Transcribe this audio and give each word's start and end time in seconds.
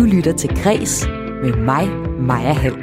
Du 0.00 0.04
lytter 0.04 0.32
til 0.32 0.62
Græs 0.62 1.06
med 1.42 1.56
mig, 1.56 1.88
Maja 2.20 2.52
Hall. 2.52 2.74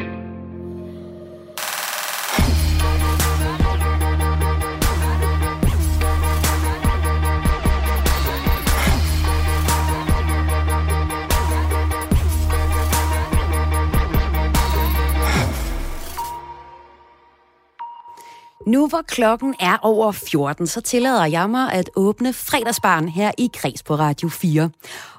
Nu 18.68 18.88
hvor 18.88 19.02
klokken 19.08 19.56
er 19.60 19.78
over 19.82 20.12
14, 20.12 20.68
så 20.68 20.82
tillader 20.82 21.26
jeg 21.26 21.50
mig 21.50 21.74
at 21.74 21.90
åbne 21.96 22.34
fredagsbaren 22.34 23.10
her 23.10 23.32
i 23.38 23.50
Kreds 23.54 23.84
på 23.84 23.96
Radio 23.96 24.30
4. 24.30 24.70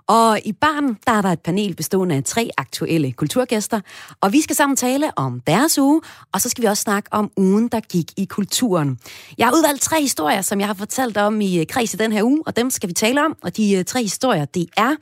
Og 0.09 0.41
i 0.45 0.53
barn 0.53 0.97
der 1.07 1.13
er 1.13 1.23
der 1.23 1.29
et 1.29 1.41
panel 1.41 1.77
bestående 1.77 2.15
af 2.15 2.25
tre 2.25 2.51
aktuelle 2.57 3.13
kulturgæster, 3.13 3.81
og 4.21 4.33
vi 4.33 4.41
skal 4.41 4.57
sammen 4.57 4.77
tale 4.77 5.11
om 5.17 5.41
deres 5.41 5.79
uge, 5.79 6.01
og 6.33 6.41
så 6.41 6.49
skal 6.49 6.63
vi 6.63 6.67
også 6.67 6.83
snakke 6.83 7.09
om 7.13 7.31
ugen, 7.37 7.69
der 7.69 7.81
gik 7.81 8.13
i 8.17 8.25
kulturen. 8.25 8.99
Jeg 9.39 9.47
har 9.47 9.55
udvalgt 9.55 9.83
tre 9.83 10.01
historier, 10.01 10.43
som 10.43 10.61
jeg 10.61 10.69
har 10.69 10.75
fortalt 10.75 11.17
om 11.17 11.41
i 11.41 11.61
øh, 11.61 11.67
Kreds 11.67 11.95
i 11.95 11.97
den 11.97 12.13
her 12.13 12.23
uge, 12.23 12.43
og 12.47 12.57
dem 12.57 12.71
skal 12.71 12.89
vi 12.89 12.95
tale 12.95 13.25
om, 13.25 13.37
og 13.43 13.57
de 13.57 13.75
øh, 13.75 13.85
tre 13.85 14.03
historier, 14.03 14.45
det 14.45 14.67
er 14.77 14.95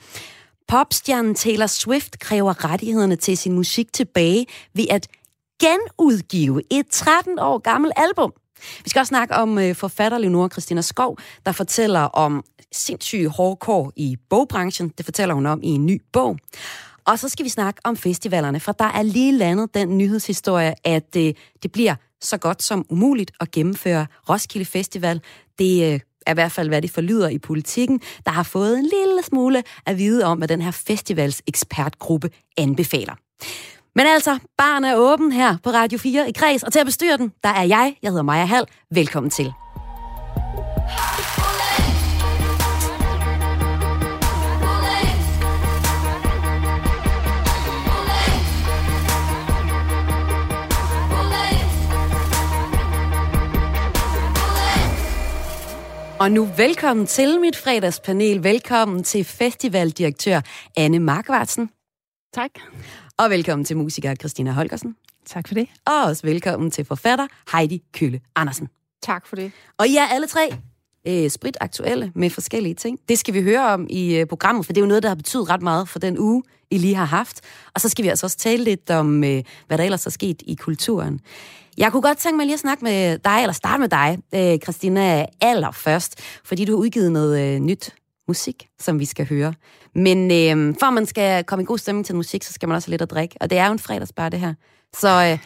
Popstjernen 0.69 1.35
Taylor 1.35 1.67
Swift 1.67 2.19
kræver 2.19 2.65
rettighederne 2.65 3.17
til 3.17 3.37
sin 3.37 3.53
musik 3.53 3.93
tilbage 3.93 4.47
ved 4.75 4.87
at 4.91 5.07
genudgive 5.61 6.63
et 6.71 6.87
13 6.91 7.39
år 7.39 7.59
gammelt 7.59 7.93
album. 7.97 8.33
Vi 8.85 8.91
skal 8.91 9.01
også 9.01 9.09
snakke 9.09 9.35
om 9.35 9.59
øh, 9.59 9.75
forfatter 9.75 10.19
Leonora 10.19 10.49
Christina 10.49 10.81
Skov, 10.81 11.19
der 11.47 11.53
fortæller 11.53 12.01
om 12.01 12.45
sindssyge 12.73 13.29
hårdkår 13.29 13.93
i 13.97 14.17
bogbranchen. 14.31 14.89
Det 14.89 15.05
fortæller 15.05 15.35
hun 15.35 15.47
om 15.47 15.61
i 15.63 15.69
en 15.69 15.87
ny 15.87 16.03
bog. 16.13 16.39
Og 17.07 17.19
så 17.19 17.29
skal 17.29 17.45
vi 17.45 17.49
snakke 17.49 17.81
om 17.85 17.97
festivalerne, 17.97 18.61
for 18.61 18.73
der 18.73 18.85
er 18.85 19.03
lige 19.03 19.33
landet 19.33 19.75
den 19.75 19.99
nyhedshistorie, 19.99 20.75
at 20.85 21.17
øh, 21.17 21.35
det 21.63 21.73
bliver 21.73 21.95
så 22.21 22.39
godt 22.39 22.63
som 22.63 22.87
umuligt 22.91 23.31
at 23.41 23.51
gennemføre 23.51 24.07
Roskilde 24.29 24.65
Festival. 24.65 25.21
Det 25.59 25.93
øh, 25.93 26.01
er 26.27 26.31
i 26.31 26.35
hvert 26.35 26.53
fald, 26.53 26.69
hvad 26.69 26.83
det 26.83 26.91
forlyder 26.91 27.29
i 27.29 27.39
politikken, 27.39 28.01
der 28.25 28.31
har 28.31 28.43
fået 28.43 28.79
en 28.79 28.85
lille 28.85 29.23
smule 29.23 29.63
at 29.87 29.99
vide 29.99 30.25
om, 30.25 30.39
hvad 30.39 30.49
den 30.49 30.63
her 30.63 30.71
festivals 30.71 31.43
ekspertgruppe 31.47 32.31
anbefaler. 32.57 33.15
Men 33.97 34.07
altså, 34.07 34.39
barn 34.59 34.85
er 34.85 34.97
åben 34.97 35.33
her 35.33 35.57
på 35.63 35.71
Radio 35.71 35.99
4 35.99 36.29
i 36.29 36.33
Kreds, 36.33 36.63
og 36.63 36.73
til 36.73 36.81
at 36.81 36.87
bestyre 36.87 37.17
den, 37.17 37.33
der 37.43 37.49
er 37.49 37.63
jeg. 37.63 37.97
Jeg 38.03 38.11
hedder 38.11 38.23
Maja 38.23 38.45
Hall. 38.45 38.67
Velkommen 38.91 39.31
til. 39.31 39.53
Og 56.21 56.33
nu 56.33 56.45
velkommen 56.57 57.07
til 57.07 57.41
mit 57.41 57.57
fredagspanel. 57.57 58.45
Velkommen 58.45 59.05
til 59.05 59.25
festivaldirektør 59.25 60.41
Anne 60.77 60.99
Markvartsen. 60.99 61.71
Tak. 62.35 62.51
Og 63.19 63.31
velkommen 63.31 63.65
til 63.65 63.77
musiker 63.77 64.15
Christina 64.15 64.51
Holgersen. 64.51 64.97
Tak 65.27 65.49
for 65.49 65.55
det. 65.55 65.69
Og 65.87 66.05
også 66.05 66.23
velkommen 66.23 66.71
til 66.71 66.85
forfatter 66.85 67.27
Heidi 67.53 67.83
Kølle 67.93 68.21
Andersen. 68.35 68.69
Tak 69.03 69.27
for 69.27 69.37
det. 69.37 69.53
Og 69.79 69.87
I 69.87 69.97
er 69.97 70.07
alle 70.07 70.27
tre 70.27 70.55
øh, 71.09 71.31
sprit 71.31 71.57
aktuelle 71.61 72.13
med 72.15 72.31
forskellige 72.31 72.75
ting. 72.75 72.99
Det 73.09 73.19
skal 73.19 73.35
vi 73.35 73.43
høre 73.43 73.73
om 73.73 73.87
i 73.91 74.17
øh, 74.17 74.27
programmet, 74.27 74.67
for 74.67 74.73
det 74.73 74.81
er 74.81 74.83
jo 74.83 74.89
noget, 74.89 75.03
der 75.03 75.09
har 75.09 75.17
betydet 75.17 75.51
ret 75.51 75.63
meget 75.63 75.89
for 75.89 75.99
den 75.99 76.19
uge, 76.19 76.43
I 76.71 76.79
lige 76.79 76.95
har 76.95 77.05
haft. 77.05 77.41
Og 77.75 77.81
så 77.81 77.89
skal 77.89 78.03
vi 78.03 78.09
altså 78.09 78.27
også 78.27 78.37
tale 78.37 78.65
lidt 78.65 78.91
om, 78.91 79.25
øh, 79.25 79.43
hvad 79.67 79.79
der 79.79 79.85
ellers 79.85 80.07
er 80.07 80.11
sket 80.11 80.43
i 80.47 80.55
kulturen. 80.55 81.21
Jeg 81.77 81.93
kunne 81.93 82.03
godt 82.03 82.19
tænke 82.19 82.37
mig 82.37 82.47
lige 82.47 82.55
at 82.55 82.61
snakke 82.61 82.85
med 82.85 83.19
dig, 83.19 83.39
eller 83.41 83.53
starte 83.53 83.81
med 83.81 83.89
dig, 83.89 84.19
øh, 84.35 84.59
Christina, 84.59 85.27
allerførst, 85.41 86.21
fordi 86.45 86.65
du 86.65 86.73
har 86.73 86.79
udgivet 86.79 87.13
noget 87.13 87.55
øh, 87.55 87.61
nyt 87.61 87.95
musik, 88.29 88.69
som 88.79 89.01
vi 89.01 89.05
skal 89.05 89.29
høre. 89.29 89.55
Men 89.95 90.31
øh, 90.31 90.75
for 90.81 90.87
at 90.87 90.95
man 90.95 91.07
skal 91.07 91.45
komme 91.45 91.63
i 91.63 91.67
god 91.67 91.79
stemning 91.79 92.07
til 92.07 92.15
musik, 92.17 92.43
så 92.43 92.53
skal 92.53 92.69
man 92.69 92.77
også 92.77 92.89
have 92.89 92.93
lidt 92.93 93.03
at 93.03 93.11
drikke. 93.11 93.37
Og 93.41 93.51
det 93.51 93.59
er 93.59 93.67
jo 93.67 93.73
en 93.73 93.79
fredagsbar, 93.79 94.29
det 94.29 94.41
her. 94.41 94.55
Så 94.95 95.09
øh, 95.09 95.39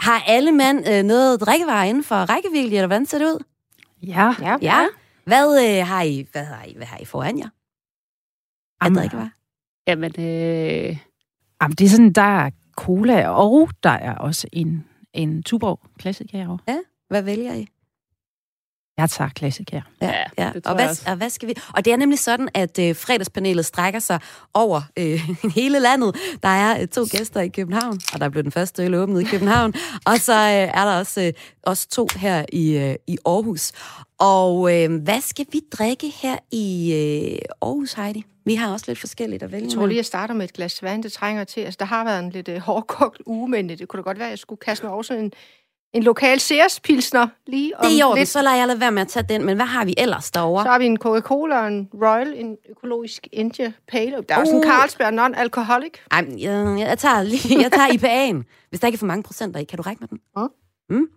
har 0.00 0.22
alle 0.26 0.52
mand 0.52 0.88
øh, 0.88 1.02
noget 1.02 1.40
drikkevarer 1.40 1.84
inden 1.84 2.04
for 2.04 2.16
rækkevidde, 2.16 2.76
eller 2.76 2.86
hvordan 2.86 3.06
ser 3.06 3.18
det 3.18 3.26
ud? 3.26 3.44
Ja. 4.02 4.34
Ja. 4.40 4.56
ja. 4.62 4.86
Hvad, 5.24 5.78
øh, 5.78 5.86
har 5.86 6.02
I, 6.02 6.26
hvad, 6.32 6.44
har 6.44 6.64
I, 6.64 6.74
hvad 6.76 6.86
har 6.86 6.98
I 6.98 7.04
foran 7.04 7.38
jer? 7.38 7.48
Af 8.80 8.90
drikkevarer? 8.90 9.30
Jamen, 9.86 10.12
øh... 10.18 10.98
Jamen, 11.62 11.74
det 11.78 11.84
er 11.84 11.88
sådan, 11.88 12.12
der 12.12 12.22
er 12.22 12.50
cola, 12.76 13.28
og 13.28 13.70
der 13.82 13.90
er 13.90 14.14
også 14.14 14.48
en, 14.52 14.84
en 15.12 15.42
Tuborg 15.42 15.80
Classic 16.00 16.26
herovre. 16.30 16.58
Ja, 16.68 16.78
hvad 17.08 17.22
vælger 17.22 17.54
I? 17.54 17.68
Jeg 18.98 19.10
tager 19.10 19.30
klassik 19.30 19.70
her. 19.72 19.82
Ja, 20.02 20.12
ja. 20.38 20.52
Og, 20.64 20.74
hvad, 20.74 21.08
og 21.10 21.16
hvad 21.16 21.30
skal 21.30 21.48
vi? 21.48 21.54
Og 21.74 21.84
det 21.84 21.92
er 21.92 21.96
nemlig 21.96 22.18
sådan, 22.18 22.48
at 22.54 22.78
øh, 22.78 22.96
fredagspanelet 22.96 23.66
strækker 23.66 24.00
sig 24.00 24.20
over 24.54 24.82
øh, 24.98 25.30
hele 25.56 25.80
landet. 25.80 26.16
Der 26.42 26.48
er 26.48 26.80
øh, 26.80 26.88
to 26.88 27.06
gæster 27.10 27.40
i 27.40 27.48
København, 27.48 28.00
og 28.12 28.20
der 28.20 28.28
blev 28.28 28.42
den 28.42 28.52
første 28.52 28.84
øl 28.84 28.94
åbnet 28.94 29.20
i 29.20 29.24
København. 29.24 29.74
Og 30.06 30.18
så 30.18 30.32
øh, 30.32 30.80
er 30.80 30.84
der 30.84 30.98
også, 30.98 31.22
øh, 31.22 31.32
også 31.62 31.88
to 31.88 32.08
her 32.16 32.44
i, 32.52 32.76
øh, 32.76 32.94
i 33.06 33.18
Aarhus. 33.26 33.72
Og 34.18 34.74
øh, 34.74 35.02
hvad 35.02 35.20
skal 35.20 35.46
vi 35.52 35.60
drikke 35.72 36.12
her 36.22 36.36
i 36.52 36.92
øh, 36.92 37.38
Aarhus, 37.62 37.92
Heidi? 37.92 38.24
Vi 38.44 38.54
har 38.54 38.72
også 38.72 38.84
lidt 38.88 38.98
forskelligt 38.98 39.42
at 39.42 39.52
vælge 39.52 39.64
Jeg 39.64 39.72
tror 39.72 39.86
lige, 39.86 39.96
jeg 39.96 40.04
starter 40.04 40.34
med 40.34 40.44
et 40.44 40.52
glas 40.52 40.82
vand, 40.82 41.02
det 41.02 41.12
trænger 41.12 41.44
til. 41.44 41.60
Altså, 41.60 41.76
der 41.80 41.84
har 41.84 42.04
været 42.04 42.24
en 42.24 42.30
lidt 42.30 42.48
øh, 42.48 42.58
hårdkogt 42.58 43.22
uge, 43.26 43.48
men 43.48 43.68
det 43.68 43.88
kunne 43.88 43.98
da 43.98 44.02
godt 44.02 44.18
være, 44.18 44.26
at 44.26 44.30
jeg 44.30 44.38
skulle 44.38 44.58
kaste 44.58 44.86
mig 44.86 44.94
også 44.94 45.14
en 45.14 45.32
en 45.94 46.02
lokal 46.02 46.40
Sears-pilsner 46.40 47.26
lige 47.46 47.78
om 47.78 47.86
Det 47.86 48.00
er 48.00 48.06
jo, 48.06 48.14
lidt. 48.14 48.28
så 48.28 48.42
lader 48.42 48.56
jeg 48.56 48.66
lade 48.66 48.80
være 48.80 48.92
med 48.92 49.02
at 49.02 49.08
tage 49.08 49.26
den, 49.28 49.44
men 49.44 49.56
hvad 49.56 49.66
har 49.66 49.84
vi 49.84 49.94
ellers 49.98 50.30
derovre? 50.30 50.64
Så 50.64 50.70
har 50.70 50.78
vi 50.78 50.86
en 50.86 50.98
Coca-Cola 50.98 51.60
og 51.60 51.68
en 51.68 51.88
Royal, 51.94 52.34
en 52.36 52.56
økologisk 52.68 53.28
India 53.32 53.72
Pale. 53.88 54.24
Der 54.28 54.34
er 54.34 54.38
også 54.40 54.52
uh. 54.52 54.58
en 54.58 54.64
Carlsberg 54.64 55.12
non-alcoholic. 55.12 55.92
Ej, 56.10 56.24
jeg, 56.38 56.78
jeg, 56.88 56.98
tager 56.98 57.22
lige, 57.22 57.60
jeg 57.62 57.72
tager 57.72 57.88
IPA'en. 57.88 58.42
Hvis 58.68 58.80
der 58.80 58.86
ikke 58.86 58.96
er 58.96 58.98
for 58.98 59.06
mange 59.06 59.22
procenter 59.22 59.60
i, 59.60 59.64
kan 59.64 59.76
du 59.76 59.82
række 59.82 60.00
med 60.00 60.08
den? 60.08 60.20
Mm. 60.36 60.48
Mm? 60.96 61.08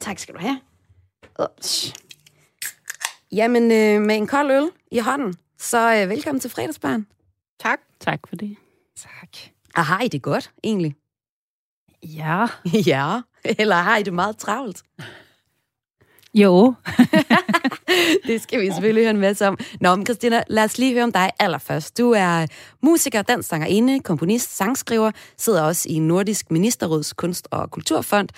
Tak 0.00 0.18
skal 0.18 0.34
du 0.34 0.40
have. 0.40 0.60
Ups. 1.42 1.94
Jamen, 3.32 3.62
øh, 3.62 4.02
med 4.02 4.16
en 4.16 4.26
kold 4.26 4.50
øl 4.50 4.70
i 4.90 4.98
hånden, 4.98 5.34
så 5.58 5.94
øh, 5.94 6.08
velkommen 6.08 6.40
til 6.40 6.50
fredagsbarn. 6.50 7.06
Tak. 7.60 7.80
Tak 8.00 8.20
for 8.28 8.36
det. 8.36 8.56
Tak. 8.96 9.28
Og 9.76 9.84
har 9.84 10.00
I 10.00 10.08
det 10.08 10.22
godt, 10.22 10.50
egentlig? 10.64 10.96
Ja. 12.02 12.46
ja. 12.92 13.20
Eller 13.44 13.76
har 13.76 13.96
I 13.96 14.02
det 14.02 14.12
meget 14.12 14.36
travlt? 14.36 14.82
Jo. 16.34 16.74
det 18.26 18.42
skal 18.42 18.60
vi 18.60 18.70
selvfølgelig 18.70 19.02
høre 19.02 19.10
en 19.10 19.20
masse 19.20 19.48
om. 19.48 19.58
Nå, 19.80 19.96
men 19.96 20.06
Christina, 20.06 20.42
lad 20.48 20.64
os 20.64 20.78
lige 20.78 20.92
høre 20.92 21.04
om 21.04 21.12
dig 21.12 21.30
allerførst. 21.38 21.98
Du 21.98 22.10
er 22.10 22.46
musiker, 22.82 23.22
danssangerinde, 23.22 24.00
komponist, 24.00 24.56
sangskriver, 24.56 25.10
sidder 25.38 25.62
også 25.62 25.88
i 25.88 25.98
Nordisk 25.98 26.50
Ministerråds 26.50 27.12
Kunst- 27.12 27.48
og 27.50 27.70
Kulturfond, 27.70 28.28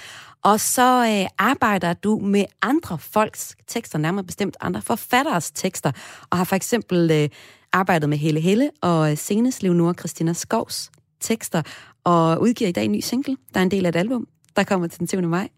og 0.45 0.61
så 0.61 1.07
øh, 1.07 1.29
arbejder 1.39 1.93
du 1.93 2.19
med 2.19 2.45
andre 2.63 2.99
folks 2.99 3.57
tekster, 3.67 3.99
nærmere 3.99 4.25
bestemt 4.25 4.57
andre 4.61 4.83
forfatteres 4.83 5.51
tekster, 5.51 5.93
og 6.31 6.39
har 6.39 6.45
for 6.45 6.57
eksempel 6.57 7.11
øh, 7.11 7.29
arbejdet 7.73 8.09
med 8.09 8.19
Helle 8.19 8.41
Helle 8.41 8.71
og 8.83 9.11
øh, 9.11 9.19
senest 9.19 9.63
Leonora 9.63 9.95
Christina 9.95 10.33
Skovs 10.33 10.91
tekster, 11.21 11.63
og 12.05 12.41
udgiver 12.41 12.69
i 12.69 12.73
dag 12.73 12.85
en 12.85 12.93
ny 12.93 13.01
single, 13.01 13.37
der 13.55 13.61
er 13.61 13.65
en 13.65 13.71
del 13.71 13.87
af 13.87 13.89
et 13.89 13.97
album, 13.97 14.27
der 14.57 14.65
kommer 14.65 14.87
til 14.87 14.99
den 14.99 15.09
7. 15.09 15.23
maj. 15.23 15.49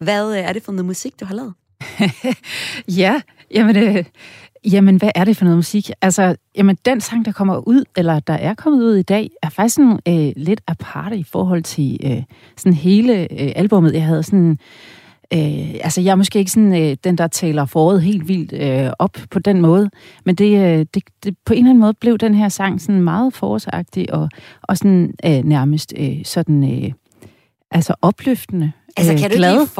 Hvad 0.00 0.32
øh, 0.32 0.38
er 0.38 0.52
det 0.52 0.62
for 0.62 0.72
noget 0.72 0.86
musik, 0.86 1.20
du 1.20 1.24
har 1.24 1.34
lavet? 1.34 1.54
ja, 3.02 3.20
jamen, 3.54 3.76
øh, 3.76 4.04
jamen, 4.72 4.96
hvad 4.96 5.10
er 5.14 5.24
det 5.24 5.36
for 5.36 5.44
noget 5.44 5.58
musik? 5.58 5.90
Altså, 6.02 6.36
jamen, 6.56 6.78
den 6.84 7.00
sang, 7.00 7.24
der 7.24 7.32
kommer 7.32 7.68
ud, 7.68 7.84
eller 7.96 8.20
der 8.20 8.34
er 8.34 8.54
kommet 8.54 8.82
ud 8.82 8.96
i 8.96 9.02
dag, 9.02 9.30
er 9.42 9.48
faktisk 9.48 9.74
sådan, 9.74 9.98
øh, 10.08 10.32
lidt 10.36 10.60
aparte 10.66 11.16
i 11.16 11.22
forhold 11.22 11.62
til 11.62 12.00
øh, 12.04 12.22
sådan 12.56 12.72
hele 12.72 13.20
øh, 13.20 13.52
albummet. 13.56 13.94
Jeg 13.94 14.04
havde 14.04 14.22
sådan... 14.22 14.58
Øh, 15.32 15.74
altså, 15.80 16.00
jeg 16.00 16.10
er 16.10 16.14
måske 16.14 16.38
ikke 16.38 16.50
sådan 16.50 16.82
øh, 16.82 16.96
den, 17.04 17.18
der 17.18 17.26
taler 17.26 17.64
foråret 17.64 18.02
helt 18.02 18.28
vildt 18.28 18.52
øh, 18.52 18.92
op 18.98 19.16
på 19.30 19.38
den 19.38 19.60
måde, 19.60 19.90
men 20.24 20.34
det, 20.34 20.58
øh, 20.58 20.86
det, 20.94 21.02
det, 21.24 21.36
på 21.44 21.52
en 21.52 21.58
eller 21.58 21.70
anden 21.70 21.80
måde 21.80 21.94
blev 21.94 22.18
den 22.18 22.34
her 22.34 22.48
sang 22.48 22.80
sådan 22.80 23.00
meget 23.00 23.34
forårsagtig 23.34 24.14
og, 24.14 24.28
og 24.62 24.76
sådan 24.76 25.14
øh, 25.24 25.44
nærmest 25.44 25.92
øh, 25.98 26.24
sådan... 26.24 26.84
Øh, 26.84 26.92
altså 27.70 27.94
opløftende. 28.02 28.72
Altså, 28.96 29.16
kan 29.18 29.30
du 29.30 29.36
glad. 29.36 29.60
ikke 29.60 29.72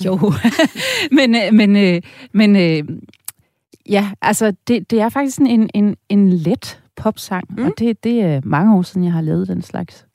lide 0.00 0.06
jo, 0.06 0.32
men, 1.18 1.34
øh, 1.34 1.52
men, 1.52 1.76
øh, 1.76 2.02
men 2.32 2.56
øh, 2.56 2.98
ja, 3.90 4.10
altså, 4.22 4.52
det, 4.68 4.90
det 4.90 5.00
er 5.00 5.08
faktisk 5.08 5.36
sådan 5.36 5.50
en, 5.50 5.70
en, 5.74 5.96
en 6.08 6.32
let 6.32 6.80
popsang, 6.96 7.44
mm. 7.50 7.64
og 7.64 7.72
det, 7.78 8.04
det 8.04 8.20
er 8.20 8.40
mange 8.44 8.76
år 8.76 8.82
siden, 8.82 9.04
jeg 9.04 9.12
har 9.12 9.20
lavet 9.20 9.48
den 9.48 9.62
slags. 9.62 10.06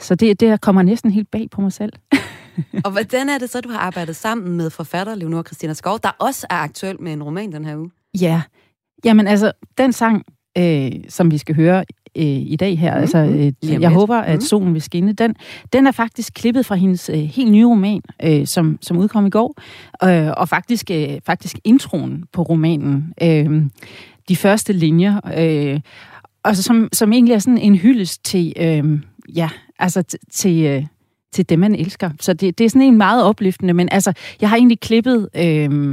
Så 0.00 0.14
det, 0.14 0.40
det 0.40 0.60
kommer 0.60 0.82
næsten 0.82 1.10
helt 1.10 1.30
bag 1.30 1.48
på 1.50 1.60
mig 1.60 1.72
selv. 1.72 1.92
og 2.84 2.90
hvordan 2.90 3.28
er 3.28 3.38
det 3.38 3.50
så, 3.50 3.60
du 3.60 3.68
har 3.68 3.78
arbejdet 3.78 4.16
sammen 4.16 4.56
med 4.56 4.70
forfatter 4.70 5.14
Leonora 5.14 5.42
Christina 5.42 5.72
Skov, 5.72 5.98
der 6.02 6.10
også 6.18 6.46
er 6.50 6.54
aktuel 6.54 7.02
med 7.02 7.12
en 7.12 7.22
roman 7.22 7.52
den 7.52 7.64
her 7.64 7.76
uge? 7.76 7.90
Ja, 8.20 8.42
jamen 9.04 9.26
altså, 9.26 9.52
den 9.78 9.92
sang 9.92 10.24
øh, 10.58 10.90
som 11.08 11.30
vi 11.30 11.38
skal 11.38 11.54
høre 11.54 11.84
øh, 12.16 12.24
i 12.24 12.56
dag 12.56 12.78
her, 12.78 12.94
mm, 12.94 13.00
altså 13.00 13.18
øh, 13.18 13.36
jeg 13.38 13.52
lidt. 13.62 13.92
håber, 13.92 14.16
at 14.16 14.34
Mm. 14.34 14.40
solen 14.40 14.74
vil 14.74 14.82
skinne, 14.82 15.12
den, 15.12 15.34
den 15.72 15.86
er 15.86 15.92
faktisk 15.92 16.34
klippet 16.34 16.66
fra 16.66 16.74
hendes 16.74 17.08
øh, 17.08 17.18
helt 17.18 17.52
nye 17.52 17.66
roman, 17.66 18.02
øh, 18.22 18.46
som, 18.46 18.78
som 18.80 18.98
udkom 18.98 19.26
i 19.26 19.30
går, 19.30 19.54
øh, 20.04 20.32
og 20.36 20.48
faktisk, 20.48 20.90
øh, 20.90 21.08
faktisk 21.26 21.58
introen 21.64 22.24
på 22.32 22.42
romanen. 22.42 23.12
Øh, 23.22 23.62
de 24.28 24.36
første 24.36 24.72
linjer, 24.72 25.20
øh, 25.38 25.80
altså 26.44 26.62
som, 26.62 26.88
som 26.92 27.12
egentlig 27.12 27.34
er 27.34 27.38
sådan 27.38 27.58
en 27.58 27.74
hyldest 27.76 28.24
til, 28.24 28.52
øh, 28.56 29.00
ja, 29.36 29.48
altså 29.78 30.16
til... 30.32 30.64
Øh, 30.64 30.86
til 31.32 31.48
dem, 31.48 31.58
man 31.58 31.74
elsker. 31.74 32.10
Så 32.20 32.32
det, 32.32 32.58
det 32.58 32.64
er 32.64 32.68
sådan 32.68 32.82
en 32.82 32.96
meget 32.96 33.24
opløftende, 33.24 33.74
men 33.74 33.88
altså, 33.92 34.12
jeg 34.40 34.48
har 34.48 34.56
egentlig 34.56 34.80
klippet 34.80 35.28
øh, 35.36 35.90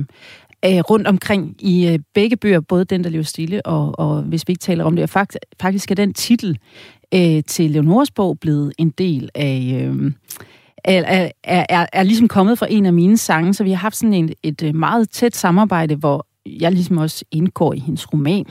øh, 0.66 0.80
rundt 0.80 1.07
omkring 1.07 1.56
i 1.60 1.88
øh, 1.88 2.00
begge 2.13 2.38
bøger, 2.38 2.60
både 2.60 2.86
Den, 2.86 3.04
der 3.04 3.10
lever 3.10 3.24
stille, 3.24 3.66
og, 3.66 4.00
og 4.00 4.22
hvis 4.22 4.48
vi 4.48 4.51
ikke 4.51 4.62
taler 4.62 4.84
om 4.84 4.95
det, 4.95 5.04
og 5.04 5.10
faktisk, 5.10 5.38
faktisk 5.62 5.92
er 5.92 5.95
den 5.95 6.13
titel 6.13 6.57
øh, 7.13 7.44
til 7.48 7.72
Leonores 7.72 8.12
bog 8.12 8.39
blevet 8.39 8.74
en 8.78 8.89
del 8.89 9.30
af... 9.36 9.81
Øh, 9.84 10.12
er, 10.84 11.30
er, 11.44 11.66
er, 11.69 11.86
er 11.94 12.04
ligesom 12.04 12.28
kommet 12.28 12.60
fra 12.60 12.68
en 12.69 12.86
af 12.86 12.94
mine 12.94 13.18
sange, 13.18 13.54
så 13.54 13.63
vi 13.63 13.69
har 13.69 13.78
haft 13.78 13.95
sådan 13.95 14.13
en, 14.13 14.30
et 14.44 14.63
øh, 14.63 14.75
meget 14.75 15.10
tæt 15.10 15.36
samarbejde, 15.36 15.95
hvor 15.95 16.28
jeg 16.45 16.72
ligesom 16.72 16.98
også 16.98 17.25
indgår 17.31 17.74
i 17.74 17.80
hendes 17.80 18.13
roman. 18.13 18.45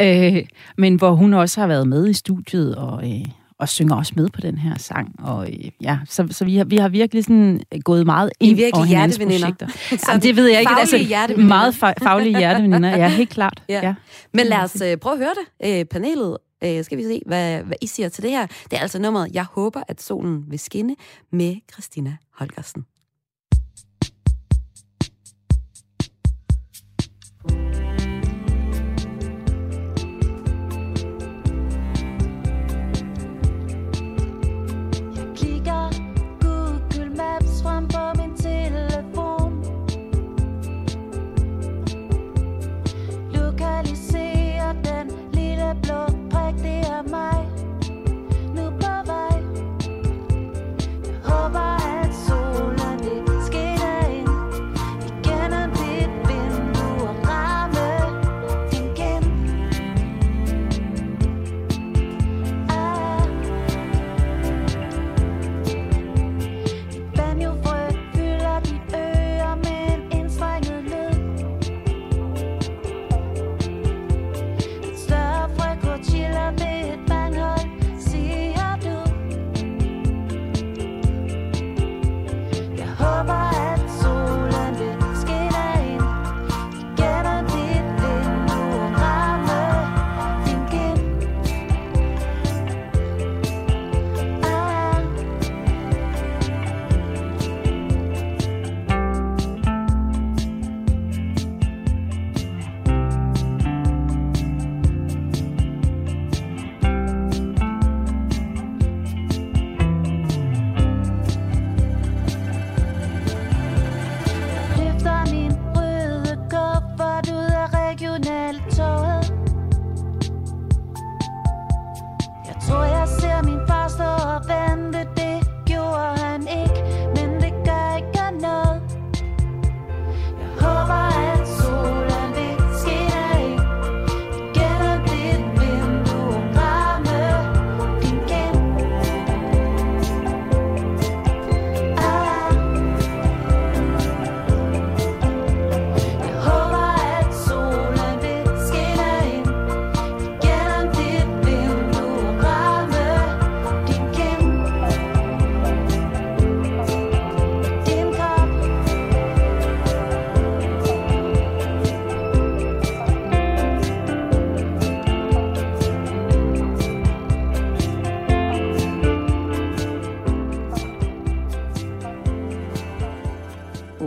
Øh, 0.00 0.44
men 0.78 0.94
hvor 0.94 1.10
hun 1.10 1.34
også 1.34 1.60
har 1.60 1.66
været 1.66 1.88
med 1.88 2.08
i 2.08 2.12
studiet 2.12 2.76
og, 2.76 3.10
øh, 3.10 3.24
og 3.62 3.68
synger 3.68 3.96
også 3.96 4.12
med 4.16 4.28
på 4.28 4.40
den 4.40 4.58
her 4.58 4.78
sang. 4.78 5.14
Og 5.18 5.48
øh, 5.52 5.70
ja, 5.80 5.98
så, 6.08 6.28
så 6.30 6.44
vi, 6.44 6.56
har, 6.56 6.64
vi 6.64 6.76
har 6.76 6.88
virkelig 6.88 7.24
sådan 7.24 7.60
gået 7.84 8.06
meget 8.06 8.30
I 8.40 8.50
ind 8.50 8.74
over 8.74 8.84
hinandens 8.84 9.18
projekter. 9.18 9.66
Jamen, 10.08 10.22
det 10.22 10.36
ved 10.36 10.46
jeg 10.46 10.60
ikke. 10.60 10.72
Altså, 10.72 11.34
meget 11.38 11.72
fa- 11.72 12.04
faglige 12.04 12.38
hjerteveninder, 12.38 12.96
ja, 12.96 13.08
helt 13.08 13.30
klart. 13.30 13.62
Ja. 13.68 13.80
Ja. 13.82 13.94
Men 14.34 14.46
lad 14.46 14.58
os 14.58 14.80
øh, 14.80 14.96
prøve 14.96 15.12
at 15.12 15.18
høre 15.18 15.34
det. 15.62 15.80
Øh, 15.80 15.84
panelet, 15.84 16.36
øh, 16.64 16.84
skal 16.84 16.98
vi 16.98 17.02
se, 17.02 17.22
hvad, 17.26 17.62
hvad 17.62 17.76
I 17.80 17.86
siger 17.86 18.08
til 18.08 18.22
det 18.22 18.30
her. 18.30 18.46
Det 18.46 18.76
er 18.76 18.80
altså 18.80 18.98
nummeret 18.98 19.28
Jeg 19.34 19.44
håber, 19.44 19.82
at 19.88 20.02
solen 20.02 20.44
vil 20.48 20.58
skinne 20.58 20.96
med 21.32 21.56
Christina 21.72 22.16
Holgersen. 22.38 22.84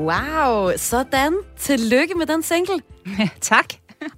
Wow, 0.06 0.72
sådan. 0.78 1.34
Tillykke 1.60 2.14
med 2.18 2.26
den 2.26 2.44
single. 2.44 2.82
tak. 3.42 3.66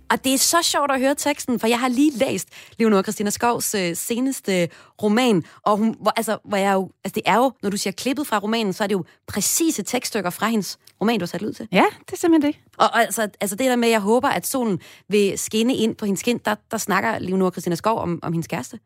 Og 0.10 0.24
det 0.24 0.34
er 0.34 0.38
så 0.38 0.58
sjovt 0.62 0.92
at 0.92 1.00
høre 1.00 1.16
teksten, 1.16 1.60
for 1.60 1.68
jeg 1.68 1.80
har 1.80 1.88
lige 1.88 2.12
læst 2.18 2.48
Leonora 2.80 3.02
Christina 3.04 3.30
Skovs 3.30 3.76
øh, 3.76 3.96
seneste 3.96 4.70
roman, 5.04 5.44
og 5.66 5.78
hun, 5.78 5.96
hvor, 6.02 6.12
altså, 6.16 6.38
hvor 6.46 6.58
jeg 6.58 6.74
jo, 6.74 6.90
altså 7.04 7.14
det 7.16 7.24
er 7.26 7.36
jo, 7.36 7.52
når 7.64 7.70
du 7.70 7.78
siger 7.78 7.92
klippet 7.94 8.28
fra 8.28 8.38
romanen, 8.40 8.74
så 8.74 8.84
er 8.84 8.88
det 8.88 8.96
jo 8.96 9.04
præcise 9.28 9.84
tekststykker 9.84 10.30
fra 10.30 10.48
hendes 10.48 10.78
roman, 11.02 11.20
du 11.20 11.24
har 11.24 11.28
sat 11.28 11.42
ud 11.42 11.54
til. 11.54 11.68
Ja, 11.72 11.86
det 12.06 12.14
er 12.14 12.18
simpelthen 12.18 12.54
det. 12.54 12.60
Og, 12.78 12.86
og 12.94 13.02
altså, 13.02 13.30
altså 13.42 13.56
det 13.56 13.66
der 13.66 13.76
med, 13.76 13.88
at 13.88 13.92
jeg 13.92 14.00
håber, 14.00 14.28
at 14.30 14.48
solen 14.48 14.80
vil 15.10 15.38
skinne 15.40 15.76
ind 15.76 15.96
på 15.96 16.06
hendes 16.06 16.24
kind, 16.24 16.40
der, 16.46 16.56
der 16.72 16.78
snakker 16.78 17.20
Leonora 17.20 17.52
Christina 17.52 17.76
Skov 17.76 18.00
om, 18.00 18.20
om 18.24 18.34
hendes 18.34 18.48
kæreste. 18.48 18.80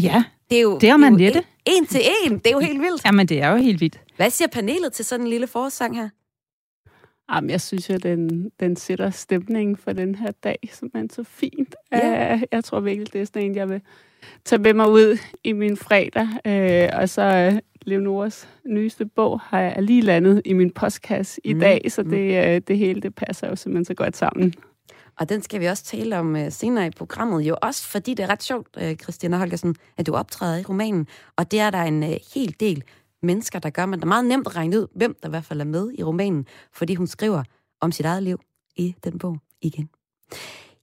Ja, 0.00 0.24
Det 0.50 0.58
er 0.58 0.62
jo, 0.62 0.78
Det 0.78 0.88
er 0.88 0.98
jo 0.98 1.04
Annette. 1.04 1.38
en, 1.66 1.72
en 1.76 1.86
til 1.86 2.00
en. 2.24 2.38
Det 2.38 2.46
er 2.46 2.50
jo 2.50 2.58
helt 2.58 2.80
vildt. 2.80 3.04
jamen 3.04 3.28
det 3.28 3.42
er 3.42 3.50
jo 3.50 3.56
helt 3.56 3.80
vildt. 3.80 4.00
Hvad 4.16 4.30
siger 4.30 4.48
panelet 4.48 4.92
til 4.92 5.04
sådan 5.04 5.24
en 5.26 5.30
lille 5.30 5.46
forårssang 5.46 5.96
her? 5.96 6.08
Jamen, 7.30 7.50
jeg 7.50 7.60
synes 7.60 7.90
jo, 7.90 7.96
den, 7.96 8.50
den 8.60 8.76
sætter 8.76 9.10
stemningen 9.10 9.76
for 9.76 9.92
den 9.92 10.14
her 10.14 10.30
dag, 10.44 10.58
som 10.72 10.90
er 10.94 11.06
så 11.10 11.22
fint. 11.22 11.74
Ja. 11.92 12.34
Uh, 12.34 12.42
jeg 12.52 12.64
tror 12.64 12.80
virkelig, 12.80 13.12
det 13.12 13.20
er 13.20 13.24
sådan 13.24 13.42
en, 13.42 13.54
jeg 13.56 13.68
vil 13.68 13.80
tage 14.44 14.62
med 14.62 14.74
mig 14.74 14.90
ud 14.90 15.18
i 15.44 15.52
min 15.52 15.76
fredag. 15.76 16.28
Uh, 16.44 17.00
og 17.00 17.08
så 17.08 17.48
uh, 17.52 17.58
Leonoras 17.82 18.48
nyeste 18.66 19.06
bog 19.06 19.40
har 19.40 19.60
jeg 19.60 19.82
lige 19.82 20.00
landet 20.02 20.42
i 20.44 20.52
min 20.52 20.70
postkasse 20.70 21.40
i 21.44 21.52
Mm, 21.54 21.60
dag, 21.60 21.92
så 21.92 22.02
mm. 22.02 22.10
det, 22.10 22.56
uh, 22.56 22.62
det 22.68 22.78
hele 22.78 23.00
det 23.00 23.14
passer 23.14 23.48
jo 23.48 23.56
simpelthen 23.56 23.84
så 23.84 23.94
godt 23.94 24.16
sammen. 24.16 24.54
Og 25.18 25.28
den 25.28 25.42
skal 25.42 25.60
vi 25.60 25.66
også 25.66 25.84
tale 25.84 26.18
om 26.18 26.34
uh, 26.34 26.40
senere 26.50 26.86
i 26.86 26.90
programmet, 26.90 27.42
jo 27.42 27.56
også 27.62 27.88
fordi 27.88 28.14
det 28.14 28.22
er 28.22 28.30
ret 28.30 28.42
sjovt, 28.42 28.76
uh, 28.82 28.92
Christina 28.94 29.36
Holgersen, 29.36 29.74
at 29.98 30.06
du 30.06 30.14
optræder 30.14 30.58
i 30.58 30.62
romanen. 30.62 31.06
Og 31.36 31.50
det 31.50 31.60
er 31.60 31.70
der 31.70 31.82
en 31.82 32.02
uh, 32.02 32.08
hel 32.34 32.54
del 32.60 32.82
mennesker, 33.22 33.58
der 33.58 33.70
gør. 33.70 33.86
Men 33.86 33.98
det 33.98 34.04
er 34.04 34.08
meget 34.08 34.24
nemt 34.24 34.46
at 34.46 34.56
regne 34.56 34.80
ud, 34.80 34.86
hvem 34.94 35.16
der 35.22 35.28
i 35.28 35.30
hvert 35.30 35.44
fald 35.44 35.60
er 35.60 35.64
med 35.64 35.92
i 35.98 36.02
romanen, 36.02 36.46
fordi 36.72 36.94
hun 36.94 37.06
skriver 37.06 37.42
om 37.80 37.92
sit 37.92 38.06
eget 38.06 38.22
liv 38.22 38.40
i 38.76 38.94
den 39.04 39.18
bog 39.18 39.38
igen. 39.62 39.88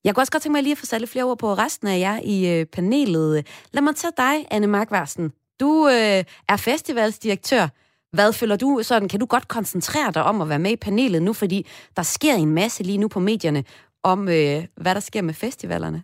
Jeg 0.03 0.15
kunne 0.15 0.22
også 0.22 0.31
godt 0.31 0.43
tænke 0.43 0.53
mig 0.53 0.63
lige 0.63 0.72
at 0.72 0.77
få 0.77 0.86
sat 0.86 1.01
lidt 1.01 1.12
flere 1.12 1.25
ord 1.25 1.38
på 1.38 1.53
resten 1.53 1.88
af 1.88 2.00
jer 2.00 2.19
i 2.24 2.60
øh, 2.60 2.65
panelet. 2.65 3.48
Lad 3.72 3.81
mig 3.81 3.96
tage 3.96 4.13
dig, 4.17 4.48
Anne 4.51 4.67
Markvarsen. 4.67 5.31
Du 5.60 5.88
øh, 5.88 6.24
er 6.50 6.58
festivalsdirektør. 6.58 7.67
Hvad 8.12 8.34
føler 8.34 8.55
du 8.55 8.79
sådan? 8.84 9.10
Kan 9.10 9.19
du 9.19 9.25
godt 9.25 9.48
koncentrere 9.48 10.12
dig 10.12 10.24
om 10.24 10.41
at 10.41 10.50
være 10.50 10.60
med 10.60 10.72
i 10.72 10.75
panelet 10.75 11.22
nu, 11.22 11.34
fordi 11.34 11.67
der 11.98 12.03
sker 12.03 12.36
en 12.36 12.51
masse 12.51 12.84
lige 12.84 12.98
nu 12.98 13.08
på 13.08 13.19
medierne 13.19 13.63
om, 14.03 14.29
øh, 14.29 14.65
hvad 14.75 14.96
der 14.96 15.00
sker 15.00 15.22
med 15.22 15.34
festivalerne? 15.34 16.03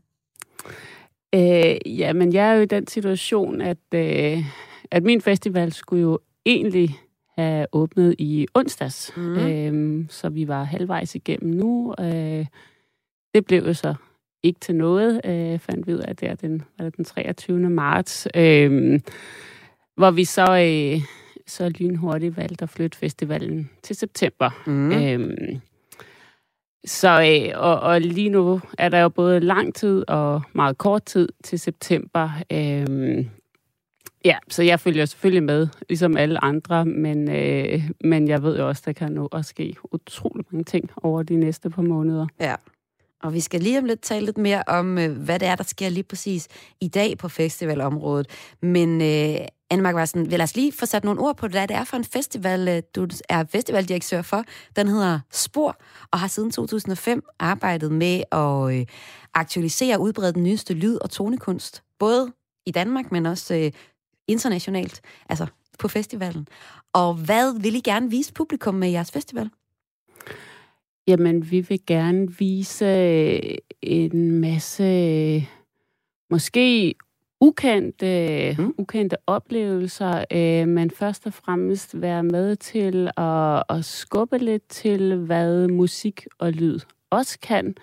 Øh, 1.36 2.00
ja, 2.00 2.14
men 2.14 2.34
jeg 2.34 2.50
er 2.50 2.54
jo 2.54 2.62
i 2.62 2.66
den 2.66 2.88
situation, 2.88 3.62
at, 3.62 3.78
øh, 3.94 4.46
at 4.92 5.04
min 5.04 5.22
festival 5.22 5.74
skulle 5.74 6.02
jo 6.02 6.20
egentlig 6.46 7.00
have 7.38 7.68
åbnet 7.72 8.16
i 8.18 8.48
onsdags. 8.54 9.12
Mm. 9.18 9.38
Øh, 9.38 10.06
så 10.10 10.30
vi 10.30 10.48
var 10.48 10.64
halvvejs 10.64 11.16
igennem 11.16 11.54
nu. 11.54 11.96
Øh, 12.00 12.46
det 13.34 13.46
blev 13.46 13.64
jo 13.68 13.74
så 13.74 13.96
ikke 14.44 14.60
til 14.60 14.76
noget, 14.76 15.22
øh, 15.26 15.60
fandt 15.60 15.88
vi 15.88 15.94
ud 15.94 16.00
af 16.00 16.16
der 16.16 16.36
den, 16.36 16.64
var 16.78 16.86
det 16.86 16.98
den 16.98 17.06
23. 17.06 17.70
marts. 17.70 18.28
Øh, 18.36 19.00
hvor 19.98 20.12
vi 20.12 20.24
så, 20.24 20.46
øh, 20.46 21.02
så 21.48 21.70
lynhurtigt 21.70 22.38
valgte 22.38 22.64
at 22.64 22.70
flytte 22.70 22.98
festivalen 22.98 23.70
til 23.84 23.96
september. 23.96 24.64
Mm. 24.68 24.92
Øhm, 24.92 25.62
så 26.86 27.22
øh, 27.22 27.62
og, 27.62 27.80
og 27.80 28.02
lige 28.02 28.30
nu 28.30 28.62
er 28.78 28.90
der 28.90 29.00
jo 29.00 29.10
både 29.10 29.40
lang 29.40 29.76
tid 29.76 30.04
og 30.08 30.42
meget 30.54 30.78
kort 30.78 31.04
tid 31.04 31.30
til 31.44 31.60
september. 31.60 32.30
Øhm, 32.52 33.30
ja, 34.26 34.38
så 34.50 34.64
jeg 34.64 34.80
følger 34.80 35.06
selvfølgelig 35.06 35.44
med, 35.44 35.68
ligesom 35.90 36.18
alle 36.18 36.44
andre, 36.44 36.86
men, 36.86 37.32
øh, 37.32 37.90
men 38.04 38.28
jeg 38.28 38.44
ved 38.44 38.58
jo 38.58 38.68
også, 38.68 38.84
der 38.86 38.94
kan 38.94 39.12
nå 39.12 39.26
at 39.26 39.46
ske 39.46 39.76
utrolig 39.92 40.46
mange 40.52 40.64
ting 40.64 40.90
over 41.04 41.24
de 41.24 41.36
næste 41.36 41.70
par 41.70 41.82
måneder. 41.82 42.28
Ja. 42.40 42.56
Og 43.24 43.34
vi 43.34 43.40
skal 43.40 43.62
lige 43.62 43.80
om 43.80 43.86
lidt 43.86 44.02
tale 44.02 44.26
lidt 44.26 44.38
mere 44.38 44.64
om, 44.68 44.98
øh, 44.98 45.18
hvad 45.18 45.40
det 45.40 45.48
er, 45.48 45.56
der 45.56 45.64
sker 45.64 45.90
lige 45.90 46.04
præcis 46.04 46.48
i 46.82 46.88
dag 46.88 47.18
på 47.18 47.30
festivalområdet. 47.30 48.28
Men 48.62 49.02
øh, 49.02 49.48
Anne 49.70 49.84
Mark 49.84 49.96
Varsen, 49.96 50.32
vil 50.32 50.42
os 50.42 50.56
lige 50.56 50.72
få 50.72 50.86
sat 50.86 51.04
nogle 51.04 51.22
ord 51.22 51.38
på, 51.38 51.48
hvad 51.48 51.68
det 51.68 51.76
er 51.76 51.84
for 51.84 51.98
en 51.98 52.04
festival, 52.04 52.68
øh, 52.68 52.82
du 52.96 53.08
er 53.30 53.44
festivaldirektør 53.50 54.22
for. 54.22 54.44
Den 54.76 54.88
hedder 54.88 55.20
Spor, 55.32 55.78
og 56.12 56.20
har 56.20 56.28
siden 56.28 56.52
2005 56.52 57.24
arbejdet 57.40 57.92
med 57.92 58.24
at 58.32 58.80
øh, 58.80 58.86
aktualisere 59.34 59.96
og 59.96 60.02
udbrede 60.02 60.34
den 60.34 60.44
nyeste 60.44 60.74
lyd- 60.74 61.00
og 61.02 61.10
tonekunst. 61.10 61.84
Både 62.00 62.32
i 62.66 62.72
Danmark, 62.72 63.12
men 63.12 63.26
også 63.26 63.56
øh, 63.56 63.72
internationalt, 64.28 65.02
altså 65.30 65.46
på 65.80 65.88
festivalen. 65.88 66.48
Og 66.94 67.14
hvad 67.14 67.60
vil 67.62 67.76
I 67.76 67.80
gerne 67.80 68.10
vise 68.10 68.34
publikum 68.34 68.76
med 68.76 68.90
jeres 68.90 69.12
festival? 69.12 69.50
Jamen, 71.08 71.52
vi 71.52 71.60
vil 71.60 71.80
gerne 71.88 72.38
vise 72.38 72.86
øh, 72.86 73.58
en 73.82 74.32
masse 74.32 75.48
måske 76.30 76.96
ukendte, 77.42 78.56
mm. 78.60 78.74
ukendte 78.78 79.18
oplevelser, 79.28 80.24
øh, 80.32 80.68
men 80.68 80.92
først 80.92 81.26
og 81.26 81.34
fremmest 81.34 82.02
være 82.02 82.24
med 82.24 82.56
til 82.56 83.10
at, 83.18 83.64
at 83.70 83.86
skubbe 83.86 84.38
lidt 84.38 84.68
til, 84.70 85.16
hvad 85.16 85.68
musik 85.68 86.26
og 86.40 86.52
lyd 86.52 86.80
også 87.10 87.40
kan. 87.40 87.76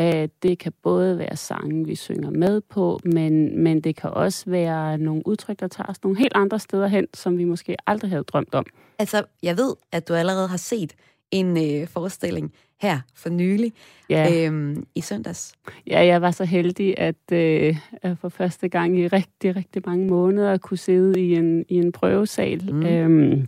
Øh, 0.00 0.28
det 0.42 0.58
kan 0.58 0.72
både 0.82 1.18
være 1.18 1.36
sange, 1.36 1.86
vi 1.86 1.94
synger 1.94 2.30
med 2.30 2.60
på, 2.60 3.00
men, 3.04 3.62
men 3.62 3.80
det 3.80 3.96
kan 3.96 4.10
også 4.10 4.50
være 4.50 4.98
nogle 4.98 5.22
udtryk, 5.26 5.60
der 5.60 5.68
tager 5.68 5.90
os 5.90 6.02
nogle 6.02 6.18
helt 6.18 6.32
andre 6.34 6.58
steder 6.58 6.86
hen, 6.86 7.06
som 7.14 7.38
vi 7.38 7.44
måske 7.44 7.76
aldrig 7.86 8.10
havde 8.10 8.24
drømt 8.24 8.54
om. 8.54 8.66
Altså, 8.98 9.24
jeg 9.42 9.56
ved, 9.56 9.74
at 9.92 10.08
du 10.08 10.14
allerede 10.14 10.48
har 10.48 10.56
set 10.56 10.94
en 11.30 11.80
øh, 11.80 11.88
forestilling 11.88 12.52
her 12.80 13.00
for 13.14 13.28
nylig, 13.28 13.72
Ja. 14.10 14.46
øhm, 14.46 14.86
i 14.94 15.00
søndags. 15.00 15.54
Ja, 15.86 16.04
jeg 16.06 16.22
var 16.22 16.30
så 16.30 16.44
heldig, 16.44 16.98
at, 16.98 17.32
øh, 17.32 17.76
at 18.02 18.18
for 18.18 18.28
første 18.28 18.68
gang 18.68 18.98
i 18.98 19.06
rigtig, 19.08 19.56
rigtig 19.56 19.82
mange 19.86 20.06
måneder 20.06 20.56
kunne 20.56 20.76
sidde 20.78 21.20
i 21.20 21.34
en, 21.34 21.64
i 21.68 21.74
en 21.74 21.92
prøvesal. 21.92 22.74
Mm. 22.74 22.86
Øhm, 22.86 23.46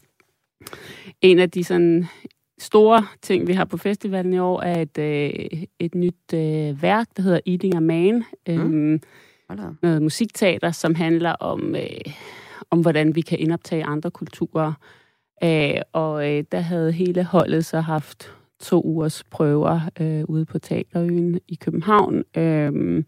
en 1.23 1.39
af 1.39 1.51
de 1.51 1.65
sådan 1.65 2.07
store 2.61 3.07
ting, 3.23 3.47
vi 3.47 3.53
har 3.53 3.65
på 3.65 3.77
festivalen 3.77 4.33
i 4.33 4.39
år, 4.39 4.63
er 4.63 4.83
et, 4.83 4.99
øh, 4.99 5.63
et 5.79 5.95
nyt 5.95 6.35
øh, 6.35 6.83
værk, 6.83 7.07
der 7.17 7.23
hedder 7.23 7.41
Eating 7.47 7.75
a 7.75 7.81
Man. 7.81 8.25
Øhm, 8.49 9.01
da. 9.57 9.67
op. 9.67 9.75
noget 9.83 10.03
musikteater, 10.03 10.71
som 10.71 10.95
handler 10.95 11.31
om, 11.31 11.75
øh, 11.75 12.15
om 12.71 12.81
hvordan 12.81 13.15
vi 13.15 13.21
kan 13.21 13.39
indoptage 13.39 13.85
andre 13.85 14.11
kulturer. 14.11 14.73
Øh, 15.45 15.81
og 15.93 16.31
øh, 16.31 16.45
der 16.53 16.61
havde 16.61 16.93
hele 16.93 17.25
holdet 17.25 17.65
så 17.65 17.81
haft 17.81 18.33
to 18.61 18.83
ugers 18.83 19.25
prøver 19.31 19.81
øh, 20.01 20.25
ude 20.25 20.45
på 20.45 20.59
Teaterøen 20.59 21.41
i 21.49 21.55
København. 21.55 22.25
Øh, 22.37 23.05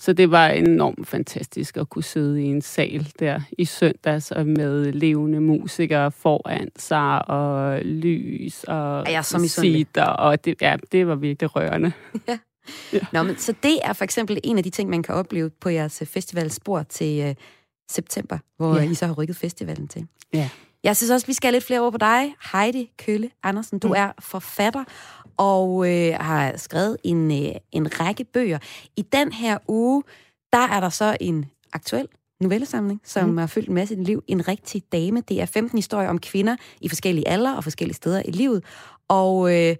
så 0.00 0.12
det 0.12 0.30
var 0.30 0.48
enormt 0.48 1.08
fantastisk 1.08 1.76
at 1.76 1.88
kunne 1.88 2.02
sidde 2.04 2.42
i 2.42 2.46
en 2.46 2.62
sal 2.62 3.12
der 3.18 3.40
i 3.58 3.64
søndags 3.64 4.30
og 4.30 4.46
med 4.46 4.92
levende 4.92 5.40
musikere 5.40 6.12
foran 6.12 6.68
sig 6.76 7.28
og 7.28 7.80
lys 7.84 8.64
og 8.64 9.04
er 9.08 9.22
så 9.22 9.38
misundelig. 9.38 9.78
sitter, 9.78 10.04
og 10.04 10.44
det, 10.44 10.54
ja, 10.62 10.76
det 10.92 11.06
var 11.06 11.14
virkelig 11.14 11.56
rørende. 11.56 11.92
Nå, 13.12 13.22
men, 13.22 13.38
så 13.38 13.54
det 13.62 13.78
er 13.84 13.92
for 13.92 14.04
eksempel 14.04 14.40
en 14.44 14.58
af 14.58 14.64
de 14.64 14.70
ting, 14.70 14.90
man 14.90 15.02
kan 15.02 15.14
opleve 15.14 15.50
på 15.50 15.68
jeres 15.68 16.02
øh, 16.02 16.08
festivalspor 16.08 16.82
til 16.82 17.20
øh, 17.28 17.34
september, 17.90 18.38
hvor 18.56 18.76
Ja. 18.76 18.82
I 18.90 18.94
så 18.94 19.06
har 19.06 19.14
rykket 19.14 19.36
festivalen 19.36 19.88
til. 19.88 20.06
Ja. 20.34 20.48
Jeg 20.84 20.96
synes 20.96 21.10
også, 21.10 21.26
vi 21.26 21.32
skal 21.32 21.52
lidt 21.52 21.64
flere 21.64 21.80
ord 21.80 21.92
på 21.92 21.98
dig. 21.98 22.34
Heidi 22.52 22.90
Kølle 22.98 23.30
Andersen, 23.42 23.78
du 23.78 23.88
Mm. 23.88 23.94
er 23.96 24.12
forfatter 24.20 24.84
og 25.40 25.90
øh, 25.90 26.14
har 26.20 26.56
skrevet 26.56 26.96
en, 27.04 27.30
øh, 27.30 27.54
en 27.72 28.00
række 28.00 28.24
bøger. 28.24 28.58
I 28.96 29.02
den 29.02 29.32
her 29.32 29.58
uge, 29.68 30.02
der 30.52 30.58
er 30.58 30.80
der 30.80 30.88
så 30.88 31.16
en 31.20 31.46
aktuel 31.72 32.08
novellesamling, 32.40 33.00
som 33.04 33.28
mm. 33.28 33.36
har 33.36 33.46
fyldt 33.46 33.68
en 33.68 33.74
masse 33.74 33.94
i 33.94 33.98
dit 33.98 34.06
liv. 34.06 34.22
En 34.26 34.48
rigtig 34.48 34.82
dame. 34.92 35.20
Det 35.20 35.40
er 35.40 35.46
15 35.46 35.78
historier 35.78 36.08
om 36.08 36.18
kvinder 36.18 36.56
i 36.80 36.88
forskellige 36.88 37.28
aldre 37.28 37.56
og 37.56 37.64
forskellige 37.64 37.94
steder 37.94 38.22
i 38.24 38.30
livet. 38.30 38.64
Og 39.08 39.56
øh, 39.56 39.76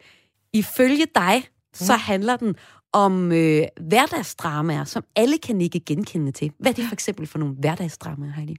ifølge 0.52 1.06
dig, 1.14 1.44
så 1.72 1.92
handler 1.92 2.36
den 2.36 2.54
om 2.92 3.32
øh, 3.32 3.62
hverdagsdramaer, 3.80 4.84
som 4.84 5.04
alle 5.16 5.38
kan 5.38 5.56
nikke 5.56 5.80
genkendende 5.80 6.32
til. 6.32 6.52
Hvad 6.58 6.70
er 6.70 6.74
det 6.74 6.84
for 6.84 6.94
eksempel 6.94 7.26
for 7.26 7.38
nogle 7.38 7.54
hverdagsdramaer, 7.54 8.32
Heidi? 8.32 8.56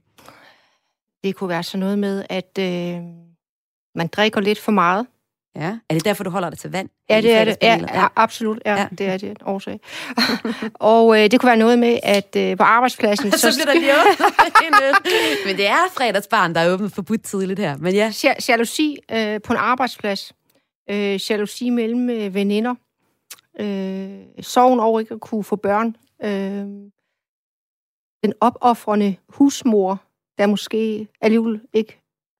Det 1.24 1.36
kunne 1.36 1.48
være 1.48 1.62
sådan 1.62 1.80
noget 1.80 1.98
med, 1.98 2.24
at 2.30 2.58
øh, 2.58 3.02
man 3.94 4.06
drikker 4.06 4.40
lidt 4.40 4.58
for 4.58 4.72
meget. 4.72 5.06
Ja. 5.56 5.78
Er 5.88 5.94
det 5.94 6.04
derfor, 6.04 6.24
du 6.24 6.30
holder 6.30 6.50
dig 6.50 6.58
til 6.58 6.72
vand? 6.72 6.88
Ja, 7.10 7.20
det 7.20 7.32
er 7.34 7.44
det. 7.44 7.56
Ja, 7.62 7.80
ja, 7.94 8.06
absolut. 8.16 8.58
Ja, 8.66 8.74
Ja. 8.80 8.88
det 8.98 9.06
er 9.06 9.16
det 9.16 9.30
en 9.30 9.36
årsag. 9.44 9.80
og 10.74 11.18
øh, 11.24 11.30
det 11.30 11.40
kunne 11.40 11.46
være 11.48 11.56
noget 11.56 11.78
med, 11.78 11.98
at 12.02 12.36
øh, 12.36 12.56
på 12.56 12.62
arbejdspladsen... 12.62 13.32
så 13.38 13.48
bliver 13.56 13.74
der 13.74 13.80
lige. 13.80 13.92
Men 15.46 15.56
det 15.56 15.66
er 15.66 15.76
fredagsbarn, 15.96 16.54
der 16.54 16.60
er 16.60 16.72
åbent 16.72 16.94
forbudt 16.94 17.22
tidligt 17.22 17.60
her. 17.60 17.76
Men 17.76 17.94
ja, 17.94 18.12
Ja- 18.24 18.34
Jalousi 18.48 18.96
øh, 19.10 19.40
på 19.40 19.52
en 19.52 19.58
arbejdsplads. 19.58 20.32
Øh, 20.90 21.30
jalousi 21.30 21.70
mellem 21.70 22.10
øh, 22.10 22.34
veninder. 22.34 22.74
Øh, 23.60 24.18
sorgen 24.44 24.80
over 24.80 25.00
ikke 25.00 25.14
at 25.14 25.20
kunne 25.20 25.44
få 25.44 25.56
børn. 25.56 25.96
Øh, 26.24 26.66
den 28.24 28.32
opoffrende 28.40 29.16
husmor, 29.28 30.02
der 30.38 30.46
måske 30.46 31.08
alligevel 31.20 31.60
ikke 31.72 31.98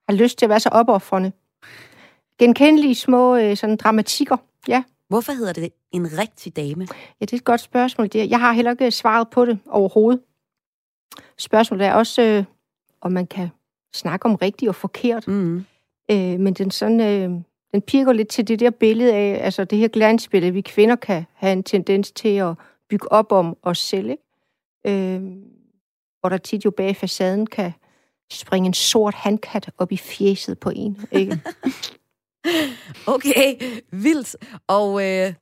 har 0.09 0.17
lyst 0.17 0.39
til 0.39 0.47
at 0.47 0.51
være 0.51 0.61
så 0.61 0.69
opoffrende. 0.73 1.33
Genkendelige 2.47 2.95
små 2.95 3.37
øh, 3.37 3.57
sådan 3.57 3.77
dramatikker. 3.77 4.37
Ja. 4.69 4.83
hvorfor 5.09 5.33
hedder 5.33 5.53
det 5.53 5.69
en 5.93 6.19
rigtig 6.19 6.57
dame? 6.57 6.87
Ja, 7.21 7.25
det 7.25 7.33
er 7.33 7.37
et 7.37 7.45
godt 7.45 7.61
spørgsmål. 7.61 8.09
Det 8.09 8.21
er- 8.21 8.25
Jeg 8.25 8.41
har 8.41 8.53
heller 8.53 8.71
ikke 8.71 8.91
svaret 8.91 9.31
på 9.31 9.45
det 9.47 9.59
overhovedet. 9.71 10.21
Spørgsmålet 11.39 11.87
er 11.87 11.93
også, 11.95 12.23
øh, 12.23 12.45
om 13.01 13.13
man 13.13 13.27
kan 13.27 13.49
snakke 13.95 14.27
om 14.27 14.35
rigtigt 14.35 14.69
og 14.69 14.75
forkert. 14.75 15.29
Mm. 15.29 15.65
Øh, 16.11 16.41
men 16.41 16.55
den, 16.55 16.71
sådan, 16.71 17.01
øh, 17.01 17.31
den 17.73 17.83
pirker 17.83 18.13
lidt 18.13 18.29
til 18.29 18.49
det 18.49 18.61
der 18.61 18.71
billede 18.71 19.13
af, 19.15 19.41
altså 19.45 19.65
det 19.65 19.79
her 19.79 19.89
glansbillede, 19.89 20.53
vi 20.53 20.61
kvinder 20.61 20.97
kan 20.97 21.25
have 21.35 21.53
en 21.53 21.63
tendens 21.63 22.13
til 22.13 22.37
at 22.37 22.55
bygge 22.91 23.13
op 23.13 23.33
om 23.33 23.57
os 23.63 23.79
selv. 23.79 24.11
Ikke? 24.11 24.23
Øh, 25.15 25.23
hvor 26.21 26.29
der 26.29 26.37
tit 26.39 26.65
jo 26.65 26.71
bag 26.71 26.97
facaden 26.97 27.47
kan 27.47 27.73
springe 28.33 28.67
en 28.67 28.75
sort 28.75 29.15
handkat 29.15 29.71
op 29.79 29.93
i 29.93 29.97
fjeset 29.97 30.59
på 30.59 30.71
en. 30.77 30.99
Ikke? 31.13 31.41
Okay, 33.15 33.55
vildt. 33.93 34.37
Og 34.69 35.09
øh, 35.09 35.35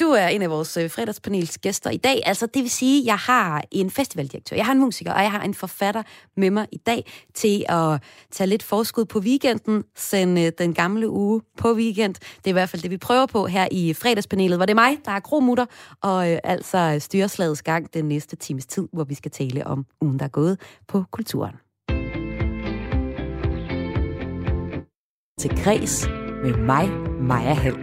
du 0.00 0.04
er 0.04 0.26
en 0.26 0.42
af 0.42 0.50
vores 0.50 0.76
øh, 0.76 0.90
fredagspanels 0.90 1.58
gæster 1.58 1.90
i 1.90 1.96
dag. 1.96 2.22
Altså, 2.26 2.46
det 2.46 2.62
vil 2.62 2.70
sige, 2.70 3.00
at 3.00 3.06
jeg 3.06 3.16
har 3.16 3.64
en 3.70 3.90
festivaldirektør, 3.90 4.56
jeg 4.56 4.66
har 4.66 4.72
en 4.72 4.78
musiker, 4.78 5.12
og 5.12 5.22
jeg 5.22 5.30
har 5.30 5.42
en 5.42 5.54
forfatter 5.54 6.02
med 6.36 6.50
mig 6.50 6.66
i 6.72 6.76
dag 6.76 7.04
til 7.34 7.64
at 7.68 8.02
tage 8.30 8.46
lidt 8.46 8.62
forskud 8.62 9.04
på 9.04 9.18
weekenden, 9.18 9.84
sende 9.96 10.42
øh, 10.42 10.52
den 10.58 10.74
gamle 10.74 11.08
uge 11.10 11.42
på 11.56 11.72
weekend. 11.72 12.14
Det 12.14 12.46
er 12.46 12.48
i 12.48 12.52
hvert 12.52 12.68
fald 12.68 12.82
det, 12.82 12.90
vi 12.90 12.96
prøver 12.96 13.26
på 13.26 13.46
her 13.46 13.68
i 13.70 13.94
fredagspanelet, 13.94 14.58
hvor 14.58 14.66
det 14.66 14.72
er 14.72 14.74
mig, 14.74 14.98
der 15.04 15.12
er 15.12 15.20
kromutter, 15.20 15.66
og 16.02 16.32
øh, 16.32 16.38
altså 16.44 16.96
styreslagets 16.98 17.62
gang 17.62 17.94
den 17.94 18.04
næste 18.04 18.36
times 18.36 18.66
tid, 18.66 18.88
hvor 18.92 19.04
vi 19.04 19.14
skal 19.14 19.30
tale 19.30 19.66
om 19.66 19.86
ugen, 20.00 20.18
der 20.18 20.24
er 20.24 20.28
gået 20.28 20.60
på 20.88 21.04
kulturen. 21.10 21.54
Til 25.38 25.50
kreds 25.64 26.17
med 26.42 26.56
mig, 26.56 26.88
Maja 27.20 27.54
Hall. 27.54 27.76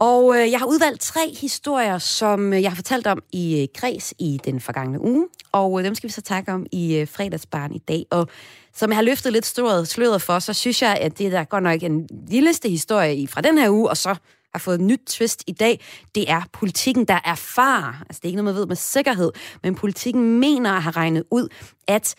Og 0.00 0.36
øh, 0.40 0.50
jeg 0.50 0.58
har 0.58 0.66
udvalgt 0.66 1.00
tre 1.00 1.34
historier, 1.40 1.98
som 1.98 2.52
øh, 2.52 2.62
jeg 2.62 2.70
har 2.70 2.74
fortalt 2.76 3.06
om 3.06 3.22
i 3.32 3.62
øh, 3.62 3.68
Græs 3.76 4.14
i 4.18 4.40
den 4.44 4.60
forgangne 4.60 5.00
uge, 5.00 5.28
og 5.52 5.78
øh, 5.80 5.84
dem 5.84 5.94
skal 5.94 6.08
vi 6.08 6.12
så 6.12 6.22
takke 6.22 6.52
om 6.52 6.66
i 6.72 6.96
øh, 6.96 7.08
fredagsbarn 7.08 7.72
i 7.74 7.78
dag. 7.78 8.06
Og 8.10 8.28
som 8.74 8.90
jeg 8.90 8.96
har 8.96 9.02
løftet 9.02 9.32
lidt 9.32 9.46
stort 9.46 9.88
sløret 9.88 10.22
for, 10.22 10.38
så 10.38 10.52
synes 10.52 10.82
jeg, 10.82 10.98
at 11.00 11.18
det 11.18 11.32
der 11.32 11.44
godt 11.44 11.62
nok 11.62 11.82
en 11.82 12.08
lilleste 12.28 12.68
historie 12.68 13.16
i- 13.16 13.26
fra 13.26 13.40
den 13.40 13.58
her 13.58 13.70
uge, 13.70 13.90
og 13.90 13.96
så 13.96 14.08
har 14.54 14.58
fået 14.58 14.74
et 14.74 14.80
nyt 14.80 15.00
twist 15.06 15.44
i 15.46 15.52
dag. 15.52 15.84
Det 16.14 16.30
er 16.30 16.42
politikken, 16.52 17.04
der 17.04 17.18
erfarer, 17.24 17.92
altså 18.08 18.20
det 18.22 18.24
er 18.24 18.28
ikke 18.28 18.42
noget, 18.42 18.54
man 18.54 18.60
ved 18.60 18.66
med 18.66 18.76
sikkerhed, 18.76 19.32
men 19.62 19.74
politikken 19.74 20.38
mener 20.40 20.72
at 20.72 20.82
have 20.82 20.90
regnet 20.92 21.24
ud, 21.30 21.48
at 21.88 22.14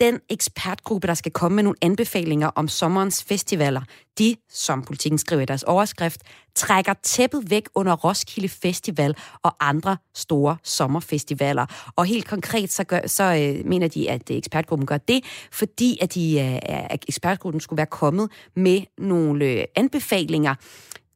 den 0.00 0.20
ekspertgruppe, 0.28 1.06
der 1.06 1.14
skal 1.14 1.32
komme 1.32 1.56
med 1.56 1.62
nogle 1.62 1.76
anbefalinger 1.82 2.46
om 2.46 2.68
sommerens 2.68 3.24
festivaler, 3.24 3.82
de, 4.18 4.36
som 4.50 4.82
politikken 4.82 5.18
skriver 5.18 5.42
i 5.42 5.46
deres 5.46 5.62
overskrift, 5.62 6.22
trækker 6.54 6.94
tæppet 7.02 7.50
væk 7.50 7.68
under 7.74 7.96
Roskilde 7.96 8.48
Festival 8.48 9.16
og 9.42 9.56
andre 9.60 9.96
store 10.14 10.56
sommerfestivaler. 10.62 11.92
Og 11.96 12.04
helt 12.04 12.28
konkret 12.28 12.72
så, 12.72 12.84
gør, 12.84 13.06
så 13.06 13.24
øh, 13.24 13.66
mener 13.66 13.88
de, 13.88 14.10
at 14.10 14.30
øh, 14.30 14.36
ekspertgruppen 14.36 14.86
gør 14.86 14.98
det, 14.98 15.24
fordi 15.52 15.98
at, 16.00 16.14
de, 16.14 16.40
øh, 16.40 16.58
at 16.90 17.04
ekspertgruppen 17.08 17.60
skulle 17.60 17.78
være 17.78 17.86
kommet 17.86 18.30
med 18.56 18.80
nogle 18.98 19.44
øh, 19.44 19.64
anbefalinger, 19.76 20.54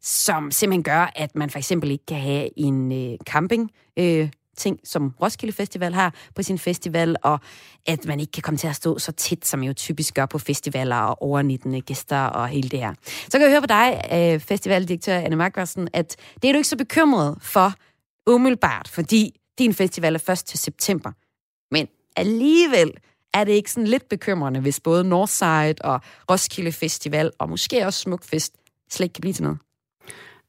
som 0.03 0.51
simpelthen 0.51 0.83
gør, 0.83 1.13
at 1.17 1.35
man 1.35 1.51
for 1.51 1.59
eksempel 1.59 1.91
ikke 1.91 2.07
kan 2.07 2.21
have 2.21 2.59
en 2.59 2.93
øh, 2.93 3.19
camping 3.25 3.71
øh, 3.99 4.29
ting, 4.57 4.81
som 4.85 5.15
Roskilde 5.23 5.53
Festival 5.53 5.95
har 5.95 6.15
på 6.35 6.43
sin 6.43 6.59
festival, 6.59 7.17
og 7.23 7.41
at 7.87 8.07
man 8.07 8.21
ikke 8.21 8.33
kan 8.33 8.43
komme 8.43 8.59
til 8.59 8.69
at 8.69 8.77
stå 8.77 8.99
så 8.99 9.13
tæt, 9.13 9.47
som 9.47 9.63
jo 9.63 9.73
typisk 9.73 10.15
gør 10.15 10.27
på 10.27 10.39
festivaler 10.39 10.97
og 10.97 11.23
overnittende 11.23 11.81
gæster 11.81 12.25
og 12.25 12.49
hele 12.49 12.69
det 12.69 12.79
her. 12.79 12.95
Så 13.05 13.39
kan 13.39 13.43
jeg 13.43 13.51
høre 13.51 13.61
på 13.61 13.67
dig, 13.67 14.01
øh, 14.13 14.41
festivaldirektør 14.41 15.19
Anne 15.19 15.37
Markvarsen, 15.37 15.89
at 15.93 16.17
det 16.43 16.49
er 16.49 16.53
du 16.53 16.57
ikke 16.57 16.69
så 16.69 16.77
bekymret 16.77 17.39
for 17.43 17.73
umiddelbart, 18.27 18.89
fordi 18.89 19.41
din 19.59 19.75
festival 19.75 20.15
er 20.15 20.19
først 20.19 20.47
til 20.47 20.59
september. 20.59 21.13
Men 21.71 21.89
alligevel 22.17 22.93
er 23.35 23.45
det 23.45 23.53
ikke 23.53 23.73
sådan 23.73 23.87
lidt 23.87 24.09
bekymrende, 24.09 24.61
hvis 24.61 24.81
både 24.81 25.05
Northside 25.05 25.75
og 25.81 26.01
Roskilde 26.31 26.73
Festival 26.73 27.31
og 27.39 27.49
måske 27.49 27.87
også 27.87 28.01
Smukfest 28.01 28.55
slet 28.91 29.05
ikke 29.05 29.13
kan 29.13 29.21
blive 29.21 29.33
til 29.33 29.43
noget? 29.43 29.59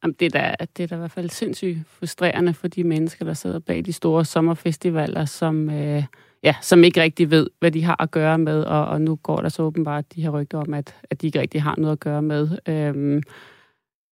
Jamen, 0.04 0.16
det, 0.20 0.36
er 0.36 0.40
da, 0.40 0.66
det 0.78 0.84
er 0.84 0.88
da 0.88 0.96
i 0.96 0.98
hvert 0.98 1.12
fald 1.12 1.30
sindssygt 1.30 1.78
frustrerende 1.88 2.54
for 2.54 2.68
de 2.68 2.84
mennesker, 2.84 3.26
der 3.26 3.34
sidder 3.34 3.60
bag 3.60 3.86
de 3.86 3.94
store 3.94 4.26
sommerfestivaler, 4.26 5.26
som, 5.26 5.70
øh, 5.70 6.04
ja, 6.44 6.56
som 6.62 6.84
ikke 6.84 7.02
rigtig 7.02 7.32
ved, 7.32 7.50
hvad 7.60 7.72
de 7.72 7.84
har 7.84 8.02
at 8.02 8.12
gøre 8.12 8.38
med, 8.38 8.64
og, 8.64 8.86
og 8.86 9.02
nu 9.02 9.16
går 9.16 9.38
der 9.42 9.50
så 9.50 9.64
åbenbart 9.64 10.16
de 10.16 10.22
her 10.22 10.30
rygter 10.30 10.58
om, 10.58 10.74
at, 10.74 10.96
at 11.04 11.22
de 11.22 11.28
ikke 11.28 11.40
rigtig 11.40 11.62
har 11.62 11.76
noget 11.78 11.94
at 11.94 12.00
gøre 12.00 12.22
med. 12.22 12.50
Øhm, 12.68 13.22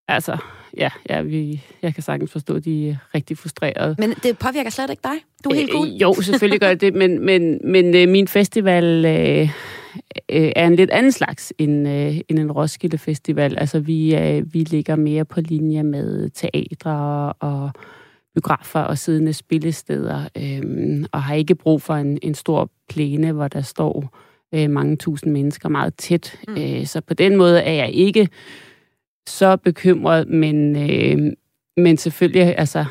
altså, 0.08 0.38
ja, 0.78 0.90
ja 1.10 1.22
vi, 1.22 1.64
jeg 1.82 1.94
kan 1.94 2.04
sagtens 2.04 2.32
forstå, 2.32 2.56
at 2.56 2.66
de 2.66 2.90
er 2.90 2.96
rigtig 3.16 3.38
frustrerede. 3.38 3.96
Men 4.00 4.10
det 4.24 4.38
påvirker 4.38 4.70
slet 4.70 4.90
ikke 4.90 5.04
dig? 5.04 5.18
Du 5.44 5.50
er 5.50 5.56
helt 5.56 5.72
cool? 5.72 5.88
Øh, 5.88 6.02
jo, 6.02 6.14
selvfølgelig 6.22 6.60
gør 6.60 6.74
det, 6.74 6.94
men, 6.94 7.26
men, 7.26 7.60
men 7.64 7.96
øh, 7.96 8.10
min 8.10 8.28
festival... 8.28 9.06
Øh, 9.06 9.50
øh, 10.32 10.52
er 10.56 10.68
en 10.68 10.76
lidt 10.76 10.90
anden 10.90 11.12
slags 11.12 11.54
end, 11.58 11.88
øh, 11.88 12.18
end 12.30 12.40
en 12.40 12.52
Roskilde 12.52 12.98
Festival. 12.98 13.58
Altså, 13.58 13.80
vi, 13.80 14.16
øh, 14.16 14.54
vi 14.54 14.60
ligger 14.60 14.96
mere 14.96 15.26
på 15.26 15.42
linje 15.42 15.84
med 15.84 16.30
teatre 16.30 17.34
og 17.34 17.72
biografer 18.34 18.80
og 18.80 18.98
siddende 18.98 19.34
spillesteder, 19.34 20.28
øh, 20.38 21.06
og 21.12 21.24
har 21.24 21.36
ikke 21.36 21.56
brug 21.56 21.82
for 21.82 21.94
en, 21.94 22.20
en 22.22 22.34
stor 22.34 22.70
plæne, 22.90 23.32
hvor 23.32 23.48
der 23.48 23.62
står 23.62 24.18
øh, 24.56 24.70
mange 24.70 24.96
tusind 24.98 25.34
mennesker 25.34 25.70
meget 25.70 25.96
tæt. 25.96 26.40
Mm. 26.48 26.58
Øh, 26.58 26.86
så 26.86 27.02
på 27.02 27.14
den 27.14 27.36
måde 27.36 27.62
er 27.62 27.74
jeg 27.74 27.92
ikke 27.92 28.30
så 29.28 29.58
bekymret, 29.58 30.28
men, 30.30 30.76
øh, 30.76 31.34
men 31.78 31.98
selvfølgelig, 31.98 32.56
altså, 32.58 32.86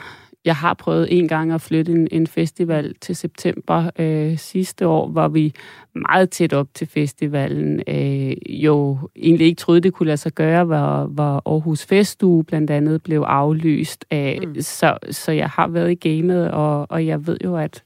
jeg 0.45 0.57
har 0.57 0.75
prøvet 0.75 1.19
en 1.19 1.29
gang 1.29 1.53
at 1.53 1.61
flytte 1.61 1.93
en, 1.93 2.09
en 2.11 2.27
festival 2.27 2.95
til 3.01 3.17
september 3.17 3.91
øh, 3.99 4.39
sidste 4.39 4.87
år, 4.87 5.09
hvor 5.09 5.29
vi 5.29 5.55
meget 5.95 6.31
tæt 6.31 6.53
op 6.53 6.69
til 6.75 6.87
festivalen 6.87 7.83
øh, 7.87 8.37
jo 8.49 8.99
egentlig 9.17 9.47
ikke 9.47 9.59
troede, 9.59 9.81
det 9.81 9.93
kunne 9.93 10.07
lade 10.07 10.17
sig 10.17 10.33
gøre, 10.33 10.65
hvor, 10.65 11.05
hvor 11.05 11.43
Aarhus 11.47 11.87
Festuge 11.87 12.45
blandt 12.45 12.71
andet 12.71 13.03
blev 13.03 13.21
aflyst. 13.21 14.05
Øh, 14.13 14.37
mm. 14.43 14.61
så, 14.61 14.99
så 15.11 15.33
jeg 15.33 15.49
har 15.49 15.69
været 15.69 15.91
i 15.91 16.09
gamet, 16.09 16.51
og, 16.51 16.91
og 16.91 17.07
jeg 17.07 17.27
ved 17.27 17.37
jo, 17.45 17.57
at, 17.57 17.83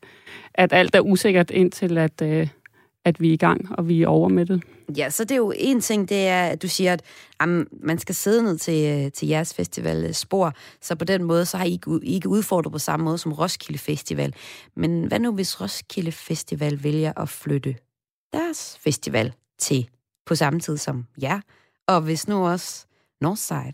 at 0.54 0.72
alt 0.72 0.94
er 0.94 1.00
usikkert 1.00 1.50
indtil, 1.50 1.99
at, 1.99 2.23
øh, 2.23 2.49
at 3.04 3.21
vi 3.21 3.28
er 3.28 3.32
i 3.32 3.36
gang, 3.36 3.78
og 3.78 3.88
vi 3.88 4.02
er 4.02 4.08
over 4.08 4.28
med 4.28 4.47
det. 4.47 4.62
Ja, 4.96 5.10
så 5.10 5.24
det 5.24 5.30
er 5.30 5.36
jo 5.36 5.52
en 5.56 5.80
ting, 5.80 6.08
det 6.08 6.28
er, 6.28 6.46
at 6.46 6.62
du 6.62 6.68
siger, 6.68 6.92
at 6.92 7.02
jamen, 7.40 7.66
man 7.72 7.98
skal 7.98 8.14
sidde 8.14 8.42
ned 8.42 8.58
til, 8.58 9.04
øh, 9.04 9.12
til 9.12 9.28
jeres 9.28 9.54
festival 9.54 10.14
spor, 10.14 10.52
så 10.80 10.94
på 10.94 11.04
den 11.04 11.24
måde, 11.24 11.46
så 11.46 11.56
har 11.56 11.64
I 11.64 11.72
ikke, 11.72 12.00
I 12.02 12.14
ikke 12.14 12.28
udfordret 12.28 12.72
på 12.72 12.78
samme 12.78 13.04
måde 13.04 13.18
som 13.18 13.32
Roskilde 13.32 13.78
Festival. 13.78 14.34
Men 14.76 15.04
hvad 15.04 15.18
nu, 15.18 15.32
hvis 15.32 15.60
Roskilde 15.60 16.12
Festival 16.12 16.82
vælger 16.84 17.12
at 17.16 17.28
flytte 17.28 17.76
deres 18.32 18.78
festival 18.80 19.32
til 19.58 19.88
på 20.26 20.34
samme 20.34 20.60
tid 20.60 20.76
som 20.76 21.06
jer? 21.22 21.40
Og 21.86 22.00
hvis 22.00 22.28
nu 22.28 22.46
også 22.46 22.86
Northside 23.20 23.72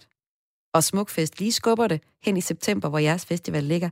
og 0.74 0.85
Smukfest 0.85 1.38
lige 1.38 1.53
skubber 1.53 1.87
det 1.87 2.00
hen 2.22 2.37
i 2.37 2.40
september, 2.40 2.88
hvor 2.88 2.98
jeres 2.98 3.27
festival 3.27 3.64
ligger, 3.64 3.90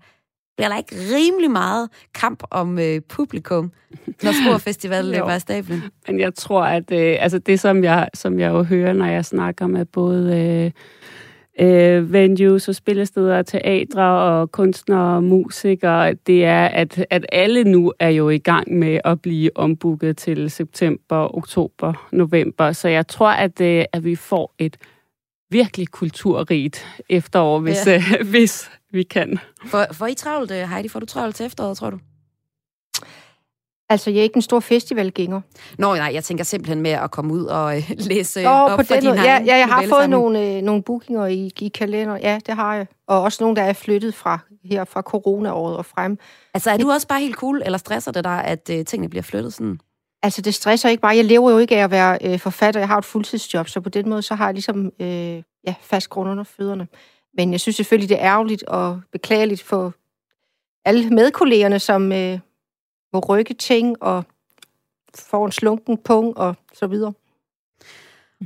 bliver 0.57 0.69
der 0.69 0.77
ikke 0.77 0.97
rimelig 1.15 1.51
meget 1.51 1.91
kamp 2.15 2.43
om 2.51 2.79
øh, 2.79 3.01
publikum, 3.09 3.73
når 4.23 4.33
Spor 4.45 4.59
Festival 4.69 5.05
løber 5.05 5.31
af 5.31 5.41
stablen? 5.41 5.83
Men 6.09 6.21
jeg 6.21 6.35
tror, 6.35 6.63
at 6.63 6.93
øh, 6.93 7.17
altså 7.21 7.39
det, 7.39 7.61
som 7.61 7.85
jeg, 7.85 8.09
som 8.15 8.41
jeg 8.41 8.51
jo 8.51 8.63
hører, 8.63 8.93
når 8.93 9.07
jeg 9.07 9.25
snakker 9.25 9.67
med 9.67 9.85
både 9.85 10.39
øh, 10.39 10.71
øh, 11.67 12.13
venues 12.13 12.69
og 12.69 12.75
spillesteder 12.75 13.43
teatre 13.43 14.03
og 14.03 14.53
kunstnere 14.53 15.17
og 15.17 15.25
musikere, 15.25 16.15
det 16.15 16.45
er, 16.45 16.65
at, 16.67 17.07
at 17.11 17.27
alle 17.33 17.65
nu 17.65 17.93
er 17.99 18.09
jo 18.09 18.29
i 18.29 18.39
gang 18.39 18.79
med 18.79 19.01
at 19.05 19.23
blive 19.23 19.57
ombooket 19.57 20.17
til 20.17 20.51
september, 20.51 21.37
oktober, 21.37 22.09
november. 22.13 22.73
Så 22.73 22.89
jeg 22.89 23.07
tror, 23.07 23.31
at, 23.31 23.61
øh, 23.61 23.85
at 23.93 24.05
vi 24.05 24.17
får 24.17 24.55
et 24.59 24.77
virkelig 25.51 25.89
kulturrigt 25.89 26.87
efterår, 27.09 27.61
hvis, 27.61 27.87
ja. 27.87 27.97
øh, 27.97 28.31
hvis 28.31 28.71
vi 28.93 29.03
kan. 29.03 29.39
For, 29.67 29.87
for 29.93 30.07
I 30.07 30.15
travlt, 30.15 30.51
øh, 30.51 30.69
Heidi? 30.69 30.89
Får 30.89 31.01
du 31.01 31.07
travlt 31.07 31.37
til 31.37 31.47
efteråret, 31.47 31.79
tror 31.79 31.91
du? 31.91 31.99
Altså, 33.89 34.11
jeg 34.11 34.19
er 34.19 34.23
ikke 34.23 34.37
en 34.37 34.43
stor 34.43 34.61
festivalgænger. 34.61 35.41
Nå, 35.79 35.95
nej, 35.95 36.11
jeg 36.15 36.25
tænker 36.25 36.45
simpelthen 36.45 36.83
med 36.83 36.91
at 36.91 37.11
komme 37.11 37.35
ud 37.35 37.45
og 37.45 37.77
øh, 37.77 37.91
læse 38.11 38.43
Nå, 38.43 38.51
op 38.51 38.79
på 38.79 38.85
for 38.85 38.95
den 38.95 39.03
din. 39.03 39.15
Ja, 39.15 39.43
ja, 39.47 39.57
jeg 39.57 39.67
har 39.67 39.85
fået 39.89 40.11
nogle, 40.11 40.57
øh, 40.57 40.63
nogle 40.63 40.83
bookinger 40.83 41.27
i, 41.27 41.51
i 41.61 41.69
kalender. 41.69 42.19
Ja, 42.23 42.39
det 42.47 42.55
har 42.55 42.75
jeg. 42.75 42.87
Og 43.07 43.23
også 43.23 43.45
nogle, 43.45 43.57
der 43.57 43.63
er 43.63 43.73
flyttet 43.73 44.15
fra 44.15 44.39
her 44.65 44.85
fra 44.85 45.03
corona-året 45.03 45.77
og 45.77 45.85
frem. 45.85 46.19
Altså, 46.55 46.71
er 46.71 46.77
du 46.77 46.91
også 46.91 47.07
bare 47.07 47.21
helt 47.21 47.37
cool, 47.37 47.63
eller 47.65 47.79
stresser 47.79 48.13
det 48.13 48.25
dig, 48.25 48.45
at 48.45 48.71
øh, 48.73 48.85
tingene 48.85 49.09
bliver 49.09 49.23
flyttet 49.23 49.53
sådan? 49.53 49.79
Altså, 50.23 50.43
det 50.43 50.55
stresser 50.55 50.89
ikke 50.89 51.01
bare. 51.01 51.17
Jeg 51.17 51.25
lever 51.25 51.51
jo 51.51 51.59
ikke 51.59 51.77
af 51.77 51.85
at 51.85 51.91
være 51.91 52.19
øh, 52.25 52.39
forfatter. 52.39 52.81
Jeg 52.81 52.89
har 52.89 52.99
et 52.99 53.05
fuldtidsjob, 53.05 53.69
så 53.69 53.81
på 53.81 53.89
den 53.89 54.09
måde, 54.09 54.23
så 54.23 54.35
har 54.35 54.47
jeg 54.47 54.55
ligesom 54.55 54.91
øh, 55.01 55.43
ja, 55.67 55.75
fast 55.81 56.09
grund 56.09 56.31
under 56.31 56.45
fødderne. 56.45 56.87
Men 57.37 57.53
jeg 57.53 57.61
synes 57.61 57.77
selvfølgelig, 57.77 58.09
det 58.09 58.21
er 58.21 58.27
ærgerligt 58.27 58.63
og 58.63 59.01
beklageligt 59.13 59.63
for 59.63 59.95
alle 60.85 61.11
medkollegerne, 61.11 61.79
som 61.79 62.13
øh, 62.13 62.39
må 63.13 63.21
rykke 63.29 63.55
ting 63.55 64.03
og 64.03 64.25
får 65.19 65.47
en 65.47 65.53
slunken 65.53 65.99
pung 65.99 66.37
og 66.37 66.57
så 66.75 66.87
videre. 66.87 67.13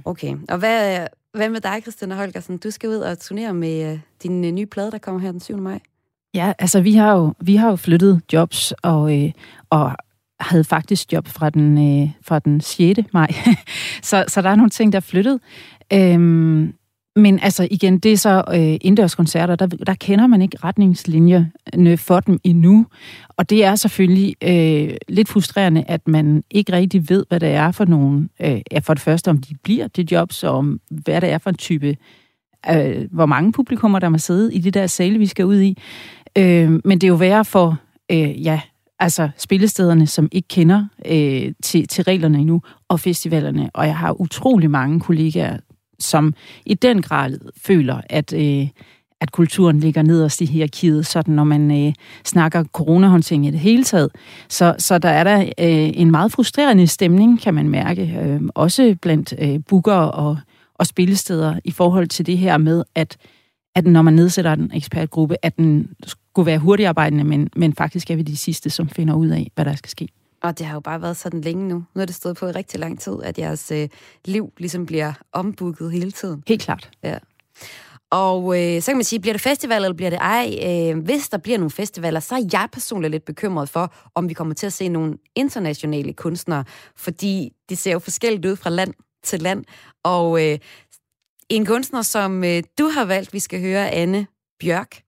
Okay, 0.04 0.36
og 0.48 0.58
hvad, 0.58 1.06
hvad 1.32 1.48
med 1.48 1.60
dig, 1.60 1.78
Christina 1.82 2.14
Holgersen? 2.14 2.58
Du 2.58 2.70
skal 2.70 2.88
ud 2.88 2.96
og 2.96 3.18
turnere 3.18 3.54
med 3.54 3.92
øh, 3.92 3.98
din 4.22 4.44
øh, 4.44 4.50
nye 4.50 4.66
plade, 4.66 4.90
der 4.90 4.98
kommer 4.98 5.20
her 5.20 5.30
den 5.30 5.40
7. 5.40 5.58
maj. 5.58 5.80
Ja, 6.34 6.52
altså 6.58 6.80
vi 6.80 6.94
har 6.94 7.12
jo, 7.12 7.34
vi 7.40 7.56
har 7.56 7.70
jo 7.70 7.76
flyttet 7.76 8.20
jobs, 8.32 8.72
og, 8.82 9.22
øh, 9.22 9.32
og 9.70 9.92
havde 10.40 10.64
faktisk 10.64 11.12
job 11.12 11.28
fra 11.28 11.50
den, 11.50 12.02
øh, 12.02 12.10
fra 12.22 12.38
den 12.38 12.60
6. 12.60 13.00
maj. 13.12 13.28
så, 14.02 14.24
så 14.28 14.42
der 14.42 14.50
er 14.50 14.56
nogle 14.56 14.70
ting, 14.70 14.92
der 14.92 14.96
er 14.96 15.00
flyttet. 15.00 15.40
Øhm, 15.92 16.74
men 17.16 17.38
altså 17.42 17.68
igen, 17.70 17.98
det 17.98 18.12
er 18.12 18.16
så 18.16 18.44
øh, 18.48 18.58
indendørskoncerter, 18.80 19.56
der, 19.56 19.66
der 19.66 19.94
kender 19.94 20.26
man 20.26 20.42
ikke 20.42 20.56
retningslinjerne 20.64 21.96
for 21.96 22.20
dem 22.20 22.38
endnu. 22.44 22.86
Og 23.36 23.50
det 23.50 23.64
er 23.64 23.74
selvfølgelig 23.74 24.36
øh, 24.42 24.96
lidt 25.08 25.28
frustrerende, 25.28 25.84
at 25.88 26.08
man 26.08 26.44
ikke 26.50 26.72
rigtig 26.72 27.08
ved, 27.08 27.24
hvad 27.28 27.40
det 27.40 27.48
er 27.48 27.70
for 27.70 27.84
nogen. 27.84 28.30
øh, 28.40 28.60
for 28.82 28.94
det 28.94 29.02
første, 29.02 29.28
om 29.28 29.38
de 29.38 29.54
bliver 29.62 29.88
det 29.88 30.12
jobs, 30.12 30.44
og 30.44 30.56
om 30.56 30.80
hvad 30.90 31.20
det 31.20 31.30
er 31.30 31.38
for 31.38 31.50
en 31.50 31.56
type, 31.56 31.96
øh, 32.70 33.04
hvor 33.10 33.26
mange 33.26 33.52
publikummer, 33.52 33.98
der 33.98 34.08
må 34.08 34.18
sidde 34.18 34.54
i 34.54 34.58
det 34.58 34.74
der 34.74 34.86
sale, 34.86 35.18
vi 35.18 35.26
skal 35.26 35.44
ud 35.44 35.60
i. 35.60 35.78
Øh, 36.38 36.70
men 36.84 36.98
det 36.98 37.04
er 37.04 37.08
jo 37.08 37.14
værre 37.14 37.44
for, 37.44 37.78
øh, 38.12 38.44
ja, 38.44 38.60
altså 38.98 39.28
spillestederne, 39.36 40.06
som 40.06 40.28
ikke 40.32 40.48
kender 40.48 40.84
øh, 41.06 41.52
til, 41.62 41.88
til 41.88 42.04
reglerne 42.04 42.38
endnu, 42.38 42.62
og 42.88 43.00
festivalerne. 43.00 43.70
Og 43.74 43.86
jeg 43.86 43.96
har 43.96 44.20
utrolig 44.20 44.70
mange 44.70 45.00
kollegaer, 45.00 45.56
som 45.98 46.34
i 46.66 46.74
den 46.74 47.02
grad 47.02 47.38
føler, 47.56 48.00
at, 48.10 48.32
øh, 48.32 48.68
at 49.20 49.32
kulturen 49.32 49.80
ligger 49.80 50.02
nederst 50.02 50.40
i 50.40 50.44
hierarkiet, 50.44 51.06
sådan 51.06 51.34
når 51.34 51.44
man 51.44 51.86
øh, 51.86 51.92
snakker 52.24 52.64
coronahåndtering 52.64 53.46
i 53.46 53.50
det 53.50 53.60
hele 53.60 53.84
taget. 53.84 54.10
Så, 54.48 54.74
så 54.78 54.98
der 54.98 55.08
er 55.08 55.24
der 55.24 55.40
øh, 55.40 55.90
en 55.94 56.10
meget 56.10 56.32
frustrerende 56.32 56.86
stemning, 56.86 57.40
kan 57.40 57.54
man 57.54 57.68
mærke, 57.68 58.20
øh, 58.22 58.40
også 58.54 58.96
blandt 59.02 59.34
øh, 59.38 59.60
bookere 59.68 60.10
og, 60.10 60.38
og 60.74 60.86
spillesteder 60.86 61.58
i 61.64 61.70
forhold 61.70 62.06
til 62.08 62.26
det 62.26 62.38
her 62.38 62.56
med, 62.56 62.84
at, 62.94 63.16
at 63.74 63.86
når 63.86 64.02
man 64.02 64.14
nedsætter 64.14 64.52
en 64.52 64.70
ekspertgruppe, 64.74 65.36
at 65.42 65.56
den 65.56 65.88
skulle 66.06 66.46
være 66.46 66.58
hurtigarbejdende, 66.58 67.24
men, 67.24 67.48
men 67.56 67.72
faktisk 67.72 68.10
er 68.10 68.16
vi 68.16 68.22
de 68.22 68.36
sidste, 68.36 68.70
som 68.70 68.88
finder 68.88 69.14
ud 69.14 69.28
af, 69.28 69.50
hvad 69.54 69.64
der 69.64 69.74
skal 69.74 69.90
ske. 69.90 70.08
Og 70.42 70.58
det 70.58 70.66
har 70.66 70.74
jo 70.74 70.80
bare 70.80 71.02
været 71.02 71.16
sådan 71.16 71.40
længe 71.40 71.68
nu. 71.68 71.84
Nu 71.94 72.00
er 72.00 72.04
det 72.04 72.14
stået 72.14 72.36
på 72.36 72.46
i 72.46 72.50
rigtig 72.50 72.80
lang 72.80 73.00
tid, 73.00 73.16
at 73.22 73.38
jeres 73.38 73.70
øh, 73.70 73.88
liv 74.24 74.52
ligesom 74.58 74.86
bliver 74.86 75.12
ombooket 75.32 75.92
hele 75.92 76.12
tiden. 76.12 76.42
Helt 76.46 76.62
klart. 76.62 76.90
Ja. 77.02 77.18
Og 78.10 78.62
øh, 78.62 78.82
så 78.82 78.86
kan 78.90 78.96
man 78.96 79.04
sige, 79.04 79.20
bliver 79.20 79.34
det 79.34 79.40
festival, 79.40 79.84
eller 79.84 79.96
bliver 79.96 80.10
det 80.10 80.18
ej? 80.18 80.58
Øh, 80.66 80.98
hvis 81.04 81.28
der 81.28 81.38
bliver 81.38 81.58
nogle 81.58 81.70
festivaler, 81.70 82.20
så 82.20 82.34
er 82.34 82.48
jeg 82.52 82.68
personligt 82.72 83.10
lidt 83.10 83.24
bekymret 83.24 83.68
for, 83.68 83.94
om 84.14 84.28
vi 84.28 84.34
kommer 84.34 84.54
til 84.54 84.66
at 84.66 84.72
se 84.72 84.88
nogle 84.88 85.18
internationale 85.34 86.12
kunstnere, 86.12 86.64
fordi 86.96 87.52
de 87.68 87.76
ser 87.76 87.92
jo 87.92 87.98
forskelligt 87.98 88.46
ud 88.46 88.56
fra 88.56 88.70
land 88.70 88.94
til 89.24 89.42
land. 89.42 89.64
Og 90.04 90.44
øh, 90.44 90.58
en 91.48 91.66
kunstner, 91.66 92.02
som 92.02 92.44
øh, 92.44 92.62
du 92.78 92.88
har 92.88 93.04
valgt, 93.04 93.32
vi 93.32 93.38
skal 93.38 93.60
høre, 93.60 93.90
Anne 93.90 94.26
Bjørk. 94.60 95.05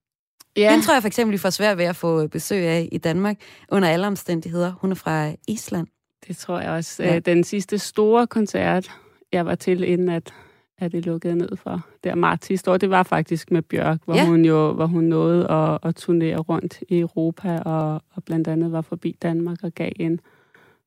Ja, 0.59 0.73
Den 0.73 0.81
tror 0.81 0.93
jeg 0.93 1.03
for 1.03 1.07
eksempel, 1.07 1.33
vi 1.33 1.37
får 1.37 1.49
svært 1.49 1.77
ved 1.77 1.85
at 1.85 1.95
få 1.95 2.27
besøg 2.27 2.67
af 2.67 2.89
i 2.91 2.97
Danmark, 2.97 3.37
under 3.71 3.89
alle 3.89 4.07
omstændigheder. 4.07 4.73
Hun 4.81 4.91
er 4.91 4.95
fra 4.95 5.31
Island. 5.47 5.87
det 6.27 6.37
tror 6.37 6.59
jeg 6.59 6.71
også. 6.71 7.03
Ja. 7.03 7.13
Ja. 7.13 7.19
Den 7.19 7.43
sidste 7.43 7.77
store 7.77 8.27
koncert, 8.27 8.91
jeg 9.31 9.45
var 9.45 9.55
til, 9.55 9.83
inden 9.83 10.09
at, 10.09 10.33
at 10.77 10.91
det 10.91 11.05
lukkede 11.05 11.35
ned 11.35 11.57
for 11.57 11.85
der 12.03 12.15
marts 12.15 12.47
sidste 12.47 12.71
år, 12.71 12.77
det 12.77 12.89
var 12.89 13.03
faktisk 13.03 13.51
med 13.51 13.61
Bjørk, 13.61 13.99
hvor 14.05 14.15
ja. 14.15 14.25
hun 14.25 14.45
jo 14.45 14.73
hvor 14.73 14.85
hun 14.85 15.03
nåede 15.03 15.51
at, 15.51 15.79
at 15.83 15.95
turnere 15.95 16.37
rundt 16.37 16.79
i 16.89 16.99
Europa, 16.99 17.59
og, 17.59 18.01
og 18.13 18.23
blandt 18.23 18.47
andet 18.47 18.71
var 18.71 18.81
forbi 18.81 19.15
Danmark 19.21 19.57
og 19.63 19.71
gav 19.75 19.91
en 19.95 20.19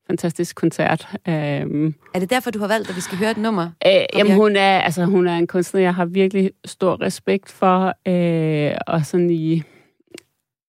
fantastisk 0.07 0.55
koncert. 0.55 1.07
Øhm, 1.27 1.93
Er 2.13 2.19
det 2.19 2.29
derfor, 2.29 2.51
du 2.51 2.59
har 2.59 2.67
valgt, 2.67 2.89
at 2.89 2.95
vi 2.95 3.01
skal 3.01 3.17
høre 3.17 3.31
et 3.31 3.37
nummer? 3.37 3.69
Øh, 3.87 3.91
jamen, 4.15 4.35
hun 4.35 4.55
er, 4.55 4.79
altså, 4.79 5.05
hun 5.05 5.27
er 5.27 5.37
en 5.37 5.47
kunstner, 5.47 5.81
jeg 5.81 5.95
har 5.95 6.05
virkelig 6.05 6.51
stor 6.65 7.01
respekt 7.01 7.49
for, 7.51 7.93
øh, 8.07 8.75
og 8.87 9.05
sådan 9.05 9.29
i, 9.29 9.61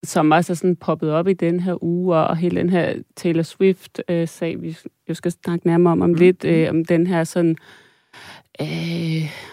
som 0.05 0.31
også 0.31 0.53
er 0.53 0.55
sådan 0.55 0.77
poppet 0.77 1.13
op 1.13 1.29
i 1.29 1.33
den 1.33 1.61
her 1.61 1.85
uge, 1.85 2.17
og 2.17 2.37
hele 2.37 2.61
den 2.61 2.71
her 2.71 2.95
Taylor 3.17 3.43
Swift-sag, 3.43 4.63
vi 4.63 4.77
jo 5.09 5.15
skal 5.15 5.33
snakke 5.45 5.67
nærmere 5.67 5.93
om, 5.93 6.03
om 6.03 6.09
Mhm. 6.11 6.19
lidt, 6.19 6.45
øh, 6.45 6.71
om 6.71 6.85
den 6.85 7.07
her 7.07 7.25
sådan 7.25 7.57
øh, 8.61 8.67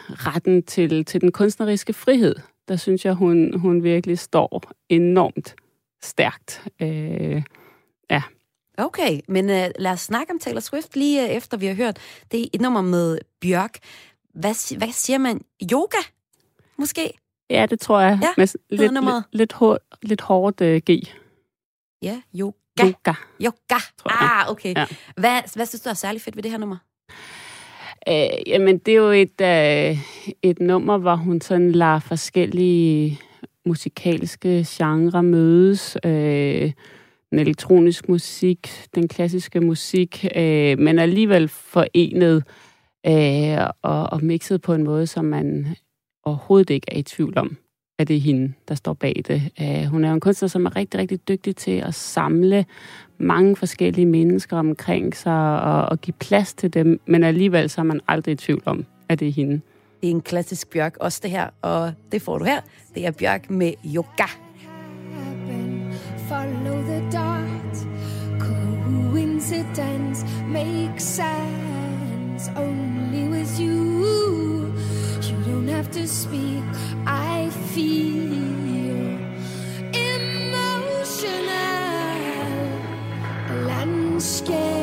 retten 0.10 0.64
til, 0.64 1.06
til 1.06 1.22
den 1.22 1.32
kunstneriske 1.32 1.94
frihed. 1.94 2.36
Der 2.68 2.76
synes 2.76 3.06
jeg, 3.06 3.14
hun, 3.14 3.60
hun 3.60 3.84
virkelig 3.84 4.20
står 4.20 4.62
enormt 4.90 5.56
stærkt. 6.04 6.68
Øh, 6.82 7.42
Okay, 8.78 9.20
men 9.28 9.46
uh, 9.46 9.56
lad 9.80 9.92
os 9.92 10.02
snakke 10.02 10.34
om 10.34 10.40
Taylor 10.40 10.60
Swift 10.60 10.96
lige 10.96 11.24
uh, 11.24 11.30
efter 11.30 11.58
vi 11.58 11.66
har 11.66 11.74
hørt. 11.74 12.00
Det 12.32 12.42
er 12.42 12.48
et 12.54 12.62
nummer 12.62 12.82
med 12.82 13.18
Bjørk. 13.42 13.78
Hvad, 14.34 14.78
hvad 14.78 14.92
siger 14.92 15.18
man? 15.18 15.42
Yoga? 15.72 15.98
Måske? 16.78 17.14
ja, 17.52 17.66
det 17.66 17.80
tror 17.80 18.00
jeg. 18.00 18.20
Ja, 18.22 18.28
med 18.38 18.48
lidt, 18.70 18.94
lidt, 18.94 19.26
lidt, 19.32 19.54
hårdt, 19.54 19.84
lidt 20.02 20.22
hårdt 20.22 20.62
øh, 20.62 20.82
G. 20.90 20.90
Ja, 22.02 22.22
yoga. 22.36 22.54
Yoga. 22.80 23.14
Yoga. 23.42 23.80
Ah, 24.06 24.52
okay. 24.52 24.74
Ja. 24.76 24.86
Hvad, 25.18 25.42
hvad 25.56 25.66
synes 25.66 25.82
du 25.82 25.90
er 25.90 25.94
særlig 25.94 26.22
fedt 26.22 26.36
ved 26.36 26.44
det 26.44 26.52
her 26.52 26.58
nummer? 26.58 26.78
Øh, 28.08 28.48
jamen, 28.48 28.78
det 28.78 28.92
er 28.92 28.96
jo 28.96 29.10
et, 29.12 29.42
øh, 29.42 29.98
et 30.42 30.60
nummer, 30.60 30.98
hvor 30.98 31.16
hun 31.16 31.42
sådan 31.42 31.72
lader 31.72 32.00
forskellige 32.00 33.20
musikalske 33.66 34.66
genrer 34.70 35.22
mødes. 35.22 35.98
Øh, 36.06 36.72
den 37.32 37.40
elektronisk 37.40 38.10
musik, 38.10 38.70
den 38.96 39.08
klassiske 39.08 39.60
musik, 39.60 40.26
øh, 40.36 40.80
men 40.80 41.00
alligevel 41.00 41.48
forenet 41.48 42.44
øh, 43.08 43.68
og, 43.82 44.04
og 44.14 44.24
mixet 44.24 44.62
på 44.62 44.74
en 44.74 44.84
måde, 44.84 45.08
som 45.08 45.26
man 45.26 45.68
overhovedet 46.24 46.70
ikke 46.70 46.88
er 46.92 46.98
i 46.98 47.04
tvivl 47.04 47.38
om, 47.38 47.58
at 48.00 48.08
det 48.08 48.16
er 48.16 48.20
hende, 48.22 48.54
der 48.68 48.76
står 48.76 48.94
bag 48.94 49.22
det. 49.28 49.42
Øh, 49.62 49.86
hun 49.86 50.04
er 50.04 50.10
jo 50.10 50.14
en 50.14 50.20
kunstner, 50.20 50.50
som 50.50 50.66
er 50.66 50.76
rigtig, 50.76 51.00
rigtig 51.00 51.28
dygtig 51.28 51.56
til 51.56 51.72
at 51.72 51.94
samle 51.94 52.66
mange 53.18 53.56
forskellige 53.56 54.06
mennesker 54.06 54.58
omkring 54.58 55.16
sig 55.16 55.62
og, 55.62 55.86
og 55.86 56.02
give 56.02 56.16
plads 56.20 56.54
til 56.54 56.74
dem, 56.74 57.02
men 57.06 57.24
alligevel 57.24 57.70
så 57.70 57.82
er 57.82 57.86
man 57.86 58.02
aldrig 58.08 58.32
i 58.32 58.36
tvivl 58.36 58.64
om, 58.66 58.86
at 59.10 59.20
det 59.20 59.28
er 59.28 59.32
hende. 59.32 59.62
Det 60.02 60.08
er 60.08 60.12
en 60.12 60.22
klassisk 60.22 60.70
Bjørk, 60.70 60.98
også 61.00 61.20
det 61.24 61.32
her, 61.32 61.50
og 61.62 61.94
det 62.12 62.22
får 62.22 62.38
du 62.38 62.46
her. 62.46 62.62
Det 62.96 63.06
er 63.06 63.12
Bjørk 63.12 63.50
med 63.50 63.74
yoga. 63.96 64.28
Follow 66.32 66.82
the 66.84 67.02
dot. 67.12 67.76
Coincidence 68.40 70.24
makes 70.48 71.04
sense 71.04 72.50
only 72.56 73.28
with 73.28 73.60
you. 73.60 74.74
You 75.28 75.36
don't 75.46 75.68
have 75.68 75.92
to 75.92 76.08
speak. 76.08 76.64
I 77.06 77.50
feel 77.74 79.20
emotional 79.92 80.88
landscapes. 83.68 84.81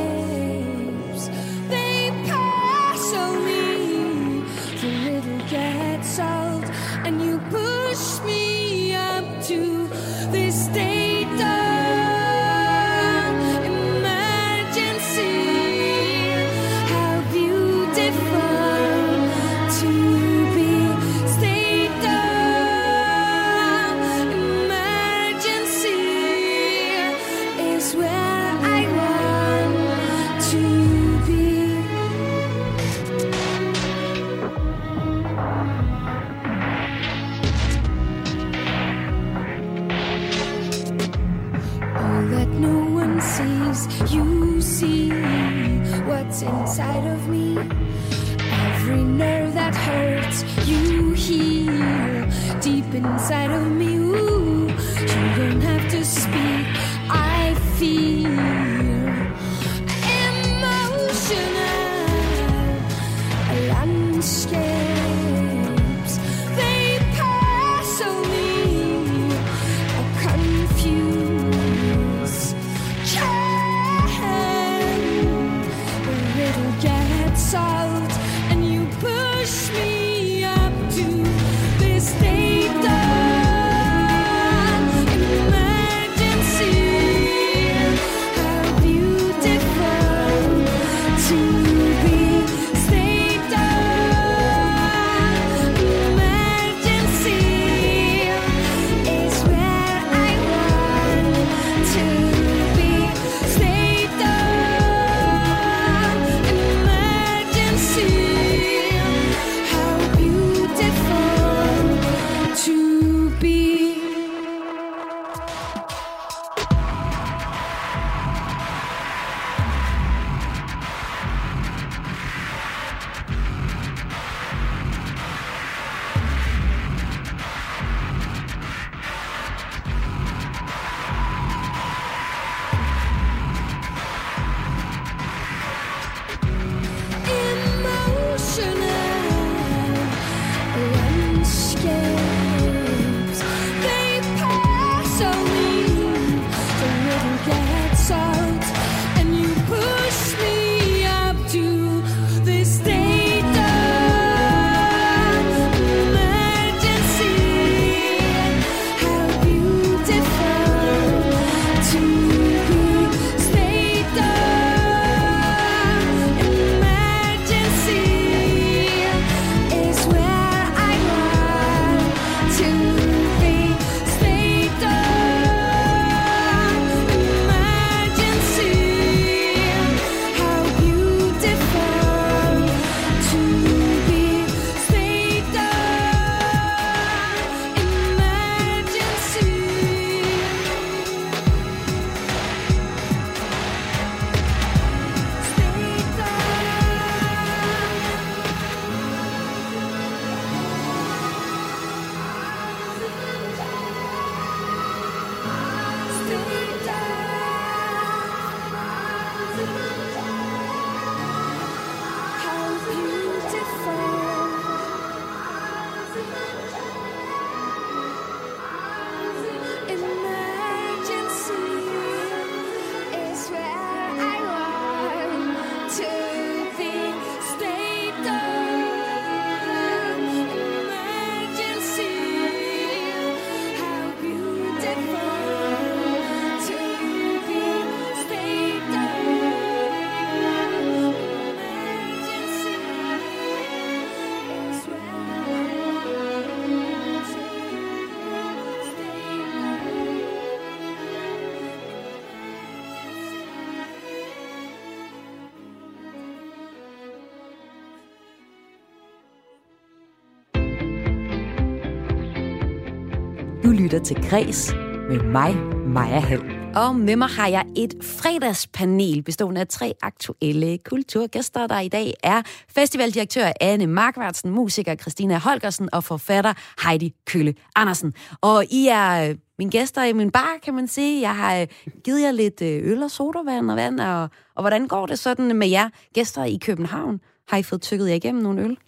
Lytter 263.88 264.04
til 264.04 264.30
Græs 264.30 264.72
med 265.08 265.22
mig, 265.22 265.56
Maja 265.86 266.20
Hall. 266.20 266.42
Og 266.76 266.96
med 266.96 267.16
mig 267.16 267.28
har 267.28 267.48
jeg 267.48 267.64
et 267.76 267.94
fredagspanel 268.02 269.22
bestående 269.22 269.60
af 269.60 269.68
tre 269.68 269.94
aktuelle 270.02 270.78
kulturgæster, 270.78 271.66
der 271.66 271.80
i 271.80 271.88
dag 271.88 272.14
er 272.22 272.42
festivaldirektør 272.68 273.52
Anne 273.60 273.86
Markvartsen, 273.86 274.50
musiker 274.50 274.94
Christina 274.94 275.38
Holgersen 275.38 275.88
og 275.92 276.04
forfatter 276.04 276.52
Heidi 276.86 277.14
Kølle 277.26 277.54
Andersen. 277.76 278.14
Og 278.40 278.64
I 278.70 278.88
er 278.88 279.28
øh, 279.28 279.36
mine 279.58 279.70
gæster 279.70 280.02
i 280.02 280.12
min 280.12 280.30
bar, 280.30 280.58
kan 280.62 280.74
man 280.74 280.88
sige. 280.88 281.20
Jeg 281.20 281.36
har 281.36 281.60
øh, 281.60 281.66
givet 282.04 282.22
jer 282.22 282.32
lidt 282.32 282.62
øh, 282.62 282.92
øl 282.92 283.02
og 283.02 283.10
sodavand 283.10 283.70
og 283.70 283.76
vand, 283.76 284.00
og, 284.00 284.22
og 284.54 284.62
hvordan 284.62 284.88
går 284.88 285.06
det 285.06 285.18
sådan 285.18 285.56
med 285.56 285.68
jer 285.68 285.88
gæster 286.14 286.44
i 286.44 286.58
København? 286.62 287.20
Har 287.48 287.56
I 287.56 287.62
fået 287.62 287.82
tykket 287.82 288.08
jer 288.08 288.14
igennem 288.14 288.42
nogle 288.42 288.62
øl? 288.62 288.78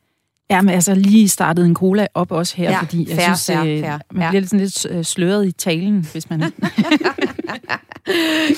Ja, 0.51 0.63
men 0.63 0.75
altså 0.75 0.95
lige 0.95 1.29
startet 1.29 1.67
en 1.67 1.75
cola 1.75 2.07
op 2.15 2.33
også 2.33 2.57
her, 2.57 2.71
Ja, 2.71 2.81
fordi 2.81 3.09
jeg 3.09 3.17
fair, 3.17 3.27
synes, 3.35 3.47
fair, 3.47 3.61
øh, 3.61 3.81
fair. 3.81 3.99
man 4.13 4.23
Ja. 4.23 4.29
bliver 4.31 4.41
lidt 4.41 4.51
sådan 4.51 4.61
lidt 4.61 4.87
øh, 4.91 5.05
sløret 5.05 5.47
i 5.47 5.53
talen, 5.53 6.07
hvis 6.13 6.31
man... 6.31 6.41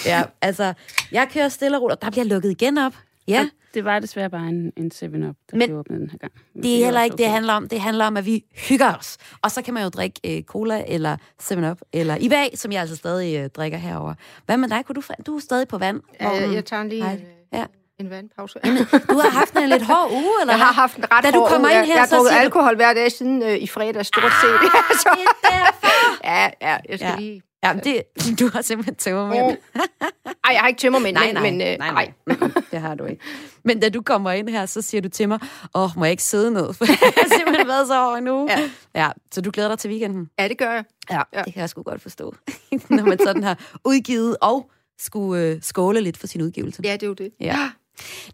ja, 0.07 0.22
altså, 0.42 0.72
jeg 1.12 1.28
kører 1.35 1.48
stille 1.48 1.76
og 1.76 1.83
roligt, 1.83 1.96
og 1.96 2.02
der 2.02 2.11
bliver 2.11 2.24
lukket 2.24 2.50
igen 2.50 2.78
op. 2.78 2.92
Ja, 3.28 3.48
Det 3.74 3.85
var 3.85 3.98
desværre 3.98 4.31
bare 4.31 4.48
en, 4.48 4.72
en 4.76 4.90
7-Up, 4.94 5.37
der 5.50 5.57
Men 5.57 5.68
blev 5.68 5.78
åbnet 5.78 6.00
den 6.00 6.11
her 6.11 6.18
gang. 6.18 6.33
Men 6.55 6.62
det 6.62 6.81
er 6.81 6.85
heller 6.85 7.02
ikke 7.02 7.16
det, 7.16 7.26
okay. 7.26 7.35
handler 7.35 7.52
om. 7.52 7.68
Det 7.68 7.81
handler 7.81 8.05
om, 8.05 8.16
at 8.16 8.26
vi 8.26 8.44
hygger 8.68 8.94
os. 8.94 9.16
Og 9.42 9.50
så 9.50 9.62
kan 9.62 9.74
man 9.74 9.83
jo 9.83 9.88
drikke 9.88 10.37
øh, 10.38 10.42
cola 10.42 10.85
eller 10.88 11.16
7-Up 11.42 11.78
eller 11.92 12.16
IVA, 12.20 12.44
som 12.55 12.72
jeg 12.72 12.81
altså 12.81 12.96
stadig 12.96 13.37
øh, 13.37 13.48
drikker 13.50 13.78
herover. 13.78 14.14
Hvad 14.46 14.57
med 14.57 14.68
dig? 14.68 14.85
Kunne 14.87 14.94
du, 14.94 15.02
du 15.26 15.37
er 15.37 15.40
stadig 15.40 15.68
på 15.68 15.78
vand? 15.78 16.00
Ja, 16.20 16.50
jeg, 16.52 16.64
tager 16.64 16.85
lige 16.85 17.02
Hej. 17.02 17.12
en, 17.12 17.20
Ja. 17.52 17.64
En 18.04 18.10
vandpause. 18.10 18.58
Du 19.10 19.18
har 19.18 19.30
haft 19.30 19.56
en 19.56 19.68
lidt 19.68 19.82
hård 19.82 20.10
uge, 20.12 20.34
eller 20.40 20.54
Jeg 20.54 20.64
har 20.66 20.72
haft 20.72 20.96
en 20.96 21.04
ret 21.12 21.24
Da 21.24 21.30
du 21.30 21.38
hård 21.38 21.48
kommer 21.50 21.68
uge. 21.68 21.78
ind 21.78 21.86
her, 21.86 21.92
jeg, 21.92 21.94
jeg 21.94 22.00
har 22.02 22.06
så 22.06 22.16
drukket 22.16 22.30
siger 22.30 22.40
du- 22.40 22.44
alkohol 22.44 22.76
hver 22.76 22.94
dag 22.94 23.12
siden 23.12 23.42
øh, 23.42 23.56
i 23.56 23.66
fredag, 23.66 24.06
stort 24.06 24.32
set. 24.42 24.48
Ah, 24.50 24.96
så, 25.02 25.08
det 25.16 25.24
er 25.50 25.64
derfor. 25.64 25.92
ja, 26.30 26.44
ja, 26.62 26.76
jeg 26.88 26.98
skal 26.98 27.00
Ja. 27.00 27.10
ja. 27.10 27.16
lige... 27.20 27.42
Ja, 27.64 27.72
det, 27.84 28.02
du 28.40 28.48
har 28.52 28.62
simpelthen 28.62 28.94
tømmermænd. 28.94 29.42
Oh. 29.42 29.52
Ej, 30.44 30.52
jeg 30.52 30.60
har 30.60 30.68
ikke 30.68 30.78
tømmermænd, 30.80 31.16
Nej, 31.16 31.24
men, 31.26 31.34
nej, 31.34 31.42
men 31.50 31.60
øh, 31.60 31.78
nej, 31.78 31.90
nej. 31.90 32.12
Det 32.70 32.80
har 32.80 32.94
du 32.94 33.04
ikke. 33.04 33.22
Men 33.64 33.80
da 33.80 33.88
du 33.88 34.02
kommer 34.02 34.30
ind 34.30 34.48
her, 34.48 34.66
så 34.66 34.82
siger 34.82 35.00
du 35.00 35.08
til 35.08 35.28
mig, 35.28 35.38
åh, 35.74 35.90
må 35.96 36.04
jeg 36.04 36.10
ikke 36.10 36.22
sidde 36.22 36.50
ned? 36.50 36.72
For 36.74 36.84
jeg 36.84 36.96
har 37.00 37.36
simpelthen 37.36 37.68
været 37.68 37.86
så 37.86 38.06
over 38.06 38.20
nu. 38.20 38.48
Ja. 38.50 38.70
ja. 38.94 39.10
Så 39.34 39.40
du 39.40 39.50
glæder 39.54 39.68
dig 39.68 39.78
til 39.78 39.90
weekenden? 39.90 40.28
Ja, 40.38 40.48
det 40.48 40.58
gør 40.58 40.70
jeg. 40.72 40.84
Ja, 41.10 41.16
Ja. 41.16 41.22
ja. 41.38 41.42
det 41.44 41.52
kan 41.52 41.60
jeg 41.60 41.68
sgu 41.68 41.82
godt 41.82 42.02
forstå. 42.02 42.34
Når 42.88 43.04
man 43.04 43.18
sådan 43.18 43.42
har 43.44 43.58
udgivet 43.84 44.36
og 44.40 44.70
skulle 44.98 45.42
øh, 45.42 45.58
skåle 45.62 46.00
lidt 46.00 46.16
for 46.18 46.26
sin 46.26 46.42
udgivelse. 46.42 46.82
Ja, 46.84 46.92
det 46.92 47.02
er 47.02 47.06
jo 47.06 47.12
det. 47.14 47.30
Ja. 47.40 47.70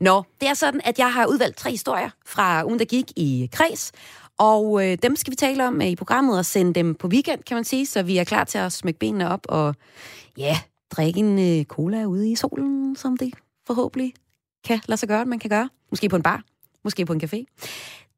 Nå, 0.01 0.23
det 0.41 0.49
er 0.49 0.55
sådan, 0.55 0.81
at 0.85 0.99
jeg 0.99 1.13
har 1.13 1.27
udvalgt 1.27 1.57
tre 1.57 1.71
historier 1.71 2.11
fra 2.27 2.65
ugen, 2.65 2.79
der 2.79 2.85
gik 2.85 3.13
i 3.17 3.49
kreds. 3.53 3.93
Og 4.39 4.87
øh, 4.87 4.99
dem 5.03 5.17
skal 5.17 5.31
vi 5.31 5.37
tale 5.37 5.67
om 5.67 5.83
øh, 5.83 5.89
i 5.89 5.97
programmet 5.97 6.39
og 6.39 6.47
sende 6.47 6.75
dem 6.75 6.95
på 6.95 7.09
weekend, 7.09 7.43
kan 7.43 7.55
man 7.55 7.65
sige, 7.65 7.87
så 7.87 8.03
vi 8.03 8.19
er 8.19 8.25
klar 8.25 8.45
til 8.45 8.59
at 8.59 8.73
smække 8.73 8.99
benene 8.99 9.31
op 9.31 9.41
og 9.49 9.75
ja, 10.37 10.59
drikke 10.91 11.21
en 11.21 11.59
øh, 11.59 11.65
cola 11.65 12.05
ude 12.05 12.31
i 12.31 12.35
solen, 12.35 12.97
som 12.97 13.17
det 13.17 13.35
forhåbentlig 13.67 14.15
kan 14.65 14.81
lade 14.89 14.99
sig 14.99 15.09
gøre, 15.09 15.21
at 15.21 15.29
man 15.29 15.39
kan 15.39 15.51
gøre. 15.51 15.69
Måske 15.91 16.09
på 16.09 16.17
en 16.17 16.23
bar, 16.23 16.43
måske 16.85 17.07
på 17.07 17.13
en 17.13 17.21
café. 17.25 17.45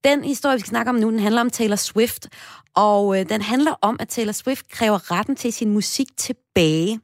Den 0.05 0.25
historie, 0.25 0.55
vi 0.55 0.61
skal 0.61 0.69
snakke 0.69 0.91
om 0.91 0.95
nu, 0.95 1.11
den 1.11 1.19
handler 1.19 1.41
om 1.41 1.51
Taylor 1.51 1.77
Swift. 1.77 2.29
Og 2.75 3.21
øh, 3.21 3.29
den 3.29 3.43
handler 3.43 3.73
om, 3.81 3.97
at 4.01 4.09
Taylor 4.09 4.33
Swift 4.33 4.69
kræver 4.69 5.11
retten 5.11 5.37
til 5.37 5.53
sin 5.53 5.71
musik 5.71 6.07
tilbage. 6.17 7.01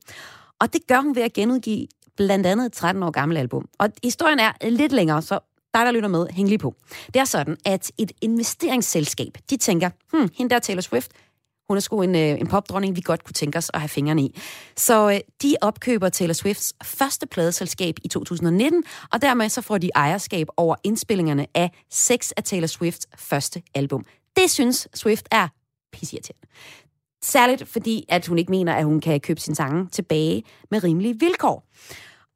Og 0.61 0.73
det 0.73 0.87
gør 0.87 1.01
hun 1.01 1.17
ved 1.17 1.23
at 1.23 1.33
genudgive 1.33 1.87
blandt 2.17 2.47
andet 2.47 2.67
et 2.67 2.73
13 2.73 3.03
år 3.03 3.11
gammelt 3.11 3.39
album. 3.39 3.69
Og 3.79 3.89
historien 4.05 4.39
er 4.39 4.53
lidt 4.71 4.93
længere, 4.93 5.23
så 5.23 5.39
dig, 5.75 5.87
der 5.87 5.91
lytter 5.91 6.09
med, 6.09 6.27
hæng 6.31 6.49
lige 6.49 6.59
på. 6.59 6.75
Det 7.07 7.17
er 7.17 7.25
sådan, 7.25 7.57
at 7.65 7.93
et 7.99 8.13
investeringsselskab, 8.21 9.39
de 9.51 9.57
tænker, 9.57 9.91
hmm, 10.13 10.29
hende 10.35 10.55
der 10.55 10.59
Taylor 10.59 10.81
Swift, 10.81 11.11
hun 11.69 11.77
er 11.77 11.81
sgu 11.81 12.03
en, 12.03 12.15
øh, 12.15 12.41
en 12.41 12.47
popdronning, 12.47 12.97
vi 12.97 13.01
godt 13.01 13.25
kunne 13.25 13.35
tænke 13.35 13.59
os 13.59 13.71
at 13.75 13.81
have 13.81 13.89
fingrene 13.89 14.23
i. 14.23 14.41
Så 14.77 15.11
øh, 15.11 15.21
de 15.43 15.57
opkøber 15.61 16.09
Taylor 16.09 16.33
Swifts 16.33 16.75
første 16.83 17.27
pladeselskab 17.27 17.97
i 18.05 18.09
2019, 18.09 18.85
og 19.13 19.23
dermed 19.23 19.49
så 19.49 19.63
får 19.63 19.79
de 19.79 19.91
ejerskab 19.95 20.47
over 20.57 20.77
indspillingerne 20.85 21.47
af 21.55 21.71
seks 21.91 22.33
af 22.33 22.45
Taylor 22.45 22.67
Swifts 22.67 23.07
første 23.17 23.63
album. 23.75 24.05
Det 24.37 24.51
synes 24.51 24.89
Swift 24.95 25.29
er 25.31 25.49
pissirriterende. 25.93 26.47
Særligt 27.23 27.69
fordi, 27.69 28.05
at 28.09 28.27
hun 28.27 28.39
ikke 28.39 28.51
mener, 28.51 28.75
at 28.75 28.85
hun 28.85 29.01
kan 29.01 29.21
købe 29.21 29.41
sin 29.41 29.55
sange 29.55 29.89
tilbage 29.93 30.43
med 30.71 30.85
rimelige 30.85 31.19
vilkår. 31.21 31.67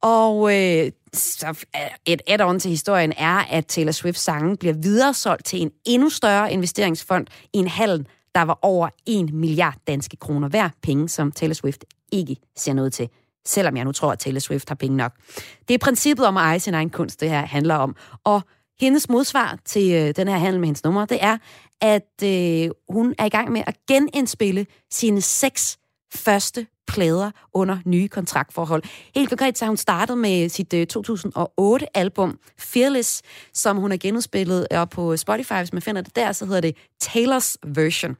Og 0.01 0.57
øh, 0.57 0.91
så 1.13 1.65
øh, 1.75 1.81
et 2.05 2.21
add-on 2.27 2.59
til 2.59 2.69
historien 2.69 3.13
er, 3.17 3.37
at 3.37 3.65
Taylor 3.65 3.91
Swifts 3.91 4.21
sange 4.21 4.57
bliver 4.57 4.73
videresolgt 4.73 5.45
til 5.45 5.61
en 5.61 5.71
endnu 5.85 6.09
større 6.09 6.53
investeringsfond 6.53 7.27
i 7.53 7.57
en 7.57 7.67
halv, 7.67 8.05
der 8.35 8.41
var 8.41 8.59
over 8.61 8.89
1 9.05 9.33
milliard 9.33 9.77
danske 9.87 10.17
kroner 10.17 10.49
hver 10.49 10.69
penge, 10.83 11.09
som 11.09 11.31
Taylor 11.31 11.53
Swift 11.53 11.85
ikke 12.11 12.35
ser 12.57 12.73
noget 12.73 12.93
til. 12.93 13.09
Selvom 13.45 13.77
jeg 13.77 13.85
nu 13.85 13.91
tror, 13.91 14.11
at 14.11 14.19
Taylor 14.19 14.39
Swift 14.39 14.69
har 14.69 14.75
penge 14.75 14.97
nok. 14.97 15.13
Det 15.67 15.73
er 15.73 15.77
princippet 15.77 16.25
om 16.25 16.37
at 16.37 16.41
eje 16.41 16.59
sin 16.59 16.73
egen 16.73 16.89
kunst, 16.89 17.21
det 17.21 17.29
her 17.29 17.45
handler 17.45 17.75
om. 17.75 17.95
Og 18.23 18.41
hendes 18.79 19.09
modsvar 19.09 19.59
til 19.65 19.93
øh, 19.93 20.15
den 20.15 20.27
her 20.27 20.37
handel 20.37 20.59
med 20.59 20.67
hendes 20.67 20.83
nummer, 20.83 21.05
det 21.05 21.17
er, 21.21 21.37
at 21.81 22.23
øh, 22.23 22.69
hun 22.89 23.15
er 23.17 23.25
i 23.25 23.29
gang 23.29 23.51
med 23.51 23.63
at 23.67 23.75
genindspille 23.87 24.65
sine 24.91 25.21
seks 25.21 25.77
første 26.15 26.67
plader 26.87 27.31
under 27.53 27.77
nye 27.85 28.07
kontraktforhold. 28.07 28.83
Helt 29.15 29.29
konkret 29.29 29.57
så 29.57 29.65
har 29.65 29.69
hun 29.69 29.77
startet 29.77 30.17
med 30.17 30.49
sit 30.49 30.73
øh, 30.73 30.87
2008-album 30.97 32.39
Fearless, 32.59 33.21
som 33.53 33.77
hun 33.77 33.91
har 33.91 33.97
genudspillet 33.97 34.67
og 34.67 34.89
på 34.89 35.17
Spotify, 35.17 35.53
hvis 35.53 35.73
man 35.73 35.81
finder 35.81 36.01
det 36.01 36.15
der, 36.15 36.31
så 36.31 36.45
hedder 36.45 36.61
det 36.61 36.77
Taylors 36.99 37.57
Version. 37.65 38.17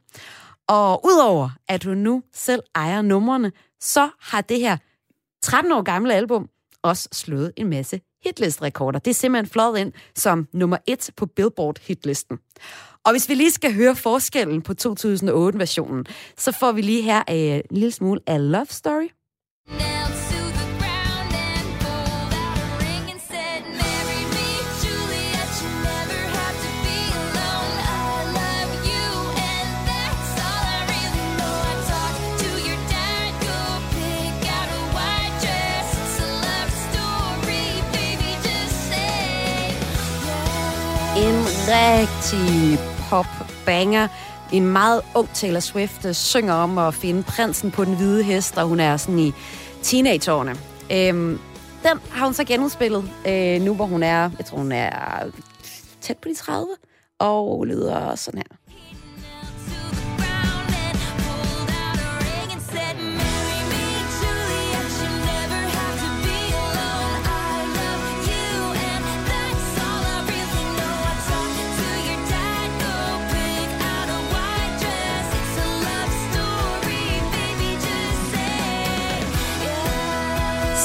Og 0.68 1.06
udover 1.06 1.50
at 1.68 1.84
hun 1.84 1.96
nu 1.96 2.22
selv 2.34 2.62
ejer 2.74 3.02
numrene, 3.02 3.52
så 3.80 4.10
har 4.20 4.40
det 4.40 4.60
her 4.60 4.76
13 5.42 5.72
år 5.72 5.82
gamle 5.82 6.14
album 6.14 6.48
også 6.82 7.08
slået 7.12 7.52
en 7.56 7.68
masse 7.68 8.00
hitlistrekorder. 8.24 8.98
Det 8.98 9.10
er 9.10 9.14
simpelthen 9.14 9.52
flot 9.52 9.78
ind 9.78 9.92
som 10.14 10.48
nummer 10.52 10.76
et 10.86 11.10
på 11.16 11.26
Billboard-hitlisten. 11.26 12.38
Og 13.04 13.12
hvis 13.12 13.28
vi 13.28 13.34
lige 13.34 13.50
skal 13.50 13.74
høre 13.74 13.96
forskellen 13.96 14.62
på 14.62 14.72
2008-versionen, 14.86 16.06
så 16.38 16.52
får 16.52 16.72
vi 16.72 16.80
lige 16.80 17.02
her 17.02 17.22
øh, 17.30 17.36
en 17.36 17.62
lille 17.70 17.90
smule 17.90 18.20
af 18.26 18.50
Love 18.50 18.66
Story. 18.66 19.08
En 41.16 41.44
rigtig 41.68 42.91
pop-banger. 43.12 44.08
En 44.52 44.66
meget 44.66 45.02
ung 45.14 45.28
Taylor 45.34 45.60
Swift 45.60 46.04
øh, 46.04 46.14
synger 46.14 46.54
om 46.54 46.78
at 46.78 46.94
finde 46.94 47.22
prinsen 47.22 47.70
på 47.70 47.84
den 47.84 47.96
hvide 47.96 48.22
hest, 48.22 48.58
og 48.58 48.66
hun 48.66 48.80
er 48.80 48.96
sådan 48.96 49.18
i 49.18 49.32
teenageårene. 49.82 50.56
Øhm, 50.92 51.38
den 51.82 51.98
har 52.10 52.24
hun 52.24 52.34
så 52.34 52.44
genudspillet, 52.44 53.10
øh, 53.28 53.60
nu 53.60 53.74
hvor 53.74 53.84
hun 53.84 54.02
er, 54.02 54.30
jeg 54.38 54.46
tror 54.46 54.58
hun 54.58 54.72
er 54.72 54.90
tæt 56.00 56.18
på 56.18 56.28
de 56.28 56.34
30, 56.34 56.66
og 57.18 57.64
lyder 57.66 58.14
sådan 58.14 58.38
her. 58.38 58.56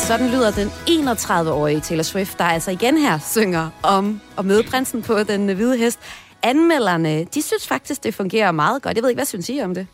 Sådan 0.07 0.27
lyder 0.27 0.51
den 0.51 0.67
31-årige 0.67 1.79
Taylor 1.79 2.03
Swift, 2.03 2.37
der 2.37 2.43
altså 2.43 2.71
igen 2.71 2.97
her 2.97 3.19
synger 3.19 3.69
om 3.83 4.21
at 4.37 4.45
møde 4.45 4.63
prinsen 4.63 5.01
på 5.01 5.23
den 5.23 5.55
hvide 5.55 5.77
hest. 5.77 5.99
Anmelderne, 6.43 7.23
de 7.23 7.41
synes 7.41 7.67
faktisk, 7.67 8.03
det 8.03 8.13
fungerer 8.13 8.51
meget 8.51 8.81
godt. 8.81 8.95
Jeg 8.95 9.03
ved 9.03 9.09
ikke, 9.09 9.17
hvad 9.17 9.25
synes 9.25 9.49
I 9.49 9.59
om 9.63 9.73
det? 9.73 9.87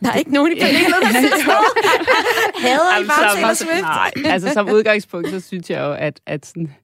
Der 0.00 0.12
er 0.12 0.14
ikke 0.14 0.32
nogen 0.32 0.52
i 0.56 0.60
panelet, 0.60 0.96
der 1.02 1.08
synes 1.08 1.46
noget. 1.46 1.66
Hader 2.58 2.90
I 2.90 2.94
Jamen, 2.94 3.08
bare 3.08 3.34
Taylor 3.34 3.54
Swift? 3.54 3.82
Nej, 3.82 4.32
altså 4.32 4.52
som 4.52 4.68
udgangspunkt, 4.68 5.28
så 5.28 5.40
synes 5.40 5.70
jeg 5.70 5.80
jo, 5.80 5.92
at, 5.92 6.20
at 6.26 6.46
sådan, 6.46 6.74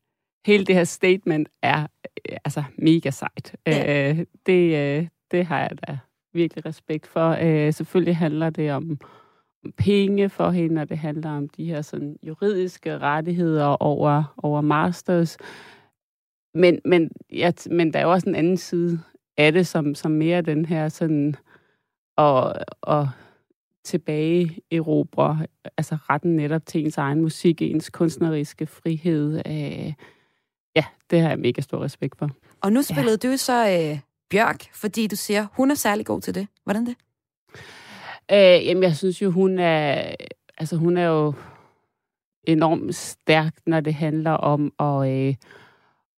hele 0.46 0.64
det 0.64 0.74
her 0.74 0.84
statement 0.84 1.48
er 1.62 1.86
øh, 2.30 2.36
altså 2.44 2.62
mega 2.78 3.10
sejt. 3.10 3.54
Ja. 3.66 4.10
Øh, 4.10 4.18
det, 4.46 4.76
øh, 4.76 5.06
det 5.30 5.46
har 5.46 5.58
jeg 5.58 5.70
da 5.88 5.98
virkelig 6.34 6.66
respekt 6.66 7.06
for. 7.06 7.36
Øh, 7.40 7.74
selvfølgelig 7.74 8.16
handler 8.16 8.50
det 8.50 8.72
om 8.72 8.98
penge 9.76 10.28
for 10.28 10.50
hende, 10.50 10.82
og 10.82 10.88
det 10.88 10.98
handler 10.98 11.30
om 11.30 11.48
de 11.48 11.64
her 11.64 11.82
sådan, 11.82 12.16
juridiske 12.22 12.98
rettigheder 12.98 13.64
over, 13.64 14.34
over 14.36 14.60
masters. 14.60 15.36
Men, 16.54 16.80
men, 16.84 17.10
ja, 17.32 17.52
men 17.70 17.92
der 17.92 17.98
er 17.98 18.02
jo 18.02 18.12
også 18.12 18.28
en 18.28 18.34
anden 18.34 18.56
side 18.56 19.00
af 19.36 19.52
det, 19.52 19.66
som, 19.66 19.94
som 19.94 20.10
mere 20.10 20.42
den 20.42 20.64
her 20.64 20.88
sådan 20.88 21.36
og, 22.16 22.54
og 22.80 23.08
tilbage 23.84 24.58
erobre 24.70 25.46
altså 25.76 25.94
retten 25.94 26.36
netop 26.36 26.66
til 26.66 26.84
ens 26.84 26.98
egen 26.98 27.20
musik, 27.20 27.62
ens 27.62 27.90
kunstneriske 27.90 28.66
frihed. 28.66 29.42
Øh, 29.46 29.92
ja, 30.76 30.84
det 31.10 31.20
har 31.20 31.28
jeg 31.28 31.38
mega 31.38 31.60
stor 31.60 31.84
respekt 31.84 32.18
for. 32.18 32.30
Og 32.60 32.72
nu 32.72 32.82
spillede 32.82 33.18
ja. 33.24 33.30
du 33.30 33.36
så 33.36 33.68
øh, 33.68 33.98
Bjørk, 34.30 34.74
fordi 34.74 35.06
du 35.06 35.16
siger, 35.16 35.46
hun 35.52 35.70
er 35.70 35.74
særlig 35.74 36.06
god 36.06 36.20
til 36.20 36.34
det. 36.34 36.46
Hvordan 36.64 36.86
det? 36.86 36.96
Øh, 38.30 38.66
jamen, 38.66 38.82
jeg 38.82 38.96
synes 38.96 39.22
jo, 39.22 39.30
hun 39.30 39.58
er, 39.58 40.14
altså, 40.58 40.76
hun 40.76 40.96
er 40.96 41.06
jo 41.06 41.32
enormt 42.44 42.94
stærk, 42.94 43.54
når 43.66 43.80
det 43.80 43.94
handler 43.94 44.30
om 44.30 44.72
at, 44.78 45.10
øh, 45.10 45.34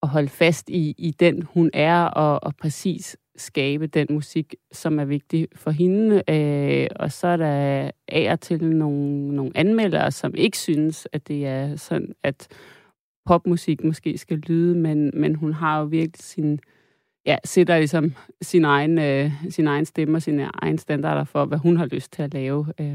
at 0.02 0.08
holde 0.08 0.28
fast 0.28 0.70
i, 0.70 0.94
i 0.98 1.10
den, 1.10 1.42
hun 1.42 1.70
er, 1.72 2.04
og, 2.04 2.42
og 2.42 2.56
præcis 2.56 3.16
skabe 3.36 3.86
den 3.86 4.06
musik, 4.10 4.54
som 4.72 4.98
er 4.98 5.04
vigtig 5.04 5.48
for 5.54 5.70
hende. 5.70 6.22
Øh, 6.30 6.86
og 6.96 7.12
så 7.12 7.26
er 7.26 7.36
der 7.36 7.90
af 8.08 8.32
og 8.32 8.40
til 8.40 8.64
nogle, 8.64 9.36
nogle 9.36 9.52
anmeldere, 9.54 10.10
som 10.10 10.34
ikke 10.34 10.58
synes, 10.58 11.08
at 11.12 11.28
det 11.28 11.46
er 11.46 11.76
sådan, 11.76 12.14
at 12.22 12.48
popmusik 13.26 13.84
måske 13.84 14.18
skal 14.18 14.38
lyde, 14.38 14.76
men, 14.76 15.10
men 15.14 15.34
hun 15.34 15.52
har 15.52 15.78
jo 15.78 15.84
virkelig 15.84 16.24
sin, 16.24 16.60
ja, 17.26 17.36
sætter 17.44 17.78
ligesom 17.78 18.14
sin 18.42 18.64
egen, 18.64 18.98
øh, 18.98 19.30
sin 19.50 19.66
egen 19.66 19.86
stemme 19.86 20.18
og 20.18 20.22
sine 20.22 20.50
egne 20.54 20.78
standarder 20.78 21.24
for, 21.24 21.44
hvad 21.44 21.58
hun 21.58 21.76
har 21.76 21.86
lyst 21.86 22.12
til 22.12 22.22
at 22.22 22.34
lave. 22.34 22.66
Øh, 22.80 22.94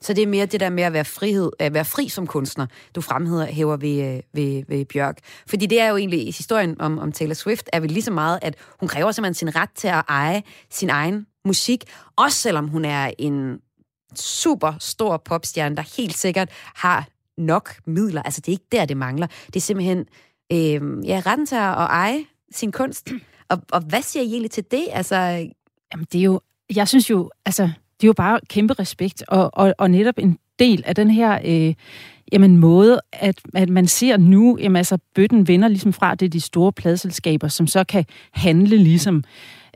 Så 0.00 0.12
det 0.12 0.22
er 0.22 0.26
mere 0.26 0.46
det 0.46 0.60
der 0.60 0.70
med 0.70 0.82
at 0.82 0.92
være, 0.92 1.04
frihed, 1.04 1.50
at 1.58 1.74
være 1.74 1.84
fri 1.84 2.08
som 2.08 2.26
kunstner, 2.26 2.66
du 2.94 3.00
fremhæver 3.00 3.76
ved, 3.76 4.14
øh, 4.14 4.20
ved, 4.32 4.62
ved 4.68 4.84
Bjørk. 4.84 5.18
Fordi 5.46 5.66
det 5.66 5.80
er 5.80 5.88
jo 5.88 5.96
egentlig, 5.96 6.28
i 6.28 6.30
historien 6.30 6.80
om, 6.80 6.98
om 6.98 7.12
Taylor 7.12 7.34
Swift, 7.34 7.68
er 7.72 7.80
vel 7.80 7.90
lige 7.90 8.02
så 8.02 8.12
meget, 8.12 8.38
at 8.42 8.54
hun 8.80 8.88
kræver 8.88 9.12
simpelthen 9.12 9.34
sin 9.34 9.56
ret 9.56 9.70
til 9.74 9.88
at 9.88 10.02
eje 10.08 10.42
sin 10.70 10.90
egen 10.90 11.26
musik, 11.44 11.84
også 12.16 12.38
selvom 12.38 12.68
hun 12.68 12.84
er 12.84 13.10
en 13.18 13.60
super 14.14 14.72
stor 14.80 15.16
popstjerne, 15.16 15.76
der 15.76 15.96
helt 15.96 16.16
sikkert 16.16 16.50
har 16.74 17.08
nok 17.38 17.74
midler. 17.86 18.22
Altså, 18.22 18.40
det 18.40 18.48
er 18.48 18.52
ikke 18.52 18.66
der, 18.72 18.84
det 18.84 18.96
mangler. 18.96 19.26
Det 19.46 19.56
er 19.56 19.60
simpelthen 19.60 19.98
øh, 20.52 21.08
ja, 21.08 21.22
retten 21.26 21.46
til 21.46 21.54
at 21.56 21.62
eje 21.62 22.24
sin 22.52 22.72
kunst. 22.72 23.12
Og, 23.48 23.62
og 23.72 23.80
hvad 23.80 24.02
siger 24.02 24.22
I 24.22 24.26
egentlig 24.26 24.50
til 24.50 24.64
det? 24.70 24.86
Altså, 24.92 25.46
Jamen, 25.92 26.06
det 26.12 26.18
er 26.18 26.24
jo, 26.24 26.40
jeg 26.74 26.88
synes 26.88 27.10
jo, 27.10 27.30
altså, 27.46 27.62
det 27.62 28.04
er 28.04 28.08
jo 28.08 28.12
bare 28.12 28.40
kæmpe 28.48 28.74
respekt, 28.74 29.24
og, 29.28 29.50
og, 29.52 29.74
og 29.78 29.90
netop 29.90 30.18
en 30.18 30.38
del 30.58 30.82
af 30.86 30.94
den 30.94 31.10
her 31.10 31.38
øh, 31.44 31.74
jamen, 32.32 32.56
måde, 32.56 33.00
at, 33.12 33.40
at 33.54 33.68
man 33.68 33.86
ser 33.86 34.16
nu, 34.16 34.58
jamen, 34.60 34.76
altså, 34.76 34.98
bøtten 35.14 35.48
vender 35.48 35.68
ligesom 35.68 35.92
fra, 35.92 36.14
det 36.14 36.26
er 36.26 36.30
de 36.30 36.40
store 36.40 36.72
pladselskaber, 36.72 37.48
som 37.48 37.66
så 37.66 37.84
kan 37.84 38.04
handle 38.32 38.76
ligesom, 38.76 39.24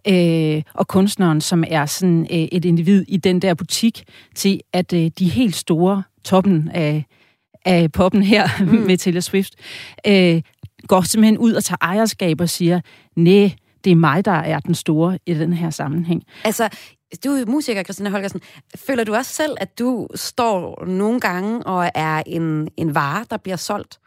øh, 0.09 0.63
og 0.75 0.89
kunstneren, 0.89 1.41
som 1.41 1.65
er 1.69 1.87
sådan 1.87 2.21
øh, 2.31 2.39
et 2.39 2.65
individ 2.65 3.05
i 3.09 3.17
den 3.17 3.43
der 3.43 3.55
butik, 3.55 4.05
til 4.35 4.61
at 4.73 4.93
øh, 4.93 5.11
de 5.19 5.29
helt 5.29 5.57
store 5.57 6.03
toppen 6.25 6.71
af, 6.75 7.05
af 7.65 7.93
poppen 7.93 8.23
her 8.23 8.49
mm. 8.61 8.67
med 8.89 8.97
Taylor 8.97 9.21
Swift, 9.21 9.55
øh, 10.07 10.43
går 10.89 11.01
simpelthen 11.01 11.39
ud 11.39 11.53
og 11.53 11.65
tager 11.65 11.77
ejerskab 11.81 12.41
og 12.41 12.49
siger, 12.49 12.81
nej, 13.17 13.53
det 13.85 13.91
er 13.91 13.97
mig, 13.97 14.25
der 14.25 14.33
er 14.33 14.61
den 14.61 14.75
store 14.75 15.19
i 15.27 15.35
den 15.35 15.53
her 15.53 15.71
sammenhæng. 15.71 16.23
altså, 16.45 16.69
du 17.25 17.31
er 17.31 17.47
musiker, 17.47 17.83
Christina 17.83 18.11
Holgersen. 18.11 18.41
Føler 18.77 19.05
du 19.05 19.15
også 19.15 19.33
selv, 19.33 19.53
at 19.61 19.79
du 19.79 20.09
står 20.15 20.85
nogle 20.87 21.21
gange 21.21 21.67
og 21.67 21.91
er 21.95 22.23
en, 22.27 22.69
en 22.77 22.95
vare, 22.95 23.25
der 23.31 23.37
bliver 23.37 23.57
solgt 23.57 23.99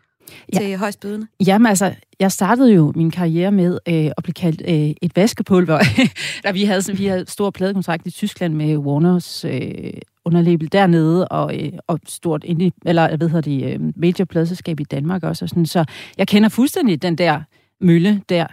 Ja. 0.53 0.59
til 0.59 0.77
højstbydende? 0.77 1.27
Jamen 1.45 1.65
altså, 1.65 1.93
jeg 2.19 2.31
startede 2.31 2.73
jo 2.73 2.93
min 2.95 3.11
karriere 3.11 3.51
med 3.51 3.79
øh, 3.87 4.05
at 4.17 4.23
blive 4.23 4.33
kaldt 4.33 4.61
øh, 4.67 4.95
et 5.01 5.11
vaskepulver. 5.15 5.79
da 6.43 6.51
vi 6.51 6.63
havde, 6.63 6.81
sådan- 6.81 6.99
vi 6.99 7.05
havde 7.05 7.25
stor 7.27 7.49
pladekontrakt 7.49 8.07
i 8.07 8.11
Tyskland 8.11 8.53
med 8.53 8.77
Warners 8.77 9.45
øh, 9.45 9.93
underlabel 10.25 10.71
dernede, 10.71 11.27
og, 11.27 11.59
øh, 11.59 11.71
og 11.87 11.99
stort 12.07 12.43
indie, 12.43 12.71
eller 12.85 13.17
hvad 13.17 13.29
hedder 13.29 13.41
det, 13.41 13.73
øh, 13.73 13.79
major 13.95 14.25
pladeselskab 14.25 14.79
i 14.79 14.83
Danmark 14.83 15.23
også. 15.23 15.45
Og 15.45 15.49
sådan. 15.49 15.65
Så 15.65 15.85
jeg 16.17 16.27
kender 16.27 16.49
fuldstændig 16.49 17.01
den 17.01 17.17
der 17.17 17.41
mølle 17.81 18.21
der. 18.29 18.47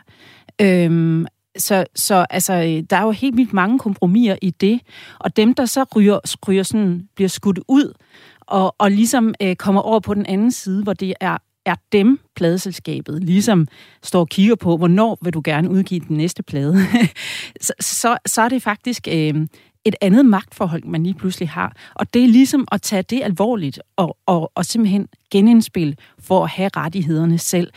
Øhm, 0.61 1.27
så, 1.59 1.85
så 1.95 2.27
altså, 2.31 2.53
øh, 2.55 2.85
der 2.91 2.97
er 2.97 3.03
jo 3.03 3.11
helt 3.11 3.37
vildt 3.37 3.53
mange 3.53 3.79
kompromiser 3.79 4.37
i 4.43 4.51
det, 4.51 4.81
og 5.19 5.37
dem, 5.37 5.55
der 5.55 5.65
så 5.65 5.85
ryger, 5.97 6.19
ryger 6.49 6.63
sådan, 6.63 7.09
bliver 7.15 7.29
skudt 7.29 7.61
ud, 7.69 7.93
og, 8.41 8.75
og 8.79 8.91
ligesom 8.91 9.35
øh, 9.43 9.57
kommer 9.57 9.81
over 9.81 10.01
på 10.01 10.15
den 10.15 10.27
anden 10.27 10.51
side, 10.51 10.83
hvor 10.83 10.93
det 10.93 11.15
er 11.21 11.39
er 11.67 11.75
dem, 11.93 12.21
pladeselskabet, 12.37 13.25
ligesom 13.25 13.69
står 14.03 14.21
og 14.21 14.29
kigger 14.29 14.55
på, 14.55 14.77
hvornår 14.77 15.19
vil 15.23 15.35
du 15.35 15.43
gerne 15.45 15.71
udgive 15.71 16.01
den 16.09 16.17
næste 16.17 16.43
plade, 16.43 16.77
så, 17.61 17.73
så, 17.81 18.17
så 18.27 18.43
er 18.43 18.49
det 18.49 18.63
faktisk 18.63 19.09
øh, 19.11 19.47
et 19.85 19.95
andet 20.01 20.27
magtforhold, 20.27 20.85
man 20.85 21.03
lige 21.03 21.15
pludselig 21.15 21.49
har. 21.49 21.77
Og 21.95 22.15
det 22.15 22.25
er 22.25 22.29
ligesom 22.29 22.69
at 22.73 22.83
tage 22.83 23.03
det 23.03 23.23
alvorligt 23.23 23.81
og, 23.97 24.17
og, 24.27 24.53
og 24.55 24.65
simpelthen 24.65 25.09
genindspille 25.31 25.97
for 26.19 26.45
at 26.45 26.51
have 26.51 26.71
rettighederne 26.77 27.39
selv. 27.39 27.71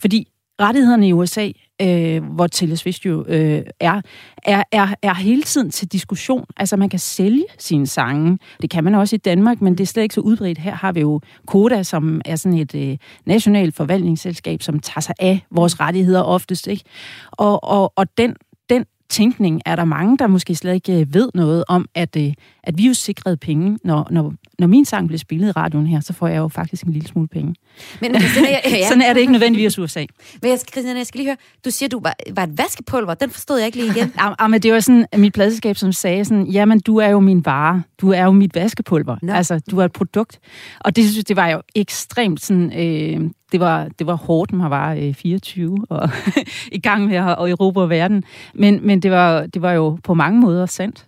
Fordi 0.00 0.28
rettighederne 0.60 1.08
i 1.08 1.12
USA, 1.12 1.50
øh, 1.82 2.24
hvor 2.24 2.46
Taylor 2.46 2.74
Swift 2.74 3.06
jo 3.06 3.24
øh, 3.28 3.62
er, 3.80 4.00
er, 4.42 4.62
er, 4.72 4.94
er 5.02 5.14
hele 5.14 5.42
tiden 5.42 5.70
til 5.70 5.88
diskussion. 5.88 6.44
Altså 6.56 6.76
man 6.76 6.88
kan 6.88 6.98
sælge 6.98 7.44
sine 7.58 7.86
sange. 7.86 8.38
Det 8.62 8.70
kan 8.70 8.84
man 8.84 8.94
også 8.94 9.16
i 9.16 9.18
Danmark, 9.18 9.60
men 9.60 9.72
det 9.72 9.80
er 9.80 9.86
slet 9.86 10.02
ikke 10.02 10.14
så 10.14 10.20
udbredt. 10.20 10.58
Her 10.58 10.74
har 10.74 10.92
vi 10.92 11.00
jo 11.00 11.20
Koda, 11.46 11.82
som 11.82 12.20
er 12.24 12.36
sådan 12.36 12.58
et 12.58 12.74
øh, 12.74 12.98
nationalt 13.26 13.74
forvaltningsselskab, 13.74 14.62
som 14.62 14.80
tager 14.80 15.00
sig 15.00 15.14
af 15.18 15.46
vores 15.50 15.80
rettigheder 15.80 16.22
oftest. 16.22 16.66
Ikke? 16.66 16.84
Og, 17.30 17.64
og, 17.64 17.92
og 17.96 18.18
den, 18.18 18.36
den 18.70 18.84
tænkning 19.12 19.60
er 19.66 19.76
der 19.76 19.84
mange, 19.84 20.18
der 20.18 20.26
måske 20.26 20.54
slet 20.54 20.74
ikke 20.74 21.00
øh, 21.00 21.14
ved 21.14 21.28
noget 21.34 21.64
om, 21.68 21.88
at, 21.94 22.16
øh, 22.16 22.32
at 22.62 22.78
vi 22.78 22.86
jo 22.86 22.94
sikrede 22.94 23.36
penge. 23.36 23.78
Når, 23.84 24.08
når, 24.10 24.34
når 24.62 24.66
min 24.66 24.84
sang 24.84 25.06
bliver 25.06 25.18
spillet 25.18 25.48
i 25.48 25.50
radioen 25.50 25.86
her, 25.86 26.00
så 26.00 26.12
får 26.12 26.28
jeg 26.28 26.38
jo 26.38 26.48
faktisk 26.48 26.82
en 26.82 26.92
lille 26.92 27.08
smule 27.08 27.28
penge. 27.28 27.54
Men 28.00 28.20
Christina, 28.20 28.48
jeg, 28.48 28.60
Ja. 28.70 28.88
Sådan 28.88 29.02
er 29.02 29.12
det 29.12 29.20
ikke 29.20 29.32
nødvendigvis 29.32 29.78
USA. 29.78 30.04
Men 30.42 30.50
jeg, 30.50 30.58
Christina, 30.58 30.96
jeg 30.98 31.06
skal 31.06 31.18
lige 31.18 31.28
høre, 31.28 31.36
du 31.64 31.70
siger, 31.70 31.88
du 31.88 32.00
var, 32.00 32.14
var 32.30 32.42
et 32.42 32.58
vaskepulver. 32.58 33.14
Den 33.14 33.30
forstod 33.30 33.58
jeg 33.58 33.66
ikke 33.66 33.78
lige 33.78 33.90
igen. 33.90 34.12
Ja, 34.40 34.48
men 34.48 34.62
det 34.62 34.72
var 34.72 34.80
sådan 34.80 35.06
mit 35.16 35.32
pladselskab, 35.32 35.76
som 35.76 35.92
sagde 35.92 36.24
sådan, 36.24 36.46
jamen, 36.46 36.80
du 36.80 36.96
er 36.96 37.08
jo 37.08 37.20
min 37.20 37.44
vare. 37.44 37.82
Du 38.00 38.12
er 38.12 38.24
jo 38.24 38.30
mit 38.30 38.54
vaskepulver. 38.54 39.16
Nå. 39.22 39.32
Altså, 39.32 39.60
du 39.70 39.78
er 39.78 39.84
et 39.84 39.92
produkt. 39.92 40.40
Og 40.80 40.96
det 40.96 41.10
synes 41.10 41.24
det 41.24 41.36
var 41.36 41.48
jo 41.48 41.62
ekstremt 41.74 42.42
sådan, 42.42 42.72
øh, 42.78 43.30
det 43.52 43.60
var, 43.60 43.88
det 43.98 44.06
var 44.06 44.14
hårdt, 44.14 44.52
man 44.52 44.70
var 44.70 44.94
øh, 44.94 45.14
24 45.14 45.86
og 45.90 46.10
i 46.72 46.80
gang 46.80 47.06
med 47.06 47.16
at 47.16 47.26
erobre 47.26 47.88
verden. 47.88 48.24
Men, 48.54 48.86
men 48.86 49.02
det, 49.02 49.10
var, 49.10 49.46
det 49.46 49.62
var 49.62 49.72
jo 49.72 49.98
på 50.04 50.14
mange 50.14 50.40
måder 50.40 50.66
sandt. 50.66 51.06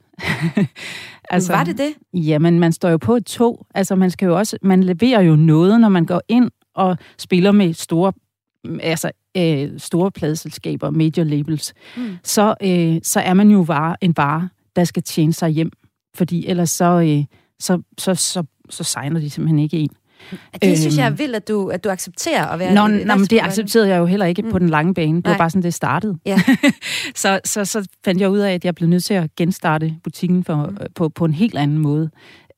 Altså, 1.30 1.52
var 1.52 1.64
det 1.64 1.78
det? 1.78 1.94
Jamen, 2.14 2.58
man 2.58 2.72
står 2.72 2.88
jo 2.88 2.96
på 2.96 3.16
et 3.16 3.26
tog. 3.26 3.66
Altså, 3.74 3.96
man 3.96 4.10
skal 4.10 4.26
jo 4.26 4.38
også, 4.38 4.58
man 4.62 4.84
leverer 4.84 5.20
jo 5.20 5.36
noget, 5.36 5.80
når 5.80 5.88
man 5.88 6.06
går 6.06 6.20
ind 6.28 6.50
og 6.74 6.96
spiller 7.18 7.52
med 7.52 7.72
store, 7.72 8.12
altså, 8.80 9.10
øh, 9.36 9.70
store 9.78 10.10
pladeselskaber, 10.10 10.90
major 10.90 11.24
labels. 11.24 11.74
Mm. 11.96 12.16
Så, 12.24 12.54
øh, 12.62 13.00
så 13.02 13.20
er 13.20 13.34
man 13.34 13.50
jo 13.50 13.60
vare, 13.60 13.96
en 14.00 14.14
vare, 14.16 14.48
der 14.76 14.84
skal 14.84 15.02
tjene 15.02 15.32
sig 15.32 15.50
hjem. 15.50 15.70
Fordi 16.14 16.46
ellers 16.46 16.70
så, 16.70 17.00
øh, 17.00 17.24
så, 17.58 17.82
så, 17.98 18.14
så, 18.14 18.44
så 18.70 18.84
signer 18.84 19.20
de 19.20 19.30
simpelthen 19.30 19.58
ikke 19.58 19.76
en. 19.76 19.90
Det 20.62 20.70
øh, 20.70 20.76
synes 20.76 20.96
jeg 20.96 21.04
er 21.04 21.10
Øhm. 21.10 21.18
vildt, 21.18 21.36
at 21.36 21.48
du, 21.48 21.68
at 21.68 21.84
du 21.84 21.88
accepterer 21.88 22.46
at 22.46 22.58
være 22.58 22.74
Nå, 22.74 22.86
nå, 22.86 23.14
men 23.14 23.24
det 23.24 23.40
accepterede 23.42 23.88
jeg 23.88 23.98
jo 23.98 24.06
heller 24.06 24.26
ikke 24.26 24.42
mm. 24.42 24.50
på 24.50 24.58
den 24.58 24.68
lange 24.68 24.94
bane. 24.94 25.16
Det 25.16 25.24
Nej. 25.24 25.32
var 25.32 25.38
bare 25.38 25.50
sådan, 25.50 25.62
det 25.62 25.74
startede. 25.74 26.18
Ja. 26.26 26.40
så, 27.14 27.40
så, 27.44 27.64
så 27.64 27.88
fandt 28.04 28.20
jeg 28.20 28.30
ud 28.30 28.38
af, 28.38 28.52
at 28.54 28.64
jeg 28.64 28.74
blev 28.74 28.88
nødt 28.88 29.04
til 29.04 29.14
at 29.14 29.36
genstarte 29.36 29.94
butikken 30.04 30.44
for, 30.44 30.66
mm. 30.66 30.76
på, 30.94 31.08
på 31.08 31.24
en 31.24 31.34
helt 31.34 31.58
anden 31.58 31.78
måde 31.78 32.10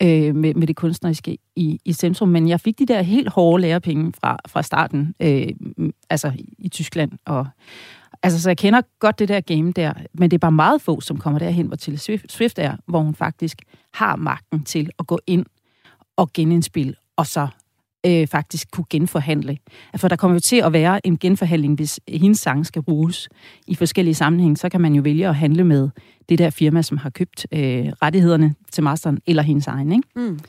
øh, 0.02 0.34
med, 0.34 0.54
med 0.54 0.66
det 0.66 0.76
kunstneriske 0.76 1.38
i, 1.56 1.78
i 1.84 1.92
centrum. 1.92 2.28
Men 2.28 2.48
jeg 2.48 2.60
fik 2.60 2.78
de 2.78 2.86
der 2.86 3.02
helt 3.02 3.28
hårde 3.28 3.60
lærepenge 3.60 4.12
fra, 4.20 4.38
fra 4.48 4.62
starten, 4.62 5.14
øh, 5.20 5.48
altså 6.10 6.32
i 6.58 6.68
Tyskland. 6.68 7.12
Og, 7.24 7.46
altså, 8.22 8.42
så 8.42 8.50
jeg 8.50 8.58
kender 8.58 8.80
godt 9.00 9.18
det 9.18 9.28
der 9.28 9.40
game 9.40 9.72
der, 9.72 9.92
men 10.14 10.30
det 10.30 10.36
er 10.36 10.38
bare 10.38 10.52
meget 10.52 10.82
få, 10.82 11.00
som 11.00 11.18
kommer 11.18 11.38
derhen, 11.38 11.66
hvor 11.66 11.96
Swift, 11.96 12.32
Swift 12.32 12.58
er, 12.58 12.76
hvor 12.86 13.00
hun 13.00 13.14
faktisk 13.14 13.62
har 13.94 14.16
magten 14.16 14.64
til 14.64 14.90
at 14.98 15.06
gå 15.06 15.18
ind 15.26 15.46
og 16.16 16.30
genindspille, 16.34 16.94
og 17.16 17.26
så 17.26 17.48
øh, 18.06 18.26
faktisk 18.26 18.70
kunne 18.70 18.84
genforhandle. 18.90 19.58
For 19.96 20.08
der 20.08 20.16
kommer 20.16 20.34
jo 20.34 20.40
til 20.40 20.56
at 20.56 20.72
være 20.72 21.06
en 21.06 21.18
genforhandling, 21.18 21.74
hvis 21.74 22.00
hendes 22.08 22.38
sang 22.40 22.66
skal 22.66 22.82
bruges 22.82 23.28
i 23.66 23.74
forskellige 23.74 24.14
sammenhænge, 24.14 24.56
så 24.56 24.68
kan 24.68 24.80
man 24.80 24.94
jo 24.94 25.02
vælge 25.02 25.28
at 25.28 25.34
handle 25.34 25.64
med 25.64 25.88
det 26.28 26.38
der 26.38 26.50
firma, 26.50 26.82
som 26.82 26.96
har 26.96 27.10
købt 27.10 27.46
øh, 27.52 27.60
rettighederne 28.02 28.54
til 28.72 28.82
masteren, 28.84 29.18
eller 29.26 29.42
hendes 29.42 29.66
egen, 29.66 29.92
ikke? 29.92 30.08
Mm. 30.16 30.40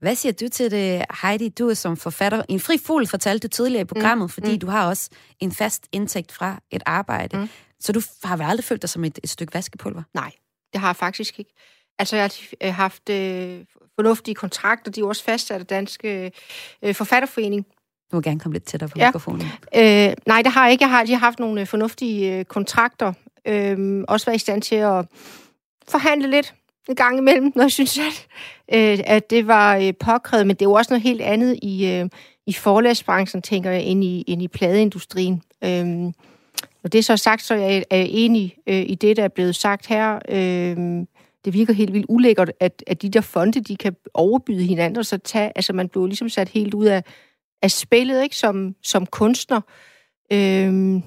Hvad 0.00 0.14
siger 0.14 0.32
du 0.32 0.48
til 0.48 0.70
det, 0.70 1.04
Heidi? 1.22 1.48
Du 1.48 1.68
er 1.68 1.74
som 1.74 1.96
forfatter. 1.96 2.42
En 2.48 2.60
fri 2.60 2.78
fugl 2.86 3.06
fortalte 3.06 3.48
du 3.48 3.50
tidligere 3.50 3.82
i 3.82 3.84
programmet, 3.84 4.24
mm. 4.24 4.28
fordi 4.28 4.52
Mm. 4.52 4.58
du 4.58 4.66
har 4.66 4.88
også 4.88 5.10
en 5.40 5.52
fast 5.52 5.88
indtægt 5.92 6.32
fra 6.32 6.60
et 6.70 6.82
arbejde. 6.86 7.36
Mm. 7.36 7.42
Mm. 7.42 7.48
Så 7.80 7.92
du 7.92 8.00
har 8.24 8.36
vel 8.36 8.46
aldrig 8.46 8.64
følt 8.64 8.82
dig 8.82 8.90
som 8.90 9.04
et, 9.04 9.18
et 9.24 9.30
stykke 9.30 9.54
vaskepulver? 9.54 10.02
Nej, 10.14 10.30
det 10.72 10.80
har 10.80 10.88
jeg 10.88 10.96
faktisk 10.96 11.38
ikke. 11.38 11.54
Altså, 12.00 12.16
jeg 12.16 12.22
har 12.22 12.68
øh, 12.68 12.74
haft 12.74 13.08
øh, 13.10 13.58
fornuftige 13.96 14.34
kontrakter, 14.34 14.90
de 14.90 15.00
er 15.00 15.04
også 15.04 15.24
fastsat 15.24 15.60
af 15.60 15.66
Danske 15.66 16.32
øh, 16.82 16.94
Forfatterforening. 16.94 17.66
Du 18.10 18.16
må 18.16 18.20
gerne 18.22 18.40
komme 18.40 18.54
lidt 18.54 18.64
tættere 18.64 18.88
på 18.90 18.98
Ja. 18.98 19.06
mikrofonen. 19.08 19.42
Øh, 19.76 20.12
nej, 20.26 20.42
det 20.42 20.52
har 20.52 20.64
jeg 20.64 20.72
ikke. 20.72 20.84
Jeg 20.84 20.90
har, 20.90 21.04
de 21.04 21.12
har 21.12 21.18
haft 21.18 21.38
nogle 21.38 21.60
øh, 21.60 21.66
fornuftige 21.66 22.38
øh, 22.38 22.44
kontrakter. 22.44 23.12
Øh, 23.46 24.04
også 24.08 24.26
været 24.26 24.36
i 24.36 24.38
stand 24.38 24.62
til 24.62 24.74
at 24.74 25.06
forhandle 25.88 26.30
lidt 26.30 26.54
en 26.88 26.94
gang 26.94 27.18
imellem, 27.18 27.52
når 27.56 27.62
jeg 27.62 27.72
synes, 27.72 27.98
at, 27.98 28.26
øh, 28.74 28.98
at 29.06 29.30
det 29.30 29.46
var 29.46 29.76
øh, 29.76 29.92
påkrævet. 30.00 30.46
Men 30.46 30.56
det 30.56 30.62
er 30.62 30.68
jo 30.70 30.72
også 30.72 30.92
noget 30.92 31.02
helt 31.02 31.20
andet 31.20 31.58
i, 31.62 31.86
øh, 31.86 32.08
i 32.46 32.52
forlagsbranchen, 32.52 33.42
tænker 33.42 33.70
jeg, 33.70 33.82
end 33.82 34.04
i, 34.04 34.24
end 34.26 34.42
i 34.42 34.48
pladeindustrien. 34.48 35.42
Øh, 35.64 35.86
når 36.82 36.88
det 36.92 36.98
er 36.98 37.02
så 37.02 37.16
sagt, 37.16 37.42
så 37.42 37.54
er 37.54 37.58
jeg, 37.58 37.84
er 37.90 37.96
jeg 37.96 38.08
enig 38.10 38.56
øh, 38.66 38.82
i 38.86 38.94
det, 38.94 39.16
der 39.16 39.24
er 39.24 39.28
blevet 39.28 39.56
sagt 39.56 39.86
her. 39.86 40.18
Øh, 40.28 41.06
det 41.44 41.52
virker 41.52 41.72
helt 41.72 41.92
vildt 41.92 42.06
ulækkert, 42.08 42.52
at, 42.60 42.84
at 42.86 43.02
de 43.02 43.08
der 43.08 43.20
fonde, 43.20 43.60
de 43.60 43.76
kan 43.76 43.96
overbyde 44.14 44.62
hinanden, 44.62 44.98
og 44.98 45.06
så 45.06 45.18
tage, 45.18 45.52
altså 45.54 45.72
man 45.72 45.88
bliver 45.88 46.06
ligesom 46.06 46.28
sat 46.28 46.48
helt 46.48 46.74
ud 46.74 46.86
af, 46.86 47.04
af 47.62 47.70
spillet, 47.70 48.22
ikke, 48.22 48.36
som, 48.36 48.74
som 48.82 49.06
kunstner. 49.06 49.60
Øh, 50.32 51.02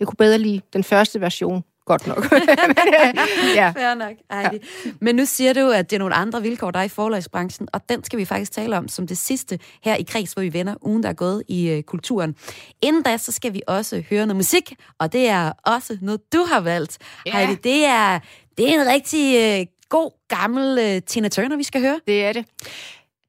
jeg 0.00 0.08
kunne 0.08 0.16
bedre 0.16 0.38
lide 0.38 0.60
den 0.72 0.84
første 0.84 1.20
version, 1.20 1.64
godt 1.86 2.06
nok. 2.06 2.32
Men, 2.32 2.94
øh, 3.04 3.14
ja. 3.54 3.70
Fair 3.76 3.94
nok. 3.94 4.16
Ej, 4.30 4.48
det. 4.50 4.62
Men 5.00 5.16
nu 5.16 5.24
siger 5.24 5.52
du, 5.52 5.70
at 5.70 5.90
det 5.90 5.96
er 5.96 5.98
nogle 5.98 6.14
andre 6.14 6.42
vilkår, 6.42 6.70
der 6.70 6.78
er 6.78 6.82
i 6.82 6.88
forlagsbranchen, 6.88 7.68
og 7.72 7.88
den 7.88 8.04
skal 8.04 8.18
vi 8.18 8.24
faktisk 8.24 8.52
tale 8.52 8.76
om 8.76 8.88
som 8.88 9.06
det 9.06 9.18
sidste 9.18 9.58
her 9.82 9.94
i 9.96 10.02
Kreds, 10.02 10.32
hvor 10.32 10.42
vi 10.42 10.52
vender 10.52 10.74
ugen, 10.82 11.02
der 11.02 11.08
er 11.08 11.12
gået 11.12 11.42
i 11.48 11.68
øh, 11.68 11.82
kulturen. 11.82 12.34
Inden 12.82 13.02
da, 13.02 13.16
så 13.16 13.32
skal 13.32 13.54
vi 13.54 13.62
også 13.66 14.02
høre 14.10 14.26
noget 14.26 14.36
musik, 14.36 14.74
og 14.98 15.12
det 15.12 15.28
er 15.28 15.52
også 15.66 15.98
noget, 16.00 16.32
du 16.32 16.46
har 16.52 16.60
valgt. 16.60 16.98
Ja. 17.26 17.36
Heidi, 17.36 17.54
det 17.54 17.84
er, 17.84 18.18
det 18.60 18.74
er 18.74 18.80
en 18.80 18.86
rigtig 18.86 19.58
øh, 19.60 19.66
god, 19.88 20.10
gammel 20.28 20.78
øh, 20.78 21.02
Tina 21.02 21.28
Turner, 21.28 21.56
vi 21.56 21.62
skal 21.62 21.80
høre. 21.80 22.00
Det 22.06 22.24
er 22.24 22.32
det. 22.32 22.44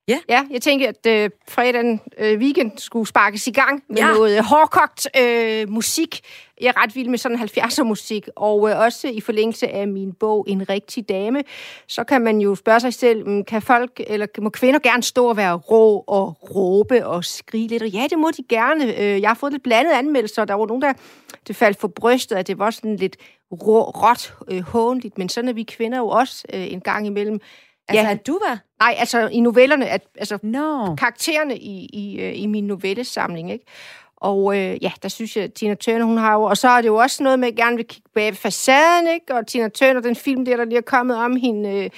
Ja. 0.08 0.20
Ja, 0.30 0.44
jeg 0.52 0.62
tænker, 0.62 0.90
at 0.90 1.06
øh, 1.08 1.30
fredagen 1.50 2.02
øh, 2.18 2.40
weekend 2.40 2.72
skulle 2.78 3.08
sparkes 3.08 3.48
i 3.48 3.52
gang 3.52 3.84
med 3.90 3.98
Ja. 3.98 4.08
noget 4.08 4.44
hårdkogt 4.46 5.08
øh, 5.20 5.70
musik. 5.70 6.20
Jeg 6.62 6.68
er 6.68 6.84
ret 6.84 6.96
vild 6.96 7.08
med 7.10 7.18
sådan 7.18 7.40
70'er 7.40 7.84
musik, 7.84 8.28
og 8.36 8.70
øh, 8.70 8.80
også 8.80 9.08
i 9.08 9.22
forlængelse 9.22 9.68
af 9.68 9.88
min 9.88 10.14
bog 10.14 10.46
En 10.48 10.70
rigtig 10.70 11.10
dame, 11.10 11.44
så 11.88 12.04
kan 12.04 12.22
man 12.22 12.42
jo 12.42 12.56
spørge 12.56 12.80
sig 12.80 12.94
selv, 12.94 13.28
mm, 13.28 13.44
kan 13.46 13.62
folk, 13.62 14.02
eller 14.08 14.28
må 14.42 14.50
kvinder 14.50 14.80
gerne 14.80 15.04
stå 15.04 15.30
og 15.30 15.38
være 15.38 15.54
rå 15.56 16.04
og 16.08 16.38
råbe 16.56 17.08
og 17.08 17.26
skrige 17.26 17.68
lidt? 17.68 17.84
Og 17.84 17.90
ja, 17.90 18.08
det 18.10 18.20
må 18.20 18.32
de 18.38 18.44
gerne. 18.50 19.00
Øh, 19.00 19.22
jeg 19.22 19.30
har 19.30 19.36
fået 19.36 19.52
lidt 19.52 19.64
blandede 19.64 19.98
anmeldelser, 19.98 20.46
der 20.46 20.54
var 20.54 20.66
nogen, 20.66 20.82
der 20.82 20.94
det 21.48 21.56
faldt 21.56 21.80
for 21.80 21.88
brystet, 21.88 22.36
at 22.36 22.48
det 22.48 22.60
var 22.60 22.72
sådan 22.72 22.96
lidt 22.96 23.18
rå, 23.52 23.82
råt, 23.84 24.34
øh, 24.52 24.62
hånligt, 24.62 25.18
men 25.18 25.30
sådan 25.30 25.48
er 25.50 25.54
vi 25.54 25.64
kvinder 25.64 25.98
jo 25.98 26.08
også 26.08 26.44
øh, 26.54 26.74
en 26.74 26.82
gang 26.82 27.08
imellem. 27.08 27.40
Altså, 27.88 28.04
Ja. 28.06 28.12
at 28.12 28.28
du 28.28 28.40
var? 28.48 28.60
Nej, 28.80 28.96
altså 28.98 29.28
i 29.28 29.40
novellerne, 29.40 29.88
at, 29.90 30.02
altså 30.18 30.38
Nå. 30.44 30.96
karaktererne 30.96 31.58
i, 31.58 31.86
i, 31.94 32.20
øh, 32.22 32.40
i 32.42 32.46
min 32.46 32.68
novellesamling, 32.68 33.52
ikke? 33.52 33.66
Og 34.18 34.58
øh, 34.58 34.84
ja, 34.84 34.92
der 35.04 35.10
synes 35.10 35.36
jeg, 35.38 35.44
at 35.44 35.54
Tina 35.54 35.74
Turner, 35.76 36.06
hun 36.06 36.18
har 36.18 36.34
jo... 36.34 36.42
Og 36.44 36.58
så 36.58 36.68
er 36.70 36.82
det 36.82 36.88
jo 36.88 36.96
også 36.96 37.24
noget 37.24 37.40
med, 37.40 37.48
at 37.48 37.52
jeg 37.58 37.64
gerne 37.66 37.76
vil 37.76 37.86
kigge 37.88 38.10
bag 38.16 38.36
facaden, 38.38 39.08
ikke? 39.14 39.36
Og 39.36 39.48
Tina 39.48 39.68
Turner, 39.70 40.00
den 40.02 40.16
film 40.16 40.46
der, 40.46 40.58
der 40.58 40.66
lige 40.66 40.78
er 40.78 40.82
kommet 40.82 41.18
om 41.18 41.36
hende... 41.36 41.70
Øh, 41.70 41.90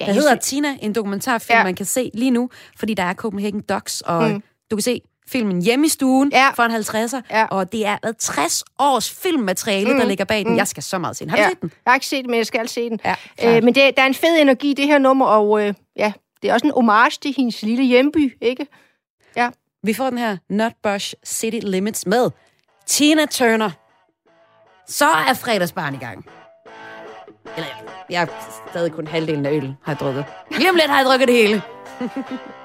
ja, 0.00 0.06
Der 0.06 0.12
hedder 0.12 0.34
Tina, 0.36 0.76
en 0.82 0.92
dokumentarfilm, 0.94 1.58
ja. 1.58 1.64
Man 1.64 1.74
kan 1.74 1.86
se 1.86 2.10
lige 2.14 2.30
nu, 2.30 2.50
fordi 2.78 2.94
der 2.94 3.02
er 3.02 3.14
Copenhagen 3.14 3.60
Docs, 3.60 4.00
og. 4.00 4.30
Mm. 4.30 4.42
du 4.70 4.76
kan 4.76 4.82
se 4.82 5.00
filmen 5.28 5.62
hjemme 5.62 5.86
i 5.86 5.88
stuen 5.88 6.30
Ja. 6.32 6.50
for 6.50 6.62
en 6.62 6.70
50'er, 6.72 7.20
Ja. 7.30 7.46
og 7.50 7.72
det 7.72 7.86
er 7.86 7.96
hvad, 8.02 8.14
60 8.18 8.64
års 8.78 9.10
filmmateriale, 9.10 9.92
mm. 9.92 9.98
der 9.98 10.06
ligger 10.06 10.24
bag 10.24 10.44
den. 10.44 10.56
Jeg 10.56 10.68
skal 10.68 10.82
så 10.82 10.98
meget 10.98 11.16
se 11.16 11.24
den. 11.24 11.30
Har 11.30 11.36
du 11.36 11.42
ja, 11.42 11.48
set 11.48 11.60
den? 11.60 11.70
jeg 11.84 11.90
har 11.90 11.94
ikke 11.96 12.06
set 12.06 12.24
den, 12.24 12.30
men 12.30 12.38
jeg 12.38 12.46
skal 12.46 12.68
se 12.68 12.90
den. 12.90 13.00
Ja, 13.04 13.14
øh, 13.44 13.64
men 13.64 13.74
det, 13.74 13.96
der 13.96 14.02
er 14.02 14.06
en 14.06 14.14
fed 14.14 14.40
energi 14.40 14.70
i 14.70 14.74
det 14.74 14.86
her 14.86 14.98
nummer, 14.98 15.26
og 15.26 15.66
øh, 15.66 15.74
ja, 15.96 16.12
det 16.42 16.50
er 16.50 16.54
også 16.54 16.66
en 16.66 16.72
homage 16.72 17.18
til 17.22 17.34
hendes 17.36 17.62
lille 17.62 17.84
hjemby, 17.84 18.36
ikke? 18.40 18.66
Ja. 19.36 19.48
Vi 19.82 19.94
får 19.94 20.10
den 20.10 20.18
her 20.18 20.36
Nutbush 20.50 21.14
City 21.26 21.58
Limits 21.62 22.06
med 22.06 22.30
Tina 22.86 23.26
Turner. 23.26 23.70
Så 24.86 25.06
er 25.08 25.34
fredagsbarn 25.34 25.94
i 25.94 25.98
gang. 25.98 26.26
Eller 27.56 27.68
jeg 28.10 28.22
er 28.22 28.26
stadig 28.70 28.92
kun 28.92 29.06
halvdelen 29.06 29.46
af 29.46 29.52
øl, 29.52 29.74
har 29.84 29.92
jeg 29.92 30.00
drukket. 30.00 30.24
Lige 30.50 30.70
om 30.70 30.76
lidt 30.76 30.86
har 30.90 30.96
jeg 30.96 31.06
drukket 31.06 31.28
det 31.28 31.36
hele. 31.36 31.62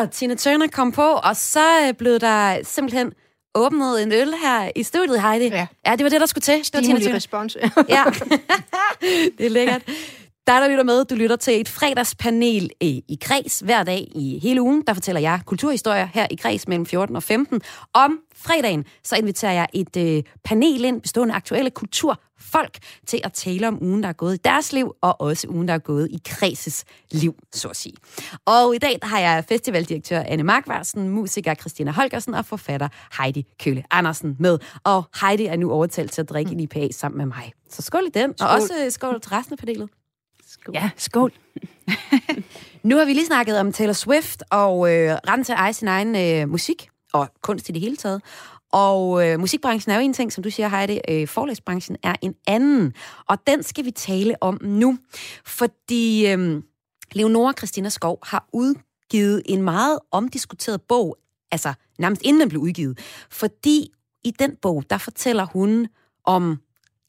Ja, 0.00 0.06
Tina 0.06 0.34
Turner 0.34 0.66
kom 0.66 0.92
på, 0.92 1.02
og 1.02 1.36
så 1.36 1.86
øh, 1.88 1.94
blev 1.94 2.18
der 2.18 2.58
simpelthen 2.62 3.12
åbnet 3.54 4.02
en 4.02 4.12
øl 4.12 4.34
her 4.42 4.70
i 4.76 4.82
studiet, 4.82 5.22
Heidi. 5.22 5.46
Ja. 5.46 5.66
ja 5.86 5.92
det 5.96 6.04
var 6.04 6.10
det, 6.10 6.20
der 6.20 6.26
skulle 6.26 6.42
til. 6.42 6.58
Det 6.58 6.74
var 6.74 6.80
Tina 6.80 7.00
Turner. 7.00 7.14
respons. 7.14 7.56
Ja, 7.88 8.04
det 9.38 9.46
er 9.46 9.50
lækkert. 9.50 9.82
Der, 10.46 10.60
der 10.60 10.68
lytter 10.68 10.84
med, 10.84 11.04
du 11.04 11.14
lytter 11.14 11.36
til 11.36 11.60
et 11.60 11.68
fredagspanel 11.68 12.70
øh, 12.82 12.88
i 12.88 13.18
Græs 13.20 13.60
hver 13.60 13.82
dag 13.82 14.08
i 14.14 14.38
hele 14.42 14.62
ugen. 14.62 14.82
Der 14.86 14.94
fortæller 14.94 15.20
jeg 15.20 15.40
kulturhistorier 15.46 16.08
her 16.14 16.26
i 16.30 16.36
Græs 16.36 16.68
mellem 16.68 16.86
14 16.86 17.16
og 17.16 17.22
15. 17.22 17.60
Om 17.94 18.18
fredagen, 18.36 18.84
så 19.04 19.16
inviterer 19.16 19.52
jeg 19.52 19.66
et 19.72 19.96
øh, 19.96 20.22
panel 20.44 20.84
ind, 20.84 21.02
bestående 21.02 21.34
af 21.34 21.36
aktuelle 21.36 21.70
kulturfolk, 21.70 22.78
til 23.06 23.20
at 23.24 23.32
tale 23.32 23.68
om 23.68 23.82
ugen, 23.82 24.02
der 24.02 24.08
er 24.08 24.12
gået 24.12 24.34
i 24.34 24.40
deres 24.44 24.72
liv, 24.72 24.92
og 25.00 25.20
også 25.20 25.46
ugen, 25.48 25.68
der 25.68 25.74
er 25.74 25.78
gået 25.78 26.08
i 26.10 26.18
Græses 26.28 26.84
liv, 27.10 27.34
så 27.52 27.68
at 27.68 27.76
sige. 27.76 27.94
Og 28.44 28.74
i 28.74 28.78
dag 28.78 28.98
der 29.02 29.06
har 29.06 29.18
jeg 29.18 29.44
festivaldirektør 29.48 30.22
Anne 30.26 30.42
Markvarsen, 30.42 31.08
musiker 31.08 31.54
Christina 31.54 31.90
Holgersen 31.90 32.34
og 32.34 32.46
forfatter 32.46 32.88
Heidi 33.18 33.46
Kølle 33.60 33.84
Andersen 33.90 34.36
med. 34.38 34.58
Og 34.84 35.04
Heidi 35.20 35.46
er 35.46 35.56
nu 35.56 35.70
overtalt 35.70 36.12
til 36.12 36.20
at 36.20 36.28
drikke 36.28 36.52
en 36.52 36.60
IPA 36.60 36.88
sammen 36.92 37.18
med 37.18 37.26
mig. 37.26 37.52
Så 37.70 37.82
skål 37.82 38.02
i 38.06 38.10
den, 38.10 38.34
og 38.40 38.48
også 38.48 38.74
øh, 38.84 38.92
skål 38.92 39.20
til 39.20 39.30
resten 39.30 39.52
af 39.52 39.58
panelet. 39.58 39.88
Ja, 40.74 40.90
skål. 40.96 41.32
Nu 42.82 42.96
har 42.96 43.04
vi 43.04 43.12
lige 43.12 43.26
snakket 43.26 43.60
om 43.60 43.72
Taylor 43.72 43.92
Swift 43.92 44.42
og 44.50 44.94
øh, 44.94 45.14
retten 45.28 45.44
til 45.44 45.52
at 45.52 45.58
eje 45.58 45.72
sin 45.72 45.88
egen 45.88 46.16
øh, 46.16 46.48
musik 46.48 46.88
og 47.12 47.28
kunst 47.42 47.68
i 47.68 47.72
det 47.72 47.80
hele 47.80 47.96
taget. 47.96 48.22
Og 48.72 49.28
øh, 49.28 49.40
musikbranchen 49.40 49.92
er 49.92 49.96
jo 49.96 50.02
en 50.02 50.12
ting, 50.12 50.32
som 50.32 50.42
du 50.42 50.50
siger, 50.50 50.68
Heidi. 50.68 51.00
Øh, 51.08 51.28
forlægsbranchen 51.28 51.96
er 52.02 52.14
en 52.22 52.34
anden. 52.46 52.94
Og 53.28 53.46
den 53.46 53.62
skal 53.62 53.84
vi 53.84 53.90
tale 53.90 54.42
om 54.42 54.58
nu. 54.62 54.98
Fordi 55.44 56.26
øh, 56.26 56.62
Leonora 57.12 57.52
Christina 57.52 57.88
Skov 57.88 58.18
har 58.22 58.48
udgivet 58.52 59.42
en 59.44 59.62
meget 59.62 59.98
omdiskuteret 60.10 60.82
bog, 60.82 61.16
altså 61.52 61.72
nærmest 61.98 62.22
inden 62.22 62.40
den 62.40 62.48
blev 62.48 62.60
udgivet. 62.60 62.98
Fordi 63.30 63.90
i 64.24 64.30
den 64.30 64.56
bog, 64.62 64.84
der 64.90 64.98
fortæller 64.98 65.44
hun 65.44 65.88
om 66.24 66.60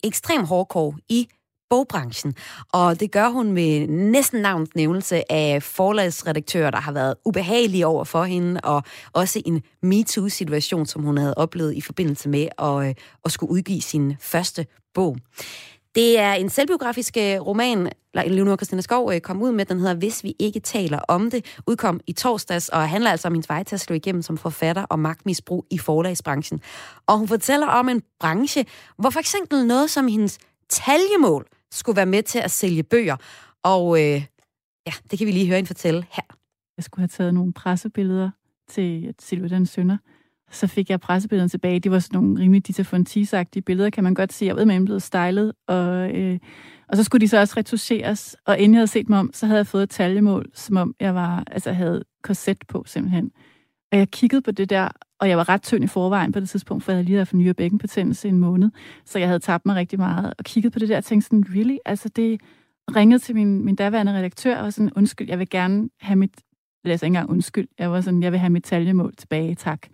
ekstrem 0.03 0.45
hårdkår 0.45 0.97
i 1.10 1.28
bogbranchen. 1.70 2.34
Og 2.72 2.99
det 2.99 3.11
gør 3.11 3.30
hun 3.30 3.51
med 3.51 3.88
næsten 3.88 4.41
navns 4.41 4.70
nævnelse 4.76 5.32
af 5.32 5.63
forlagsredaktører, 5.63 6.72
der 6.72 6.80
har 6.80 6.91
været 6.91 7.15
ubehagelige 7.26 7.88
over 7.88 8.03
for 8.03 8.24
hende, 8.24 8.61
og 8.63 8.84
også 9.13 9.41
en 9.45 9.61
MeToo-situation, 9.84 10.86
som 10.86 11.03
hun 11.03 11.18
havde 11.18 11.34
oplevet 11.38 11.74
i 11.74 11.82
forbindelse 11.82 12.30
med 12.30 12.47
at, 12.57 12.89
øh, 12.89 12.95
at 13.26 13.32
skulle 13.32 13.51
udgive 13.51 13.82
sin 13.82 14.15
første 14.20 14.65
bog. 14.93 15.18
Det 15.95 16.20
er 16.20 16.34
en 16.34 16.49
selvbiografisk 16.49 17.18
øh, 17.18 17.39
roman, 17.39 17.89
Leonora 18.13 18.55
Christina 18.55 18.82
Skov 18.82 19.11
øh, 19.13 19.22
kom 19.22 19.41
ud 19.41 19.51
med, 19.51 19.65
den 19.65 19.80
hedder 19.80 19.93
Hvis 19.93 20.24
vi 20.24 20.36
ikke 20.39 20.59
taler 20.59 20.99
om 21.07 21.32
det, 21.32 21.45
udkom 21.68 21.99
i 22.07 22.13
torsdags, 22.13 22.70
og 22.70 22.89
handler 22.89 23.11
altså 23.11 23.28
om 23.28 23.34
hendes 23.34 23.49
vej 23.49 23.63
til 23.63 23.76
at 23.76 23.82
slå 23.82 23.95
igennem 23.95 24.22
som 24.22 24.38
forfatter 24.38 24.84
og 24.84 24.99
magtmisbrug 24.99 25.65
i 25.72 25.78
forlagsbranchen. 25.78 26.61
Og 27.07 27.18
hun 27.18 27.28
fortæller 27.28 27.68
om 27.68 27.89
en 27.89 28.01
branche, 28.20 28.65
hvor 28.97 29.09
for 29.09 29.20
eksempel 29.20 29.65
noget 29.68 29.89
som 29.89 30.07
hendes 30.07 30.38
taljemål 30.70 31.47
skulle 31.72 31.97
være 31.97 32.05
med 32.05 32.24
til 32.24 32.39
at 32.39 32.51
sælge 32.51 32.84
bøger. 32.84 33.15
Og 33.63 33.99
øh, 33.99 34.26
ja, 34.88 34.93
det 35.11 35.20
kan 35.20 35.28
vi 35.28 35.32
lige 35.32 35.47
høre 35.47 35.55
hende 35.55 35.68
fortælle 35.68 36.05
her. 36.11 36.24
Jeg 36.78 36.84
skulle 36.84 37.01
have 37.01 37.07
taget 37.07 37.34
nogle 37.34 37.53
pressebilleder 37.53 38.30
til 38.70 39.13
Silvia 39.20 39.65
Sønder. 39.65 39.97
Så 40.51 40.68
fik 40.68 40.89
jeg 40.89 40.99
pressebillederne 40.99 41.49
tilbage. 41.49 41.80
Det 41.80 41.91
var 41.91 41.99
sådan 41.99 42.18
nogle 42.18 42.39
rimelig 42.39 42.68
Dita 42.68 42.82
Fontis-agtige 42.82 43.61
billeder, 43.61 43.89
kan 43.89 44.03
man 44.03 44.13
godt 44.13 44.34
se. 44.34 44.45
Jeg 44.45 44.55
ved, 44.55 44.65
med 44.65 44.86
blev 44.86 44.99
stylet. 44.99 45.53
Og, 45.68 46.11
øh, 46.11 46.39
og 46.89 46.97
så 46.97 47.03
skulle 47.03 47.22
de 47.22 47.28
så 47.28 47.39
også 47.39 47.53
retuscheres. 47.57 48.36
Og 48.45 48.59
inden 48.59 48.74
jeg 48.74 48.80
havde 48.80 48.88
set 48.88 49.09
mig 49.09 49.20
om, 49.20 49.32
så 49.34 49.45
havde 49.45 49.57
jeg 49.57 49.68
fået 49.68 49.84
et 49.84 49.89
taljemål, 49.89 50.45
som 50.53 50.78
om 50.78 50.95
jeg 50.99 51.15
var, 51.15 51.43
altså 51.51 51.72
havde 51.72 52.03
korset 52.24 52.57
på 52.68 52.84
simpelthen. 52.88 53.32
Og 53.91 53.97
jeg 53.97 54.09
kiggede 54.09 54.41
på 54.41 54.51
det 54.51 54.69
der, 54.69 54.89
og 55.19 55.29
jeg 55.29 55.38
var 55.38 55.49
ret 55.49 55.61
tynd 55.61 55.83
i 55.83 55.88
forvejen 55.88 56.31
på 56.31 56.39
det 56.39 56.49
tidspunkt, 56.49 56.83
for 56.83 56.91
jeg 56.91 56.95
havde 56.97 57.05
lige 57.05 57.17
haft 57.17 57.33
nyere 57.33 57.53
bækkenbetændelse 57.53 58.27
i 58.27 58.31
en 58.31 58.39
måned. 58.39 58.69
Så 59.05 59.19
jeg 59.19 59.27
havde 59.27 59.39
tabt 59.39 59.65
mig 59.65 59.75
rigtig 59.75 59.99
meget. 59.99 60.33
Og 60.39 60.45
kiggede 60.45 60.71
på 60.71 60.79
det 60.79 60.89
der 60.89 60.97
og 60.97 61.03
tænkte 61.03 61.25
sådan, 61.25 61.45
really? 61.49 61.77
Altså 61.85 62.09
det 62.09 62.41
ringede 62.95 63.19
til 63.19 63.35
min, 63.35 63.65
min 63.65 63.75
daværende 63.75 64.13
redaktør 64.13 64.57
og 64.57 64.63
var 64.63 64.69
sådan, 64.69 64.91
undskyld, 64.95 65.29
jeg 65.29 65.39
vil 65.39 65.49
gerne 65.49 65.89
have 66.01 66.15
mit, 66.15 66.31
altså 66.85 67.05
ikke 67.05 67.09
engang 67.09 67.29
undskyld, 67.29 67.67
jeg 67.79 67.91
var 67.91 68.01
sådan, 68.01 68.23
jeg 68.23 68.31
vil 68.31 68.39
have 68.39 68.49
mit 68.49 68.63
taljemål 68.63 69.15
tilbage, 69.15 69.55
tak. 69.55 69.88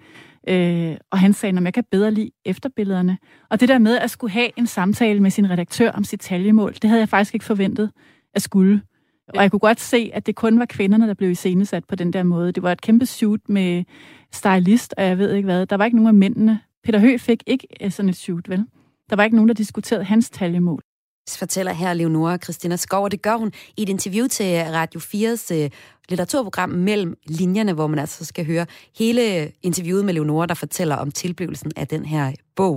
Øh, 0.48 0.98
og 1.12 1.20
han 1.20 1.34
sagde, 1.34 1.58
at 1.58 1.64
jeg 1.64 1.74
kan 1.74 1.84
bedre 1.92 2.12
lide 2.12 2.32
efterbillederne. 2.46 3.18
Og 3.50 3.60
det 3.60 3.70
der 3.70 3.78
med 3.78 3.98
at 3.98 4.10
skulle 4.10 4.32
have 4.32 4.50
en 4.58 4.68
samtale 4.68 5.20
med 5.20 5.32
sin 5.32 5.50
redaktør 5.50 5.92
om 5.92 6.04
sit 6.04 6.20
taljemål, 6.20 6.74
det 6.74 6.84
havde 6.84 7.00
jeg 7.00 7.10
faktisk 7.10 7.34
ikke 7.34 7.46
forventet 7.46 7.92
at 8.34 8.42
skulle. 8.42 8.82
Og 9.28 9.42
jeg 9.42 9.52
kunne 9.52 9.60
godt 9.60 9.80
se, 9.80 10.12
at 10.14 10.26
det 10.26 10.36
kun 10.36 10.60
var 10.60 10.66
kvinderne, 10.66 11.08
der 11.08 11.14
blev 11.14 11.32
iscenesat 11.32 11.86
på 11.86 11.96
den 11.96 12.14
der 12.14 12.24
måde. 12.24 12.52
Det 12.52 12.64
var 12.64 12.72
et 12.72 12.82
kæmpe 12.82 13.06
shoot 13.06 13.40
med 13.50 13.84
stylist, 14.32 14.94
og 14.98 15.04
jeg 15.04 15.18
ved 15.18 15.34
ikke 15.34 15.46
hvad. 15.46 15.66
Der 15.66 15.78
var 15.78 15.86
ikke 15.86 15.98
nogen 15.98 16.08
af 16.08 16.14
mændene. 16.14 16.60
Peter 16.84 17.00
Høgh 17.00 17.20
fik 17.20 17.44
ikke 17.48 17.68
øh, 17.82 17.92
sådan 17.92 18.10
et 18.10 18.16
shoot, 18.16 18.50
vel? 18.50 18.66
Der 19.10 19.16
var 19.16 19.24
ikke 19.24 19.36
nogen, 19.36 19.48
der 19.48 19.54
diskuterede 19.54 20.04
hans 20.04 20.30
taljemål 20.30 20.82
fortæller 21.30 21.74
her 21.74 21.94
Leonora 21.94 22.38
Christina 22.38 22.76
Skov, 22.76 23.04
og 23.04 23.12
det 23.12 23.22
gør 23.22 23.36
hun 23.36 23.52
i 23.78 23.82
et 23.84 23.90
interview 23.90 24.28
til 24.28 24.64
Radio 24.64 25.00
4's 25.00 25.54
uh, 25.56 25.70
litteraturprogram 26.10 26.70
Mellem 26.70 27.18
Linjerne, 27.26 27.74
hvor 27.74 27.88
man 27.88 28.00
altså 28.00 28.26
skal 28.26 28.46
høre 28.46 28.66
hele 28.98 29.52
interviewet 29.62 30.06
med 30.06 30.14
Leonora, 30.14 30.46
der 30.46 30.54
fortæller 30.54 30.96
om 30.96 31.12
tilblivelsen 31.12 31.72
af 31.76 31.88
den 31.88 32.06
her 32.06 32.32
bog. 32.56 32.76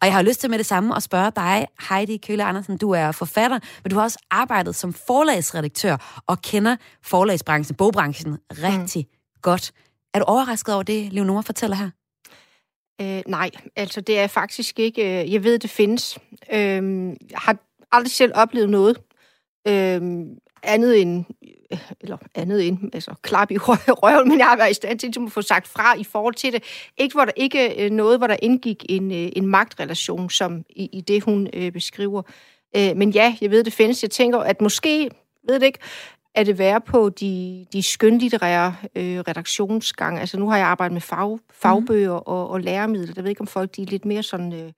Og 0.00 0.06
jeg 0.06 0.12
har 0.12 0.22
lyst 0.22 0.40
til 0.40 0.50
med 0.50 0.58
det 0.58 0.66
samme 0.66 0.96
at 0.96 1.02
spørge 1.02 1.32
dig, 1.36 1.66
Heidi 1.88 2.16
Køle 2.16 2.44
Andersen, 2.44 2.76
du 2.76 2.90
er 2.90 3.12
forfatter, 3.12 3.58
men 3.84 3.90
du 3.90 3.96
har 3.96 4.02
også 4.02 4.18
arbejdet 4.30 4.74
som 4.74 4.92
forlagsredaktør 4.92 6.22
og 6.26 6.42
kender 6.42 6.76
forlagsbranchen, 7.02 7.76
bogbranchen 7.76 8.38
rigtig 8.50 9.06
mm. 9.10 9.40
godt. 9.42 9.72
Er 10.14 10.18
du 10.18 10.24
overrasket 10.24 10.74
over 10.74 10.82
det, 10.82 11.12
Leonora 11.12 11.40
fortæller 11.40 11.76
her? 11.76 11.90
Øh, 13.00 13.22
nej, 13.26 13.50
altså 13.76 14.00
det 14.00 14.18
er 14.18 14.26
faktisk 14.26 14.78
ikke... 14.78 15.22
Øh, 15.22 15.32
jeg 15.32 15.44
ved, 15.44 15.58
det 15.58 15.70
findes. 15.70 16.18
Øh, 16.52 17.12
har 17.34 17.56
aldrig 17.92 18.10
selv 18.10 18.32
oplevet 18.34 18.70
noget 18.70 18.96
øh, 19.68 20.00
andet 20.62 21.00
end... 21.00 21.24
Eller 22.00 22.16
andet 22.34 22.68
end... 22.68 22.78
Altså 22.94 23.14
klap 23.22 23.50
i 23.50 23.58
røven, 24.02 24.28
men 24.28 24.38
jeg 24.38 24.46
har 24.46 24.56
været 24.56 24.70
i 24.70 24.74
stand 24.74 24.98
til 24.98 25.12
at 25.26 25.32
få 25.32 25.42
sagt 25.42 25.68
fra 25.68 25.96
i 25.98 26.04
forhold 26.04 26.34
til 26.34 26.52
det. 26.52 26.62
Ikke, 26.98 27.14
hvor 27.14 27.24
der, 27.24 27.32
ikke 27.36 27.84
øh, 27.84 27.90
noget, 27.90 28.18
hvor 28.18 28.26
der 28.26 28.36
indgik 28.42 28.84
en, 28.88 29.10
øh, 29.12 29.28
en 29.36 29.46
magtrelation, 29.46 30.30
som 30.30 30.64
i, 30.70 30.88
i 30.92 31.00
det, 31.00 31.22
hun 31.22 31.48
øh, 31.52 31.72
beskriver. 31.72 32.22
Øh, 32.76 32.96
men 32.96 33.10
ja, 33.10 33.36
jeg 33.40 33.50
ved, 33.50 33.64
det 33.64 33.72
findes. 33.72 34.02
Jeg 34.02 34.10
tænker, 34.10 34.38
at 34.38 34.60
måske... 34.60 35.10
ved 35.48 35.60
det 35.60 35.66
ikke, 35.66 35.78
er 36.34 36.44
det 36.44 36.58
værre 36.58 36.80
på 36.80 37.08
de, 37.08 37.66
de 37.72 37.82
skønlitterære 37.82 38.76
øh, 38.96 39.18
redaktionsgange. 39.18 40.20
Altså 40.20 40.38
nu 40.38 40.50
har 40.50 40.56
jeg 40.56 40.66
arbejdet 40.66 40.92
med 40.92 41.00
fag, 41.00 41.38
fagbøger 41.50 42.16
mm. 42.16 42.22
og, 42.26 42.50
og 42.50 42.60
læremidler. 42.60 43.12
Jeg 43.16 43.24
ved 43.24 43.30
ikke, 43.30 43.40
om 43.40 43.46
folk 43.46 43.76
de 43.76 43.82
er 43.82 43.86
lidt 43.86 44.04
mere 44.04 44.22
sådan... 44.22 44.52
Øh, 44.52 44.72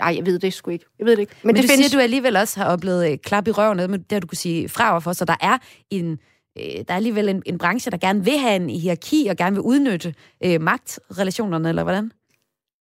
Nej, 0.00 0.14
jeg 0.16 0.26
ved 0.26 0.38
det 0.38 0.52
sgu 0.52 0.70
ikke. 0.70 0.84
Jeg 0.98 1.06
ved 1.06 1.12
det 1.12 1.20
ikke. 1.20 1.34
Men, 1.42 1.48
Men 1.48 1.56
det 1.56 1.62
du 1.62 1.68
findes... 1.68 1.86
siger, 1.86 1.98
du 1.98 2.02
alligevel 2.02 2.36
også 2.36 2.60
har 2.60 2.66
oplevet 2.66 3.10
øh, 3.12 3.18
klap 3.18 3.48
i 3.48 3.50
røven, 3.50 3.76
med 3.76 3.98
det 3.98 4.22
du 4.22 4.26
kunne 4.26 4.38
sige 4.38 4.68
fra 4.68 4.98
for, 4.98 5.12
så 5.12 5.24
der 5.24 5.36
er 5.40 5.58
en 5.90 6.18
øh, 6.58 6.64
der 6.64 6.84
er 6.88 6.94
alligevel 6.94 7.28
en, 7.28 7.42
en 7.46 7.58
branche, 7.58 7.90
der 7.90 7.96
gerne 7.96 8.24
vil 8.24 8.38
have 8.38 8.56
en 8.56 8.70
hierarki 8.70 9.26
og 9.30 9.36
gerne 9.36 9.56
vil 9.56 9.62
udnytte 9.62 10.14
øh, 10.44 10.60
magtrelationerne, 10.60 11.68
eller 11.68 11.82
hvordan? 11.82 12.12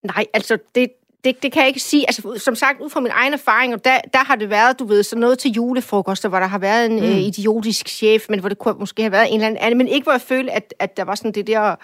Nej, 0.03 0.25
altså 0.33 0.57
det, 0.75 0.89
det, 1.23 1.43
det 1.43 1.51
kan 1.51 1.59
jeg 1.59 1.67
ikke 1.67 1.79
sige. 1.79 2.05
Altså, 2.07 2.41
som 2.43 2.55
sagt, 2.55 2.81
ud 2.81 2.89
fra 2.89 2.99
min 2.99 3.11
egen 3.11 3.33
erfaring, 3.33 3.85
der, 3.85 3.99
der 4.13 4.23
har 4.23 4.35
det 4.35 4.49
været, 4.49 4.79
du 4.79 4.85
ved, 4.85 5.03
så 5.03 5.15
noget 5.15 5.39
til 5.39 5.51
julefrokoster, 5.51 6.29
hvor 6.29 6.39
der 6.39 6.47
har 6.47 6.59
været 6.59 6.85
en 6.85 6.99
mm. 6.99 7.05
øh, 7.05 7.17
idiotisk 7.17 7.89
chef, 7.89 8.25
men 8.29 8.39
hvor 8.39 8.49
det 8.49 8.57
kunne 8.57 8.75
måske 8.79 9.01
have 9.01 9.11
været 9.11 9.27
en 9.27 9.33
eller 9.33 9.47
anden 9.47 9.63
anden, 9.63 9.77
men 9.77 9.87
ikke 9.87 10.03
hvor 10.05 10.11
jeg 10.11 10.21
følte, 10.21 10.51
at, 10.51 10.73
at 10.79 10.97
der 10.97 11.03
var 11.03 11.15
sådan 11.15 11.31
det 11.31 11.47
der 11.47 11.75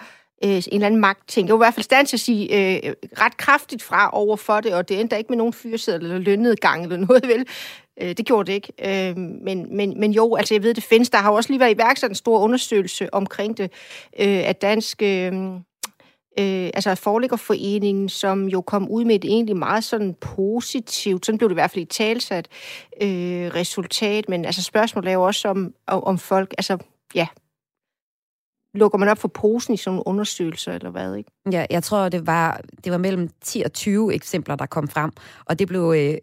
øh, 0.44 0.50
en 0.50 0.62
eller 0.72 0.86
anden 0.86 1.00
magt 1.00 1.28
ting. 1.28 1.48
Jeg 1.48 1.54
var 1.54 1.64
i 1.64 1.66
hvert 1.66 1.74
fald 1.74 1.84
stand 1.84 2.06
til 2.06 2.16
at 2.16 2.20
sige 2.20 2.76
øh, 2.86 2.92
ret 3.20 3.36
kraftigt 3.36 3.82
fra 3.82 4.10
over 4.12 4.36
for 4.36 4.60
det, 4.60 4.74
og 4.74 4.88
det 4.88 5.00
endte 5.00 5.18
ikke 5.18 5.28
med 5.28 5.36
nogen 5.36 5.52
fyrsædel 5.52 6.02
eller 6.02 6.18
lønnedgang 6.18 6.82
eller 6.82 6.96
noget, 7.06 7.28
vel? 7.28 7.46
Øh, 8.02 8.08
det 8.08 8.26
gjorde 8.26 8.46
det 8.46 8.52
ikke. 8.52 8.72
Øh, 9.10 9.16
men, 9.16 9.76
men, 9.76 10.00
men 10.00 10.12
jo, 10.12 10.34
altså 10.34 10.54
jeg 10.54 10.62
ved, 10.62 10.74
det 10.74 10.84
findes. 10.84 11.10
Der 11.10 11.18
har 11.18 11.30
også 11.30 11.50
lige 11.50 11.60
været 11.60 11.74
iværksat 11.74 12.10
en 12.10 12.14
stor 12.14 12.40
undersøgelse 12.40 13.14
omkring 13.14 13.58
det, 13.58 13.72
øh, 14.20 14.48
at 14.48 14.62
dansk... 14.62 15.02
Øh, 15.02 15.32
øh, 16.38 16.70
altså 16.74 16.94
Forlæggerforeningen, 16.94 18.08
som 18.08 18.48
jo 18.48 18.60
kom 18.60 18.88
ud 18.88 19.04
med 19.04 19.14
et 19.14 19.24
egentlig 19.24 19.56
meget 19.56 19.84
sådan 19.84 20.14
positivt, 20.14 21.26
sådan 21.26 21.38
blev 21.38 21.48
det 21.48 21.54
i 21.54 21.60
hvert 21.60 21.70
fald 21.70 21.82
i 21.82 21.86
talsat, 21.86 22.48
øh, 23.02 23.54
resultat, 23.54 24.28
men 24.28 24.44
altså 24.44 24.62
spørgsmålet 24.62 25.08
er 25.08 25.12
jo 25.12 25.22
også 25.22 25.48
om, 25.48 25.74
om 25.86 26.18
folk, 26.18 26.54
altså 26.58 26.78
ja, 27.14 27.26
lukker 28.74 28.98
man 28.98 29.08
op 29.08 29.18
for 29.18 29.28
posen 29.28 29.74
i 29.74 29.76
sådan 29.76 29.90
nogle 29.90 30.06
undersøgelser, 30.06 30.72
eller 30.72 30.90
hvad, 30.90 31.14
ikke? 31.14 31.30
Ja, 31.52 31.66
jeg 31.70 31.82
tror, 31.82 32.08
det 32.08 32.26
var, 32.26 32.60
det 32.84 32.92
var 32.92 32.98
mellem 32.98 33.28
10 33.44 33.62
og 33.64 33.72
20 33.72 34.14
eksempler, 34.14 34.56
der 34.56 34.66
kom 34.66 34.88
frem, 34.88 35.10
og 35.44 35.58
det 35.58 35.68
blev 35.68 35.94
øh, 35.96 36.14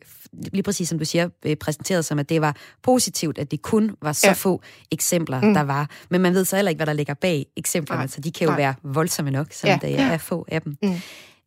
lige 0.53 0.63
præcis 0.63 0.89
som 0.89 0.99
du 0.99 1.05
siger, 1.05 1.29
øh, 1.45 1.55
præsenteret 1.55 2.05
som, 2.05 2.19
at 2.19 2.29
det 2.29 2.41
var 2.41 2.55
positivt, 2.83 3.37
at 3.37 3.51
det 3.51 3.61
kun 3.61 3.95
var 4.01 4.11
så 4.11 4.27
ja. 4.27 4.33
få 4.33 4.61
eksempler, 4.91 5.41
mm. 5.41 5.53
der 5.53 5.61
var. 5.61 5.89
Men 6.09 6.21
man 6.21 6.33
ved 6.33 6.45
så 6.45 6.55
heller 6.55 6.69
ikke, 6.69 6.79
hvad 6.79 6.87
der 6.87 6.93
ligger 6.93 7.13
bag 7.13 7.45
eksemplerne, 7.57 7.99
Nej. 7.99 8.07
så 8.07 8.21
de 8.21 8.31
kan 8.31 8.45
jo 8.45 8.51
Nej. 8.51 8.57
være 8.57 8.73
voldsomme 8.83 9.31
nok, 9.31 9.47
selvom 9.51 9.79
ja. 9.83 9.87
der 9.87 10.03
er 10.03 10.17
få 10.17 10.45
af 10.47 10.61
dem. 10.61 10.77
Mm. 10.83 10.95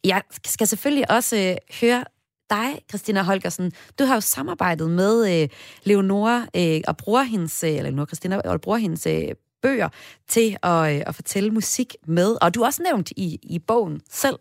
Jeg 0.05 0.23
skal 0.45 0.67
selvfølgelig 0.67 1.11
også 1.11 1.37
øh, 1.37 1.57
høre 1.81 2.05
dig, 2.51 2.79
Christina 2.89 3.23
Holgersen. 3.23 3.73
Du 3.99 4.05
har 4.05 4.15
jo 4.15 4.21
samarbejdet 4.21 4.91
med 4.91 5.43
øh, 5.43 5.49
Leonora 5.85 6.47
øh, 6.57 6.81
og 6.89 6.97
bruger 6.97 7.23
hendes, 7.23 7.65
øh, 7.65 7.71
eller 7.71 7.83
Leonora 7.83 8.07
Christina 8.07 8.41
og 8.41 8.61
bruger 8.61 8.79
hendes 8.79 9.07
øh, 9.07 9.29
bøger 9.63 9.89
til 10.29 10.57
at, 10.63 10.97
øh, 10.97 11.03
at 11.07 11.15
fortælle 11.15 11.51
musik 11.51 11.97
med. 12.07 12.37
Og 12.43 12.55
du 12.55 12.63
er 12.63 12.67
også 12.67 12.83
nævnt 12.83 13.13
i, 13.17 13.39
i 13.43 13.59
bogen 13.59 14.01
selv. 14.11 14.37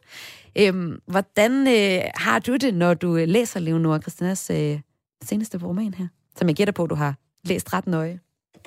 Øhm, 0.57 0.99
hvordan 1.07 1.67
øh, 1.67 2.01
har 2.15 2.39
du 2.39 2.55
det, 2.55 2.73
når 2.73 2.93
du 2.93 3.17
øh, 3.17 3.27
læser 3.27 3.59
Leonora 3.59 3.99
Christinas 3.99 4.49
øh, 4.49 4.79
seneste 5.23 5.57
roman 5.57 5.93
her? 5.93 6.07
Som 6.35 6.47
jeg 6.47 6.55
gætter 6.55 6.71
på, 6.71 6.87
du 6.87 6.95
har 6.95 7.15
læst 7.43 7.73
ret 7.73 7.87
nøje. 7.87 8.19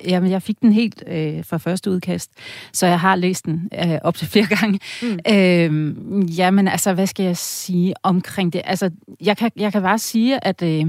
Jamen, 0.05 0.31
jeg 0.31 0.41
fik 0.41 0.61
den 0.61 0.73
helt 0.73 1.03
øh, 1.07 1.45
fra 1.45 1.57
første 1.57 1.91
udkast, 1.91 2.31
så 2.73 2.87
jeg 2.87 2.99
har 2.99 3.15
læst 3.15 3.45
den 3.45 3.69
øh, 3.83 3.99
op 4.01 4.15
til 4.15 4.27
flere 4.27 4.45
gange. 4.45 4.79
Mm. 5.01 5.19
Øh, 5.33 6.39
jamen, 6.39 6.67
altså, 6.67 6.93
hvad 6.93 7.07
skal 7.07 7.25
jeg 7.25 7.37
sige 7.37 7.93
omkring 8.03 8.53
det? 8.53 8.61
Altså, 8.65 8.89
jeg 9.21 9.37
kan, 9.37 9.51
jeg 9.55 9.71
kan 9.71 9.81
bare 9.81 9.99
sige, 9.99 10.45
at 10.45 10.61
øh, 10.61 10.85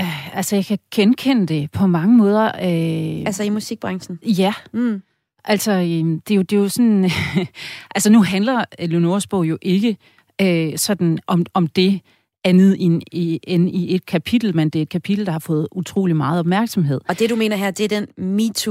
øh, 0.00 0.36
altså, 0.36 0.56
jeg 0.56 0.64
kan 0.64 0.78
genkende 0.94 1.46
det 1.46 1.70
på 1.70 1.86
mange 1.86 2.16
måder. 2.16 2.46
Øh, 2.46 3.26
Altså 3.26 3.42
i 3.42 3.48
musikbranchen. 3.50 4.18
ja, 4.22 4.54
Mm. 4.72 5.02
Altså, 5.44 5.72
øhm, 5.72 6.20
det 6.20 6.34
er 6.34 6.36
jo, 6.36 6.42
det 6.42 6.56
er 6.56 6.60
jo 6.60 6.68
sådan... 6.68 7.10
altså, 7.94 8.10
nu 8.10 8.22
handler 8.22 8.64
Leonoras 8.78 9.26
bog 9.26 9.48
jo 9.48 9.58
ikke 9.62 9.96
øh, 10.42 10.78
sådan 10.78 11.18
om, 11.26 11.46
om 11.54 11.66
det 11.66 12.00
andet 12.44 12.76
end 12.80 13.02
i, 13.12 13.40
end 13.46 13.70
i 13.70 13.94
et 13.94 14.06
kapitel, 14.06 14.56
men 14.56 14.68
det 14.70 14.78
er 14.78 14.82
et 14.82 14.88
kapitel, 14.88 15.26
der 15.26 15.32
har 15.32 15.38
fået 15.38 15.68
utrolig 15.72 16.16
meget 16.16 16.38
opmærksomhed. 16.40 17.00
Og 17.08 17.18
det, 17.18 17.30
du 17.30 17.36
mener 17.36 17.56
her, 17.56 17.70
det 17.70 17.92
er 17.92 18.00
den 18.00 18.06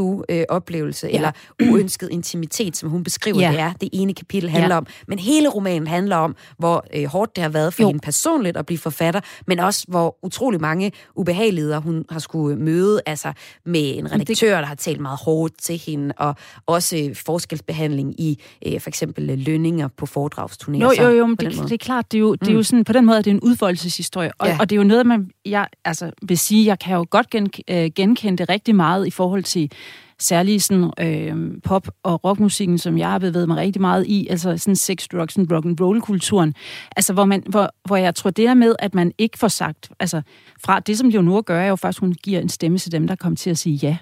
MeToo-oplevelse, 0.08 1.08
ja. 1.08 1.16
eller 1.16 1.32
uønsket 1.72 2.10
intimitet, 2.12 2.78
som 2.78 2.90
hun 2.90 3.04
beskriver, 3.04 3.40
Ja. 3.42 3.52
det 3.52 3.60
er, 3.60 3.74
det 3.74 3.90
ene 3.94 4.14
kapitel 4.14 4.50
handler 4.50 4.76
Ja. 4.76 4.78
om. 4.78 4.88
Men 5.08 5.20
hele 5.20 5.50
romanen 5.50 5.88
handler 5.88 6.16
om, 6.16 6.36
hvor 6.58 6.86
øh, 6.96 7.06
hårdt 7.06 7.36
det 7.36 7.42
har 7.42 7.50
været 7.50 7.74
for 7.74 7.82
Jo. 7.84 7.88
hende 7.88 8.00
personligt 8.00 8.58
at 8.58 8.66
blive 8.66 8.78
forfatter, 8.78 9.22
men 9.48 9.60
også, 9.60 9.86
hvor 9.88 10.18
utrolig 10.24 10.62
mange 10.62 10.92
ubehageligheder 11.16 11.80
hun 11.80 12.06
har 12.10 12.20
skulle 12.20 12.56
møde, 12.58 13.02
altså 13.06 13.34
med 13.66 13.98
en 13.98 14.12
redaktør, 14.12 14.58
der 14.60 14.66
har 14.66 14.76
talt 14.76 15.00
meget 15.02 15.20
hårdt 15.26 15.54
til 15.62 15.78
hende, 15.86 16.14
og 16.18 16.36
også 16.66 16.98
øh, 16.98 17.16
forskelsbehandling 17.16 18.20
i 18.20 18.42
øh, 18.68 18.80
for 18.82 18.90
eksempel 18.90 19.30
øh, 19.30 19.38
lønninger 19.38 19.88
på 19.98 20.06
foredragsturnéer. 20.06 20.78
Jo, 20.78 20.92
jo, 21.02 21.10
jo, 21.10 21.26
men 21.26 21.36
det, 21.38 21.52
det 21.52 21.72
er 21.72 21.78
klart, 21.78 22.12
det 22.12 22.18
er 22.18 22.22
jo, 22.22 22.36
det 22.36 22.48
er 22.48 22.54
jo 22.54 22.64
sådan, 22.64 22.84
på 22.84 22.94
den 22.94 23.06
måde, 23.06 23.18
at 23.18 23.26
det 23.26 23.32
er 23.32 23.36
en 23.36 23.40
udfoldelseshistorie, 23.64 24.32
og, 24.40 24.48
Ja. 24.48 24.58
og 24.60 24.70
det 24.70 24.76
er 24.76 24.78
jo 24.78 24.84
noget, 24.84 25.06
man, 25.06 25.30
jeg 25.46 25.68
altså, 25.86 26.12
vil 26.22 26.38
sige, 26.38 26.66
jeg 26.66 26.80
kan 26.80 26.96
jo 26.96 27.06
godt 27.10 27.30
gen, 27.30 27.50
øh, 27.70 27.90
genkende 27.96 28.38
det 28.38 28.50
rigtig 28.50 28.76
meget 28.76 29.08
i 29.08 29.12
forhold 29.12 29.44
til 29.44 29.72
særlig 30.20 30.62
sådan, 30.62 30.92
øh, 31.00 31.62
pop- 31.64 31.88
og 32.04 32.24
rockmusikken, 32.24 32.78
som 32.78 32.98
jeg 32.98 33.08
har 33.12 33.20
bevæget 33.20 33.48
mig 33.48 33.58
rigtig 33.58 33.82
meget 33.82 34.06
i, 34.08 34.28
altså 34.28 34.58
sådan 34.58 34.76
sex, 34.76 35.08
drugs 35.12 35.38
and 35.38 35.52
rock 35.52 35.66
and 35.66 35.82
roll 35.82 36.02
kulturen 36.02 36.54
altså 36.96 37.14
hvor, 37.14 37.26
man, 37.26 37.44
hvor, 37.50 37.70
hvor 37.86 37.96
jeg 37.96 38.16
tror 38.16 38.30
det 38.30 38.48
der 38.48 38.54
med, 38.54 38.76
at 38.80 38.96
man 38.96 39.12
ikke 39.18 39.40
får 39.40 39.48
sagt, 39.48 39.90
altså 40.00 40.22
fra 40.66 40.80
det, 40.80 40.98
som 40.98 41.10
Leonora 41.10 41.42
gør, 41.46 41.60
er 41.62 41.68
jo 41.68 41.76
faktisk, 41.76 42.00
hun 42.00 42.14
giver 42.24 42.40
en 42.40 42.50
stemme 42.50 42.78
til 42.78 42.92
dem, 42.92 43.08
der 43.08 43.16
kommer 43.16 43.38
til 43.38 43.50
at 43.50 43.58
sige 43.58 43.76
ja. 43.76 43.98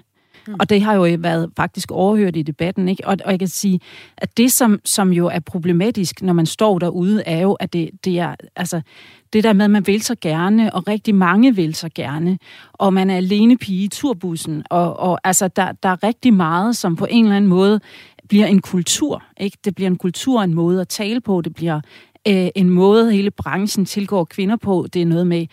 Mm. 0.46 0.54
Og 0.60 0.70
det 0.70 0.82
har 0.82 0.94
jo 0.94 1.16
været 1.18 1.50
faktisk 1.56 1.90
overhørt 1.90 2.36
i 2.36 2.42
debatten, 2.42 2.88
ikke? 2.88 3.06
Og, 3.06 3.16
og 3.24 3.30
jeg 3.30 3.38
kan 3.38 3.48
sige, 3.48 3.80
at 4.16 4.36
det, 4.36 4.52
som, 4.52 4.80
som 4.84 5.12
jo 5.12 5.26
er 5.26 5.40
problematisk, 5.40 6.22
når 6.22 6.32
man 6.32 6.46
står 6.46 6.78
derude, 6.78 7.22
er 7.26 7.40
jo, 7.40 7.52
at 7.52 7.72
det, 7.72 7.90
det 8.04 8.18
er, 8.18 8.34
altså, 8.56 8.80
det 9.32 9.44
der 9.44 9.52
med, 9.52 9.64
at 9.64 9.70
man 9.70 9.86
vil 9.86 10.02
så 10.02 10.16
gerne, 10.20 10.74
og 10.74 10.88
rigtig 10.88 11.14
mange 11.14 11.56
vil 11.56 11.74
så 11.74 11.88
gerne, 11.94 12.38
og 12.72 12.94
man 12.94 13.10
er 13.10 13.16
alene 13.16 13.56
pige 13.56 13.84
i 13.84 13.88
turbussen, 13.88 14.62
og, 14.70 15.00
og 15.00 15.20
altså, 15.24 15.48
der, 15.48 15.72
der 15.72 15.88
er 15.88 16.02
rigtig 16.02 16.34
meget, 16.34 16.76
som 16.76 16.96
på 16.96 17.06
en 17.10 17.24
eller 17.24 17.36
anden 17.36 17.48
måde 17.48 17.80
bliver 18.28 18.46
en 18.46 18.60
kultur, 18.60 19.22
ikke? 19.40 19.58
Det 19.64 19.74
bliver 19.74 19.90
en 19.90 19.96
kultur, 19.96 20.42
en 20.42 20.54
måde 20.54 20.80
at 20.80 20.88
tale 20.88 21.20
på, 21.20 21.40
det 21.40 21.54
bliver 21.54 21.80
øh, 22.28 22.48
en 22.54 22.70
måde, 22.70 23.12
hele 23.12 23.30
branchen 23.30 23.84
tilgår 23.84 24.24
kvinder 24.24 24.56
på, 24.56 24.86
det 24.92 25.02
er 25.02 25.06
noget 25.06 25.26
med, 25.26 25.46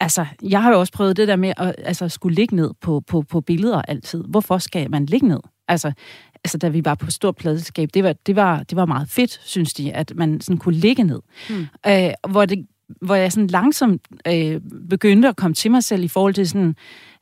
Altså, 0.00 0.26
jeg 0.42 0.62
har 0.62 0.72
jo 0.72 0.80
også 0.80 0.92
prøvet 0.92 1.16
det 1.16 1.28
der 1.28 1.36
med 1.36 1.52
at 1.56 1.74
altså, 1.78 2.08
skulle 2.08 2.34
ligge 2.34 2.56
ned 2.56 2.70
på, 2.80 3.02
på, 3.06 3.22
på 3.22 3.40
billeder 3.40 3.82
altid. 3.82 4.24
Hvorfor 4.28 4.58
skal 4.58 4.90
man 4.90 5.06
ligge 5.06 5.28
ned? 5.28 5.40
Altså, 5.68 5.92
altså 6.44 6.58
da 6.58 6.68
vi 6.68 6.84
var 6.84 6.94
på 6.94 7.10
stort 7.10 7.36
pladselskab, 7.36 7.88
det 7.94 8.04
var, 8.04 8.12
det, 8.12 8.36
var, 8.36 8.62
det 8.62 8.76
var 8.76 8.86
meget 8.86 9.08
fedt, 9.08 9.40
synes 9.44 9.74
de, 9.74 9.92
at 9.92 10.12
man 10.16 10.40
sådan 10.40 10.58
kunne 10.58 10.74
ligge 10.74 11.02
ned. 11.02 11.20
Hmm. 11.48 11.66
Øh, 11.86 12.10
hvor, 12.28 12.46
det, 12.46 12.66
hvor 13.02 13.14
jeg 13.14 13.32
sådan 13.32 13.46
langsomt 13.46 14.02
øh, 14.26 14.60
begyndte 14.90 15.28
at 15.28 15.36
komme 15.36 15.54
til 15.54 15.70
mig 15.70 15.84
selv 15.84 16.04
i 16.04 16.08
forhold 16.08 16.34
til 16.34 16.48
sådan, 16.48 16.74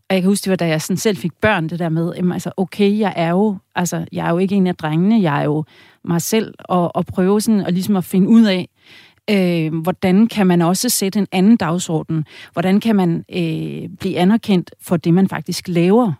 og 0.09 0.15
jeg 0.15 0.23
kan 0.23 0.31
huske, 0.31 0.45
det 0.45 0.51
var 0.51 0.57
da 0.57 0.67
jeg 0.67 0.83
sådan 0.83 0.97
selv 0.97 1.17
fik 1.17 1.33
børn, 1.41 1.69
det 1.69 1.79
der 1.79 1.89
med, 1.89 2.13
jamen, 2.17 2.33
altså, 2.33 2.51
okay, 2.57 2.99
jeg 2.99 3.13
er 3.17 3.31
jo, 3.31 3.57
altså, 3.75 4.07
jeg 4.13 4.27
er 4.27 4.31
jo 4.31 4.39
ikke 4.39 4.55
en 4.55 4.67
af 4.67 4.77
drengene, 4.77 5.23
jeg 5.23 5.41
er 5.41 5.45
jo 5.45 5.65
mig 6.05 6.23
selv, 6.23 6.55
og, 6.59 6.97
og 6.97 7.07
prøve 7.07 7.41
sådan, 7.41 7.61
og 7.61 7.73
ligesom 7.73 7.97
at 7.97 8.05
finde 8.05 8.29
ud 8.29 8.45
af, 8.45 8.69
øh, 9.31 9.75
hvordan 9.75 10.27
kan 10.27 10.47
man 10.47 10.63
også 10.63 10.89
sætte 10.89 11.19
en 11.19 11.27
anden 11.33 11.57
dagsorden? 11.57 12.25
Hvordan 12.53 12.81
kan 12.81 12.97
man 12.97 13.25
øh, 13.33 13.89
blive 14.01 14.19
anerkendt 14.19 14.71
for 14.81 14.97
det, 14.97 15.15
man 15.15 15.29
faktisk 15.29 15.69
laver? 15.69 16.13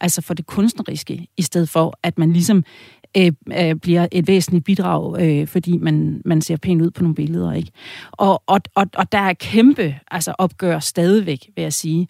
Altså 0.00 0.22
for 0.22 0.34
det 0.34 0.46
kunstneriske, 0.46 1.26
i 1.36 1.42
stedet 1.42 1.68
for, 1.68 1.98
at 2.02 2.18
man 2.18 2.32
ligesom 2.32 2.64
øh, 3.16 3.32
øh, 3.60 3.74
bliver 3.74 4.06
et 4.12 4.28
væsentligt 4.28 4.64
bidrag, 4.64 5.22
øh, 5.22 5.46
fordi 5.46 5.76
man, 5.78 6.22
man 6.24 6.40
ser 6.40 6.56
pænt 6.56 6.82
ud 6.82 6.90
på 6.90 7.02
nogle 7.02 7.14
billeder. 7.14 7.52
ikke. 7.52 7.70
Og, 8.12 8.42
og, 8.46 8.60
og, 8.74 8.86
og 8.94 9.12
der 9.12 9.18
er 9.18 9.32
kæmpe 9.32 9.94
altså 10.10 10.34
opgør 10.38 10.78
stadigvæk, 10.78 11.50
vil 11.56 11.62
jeg 11.62 11.72
sige, 11.72 12.08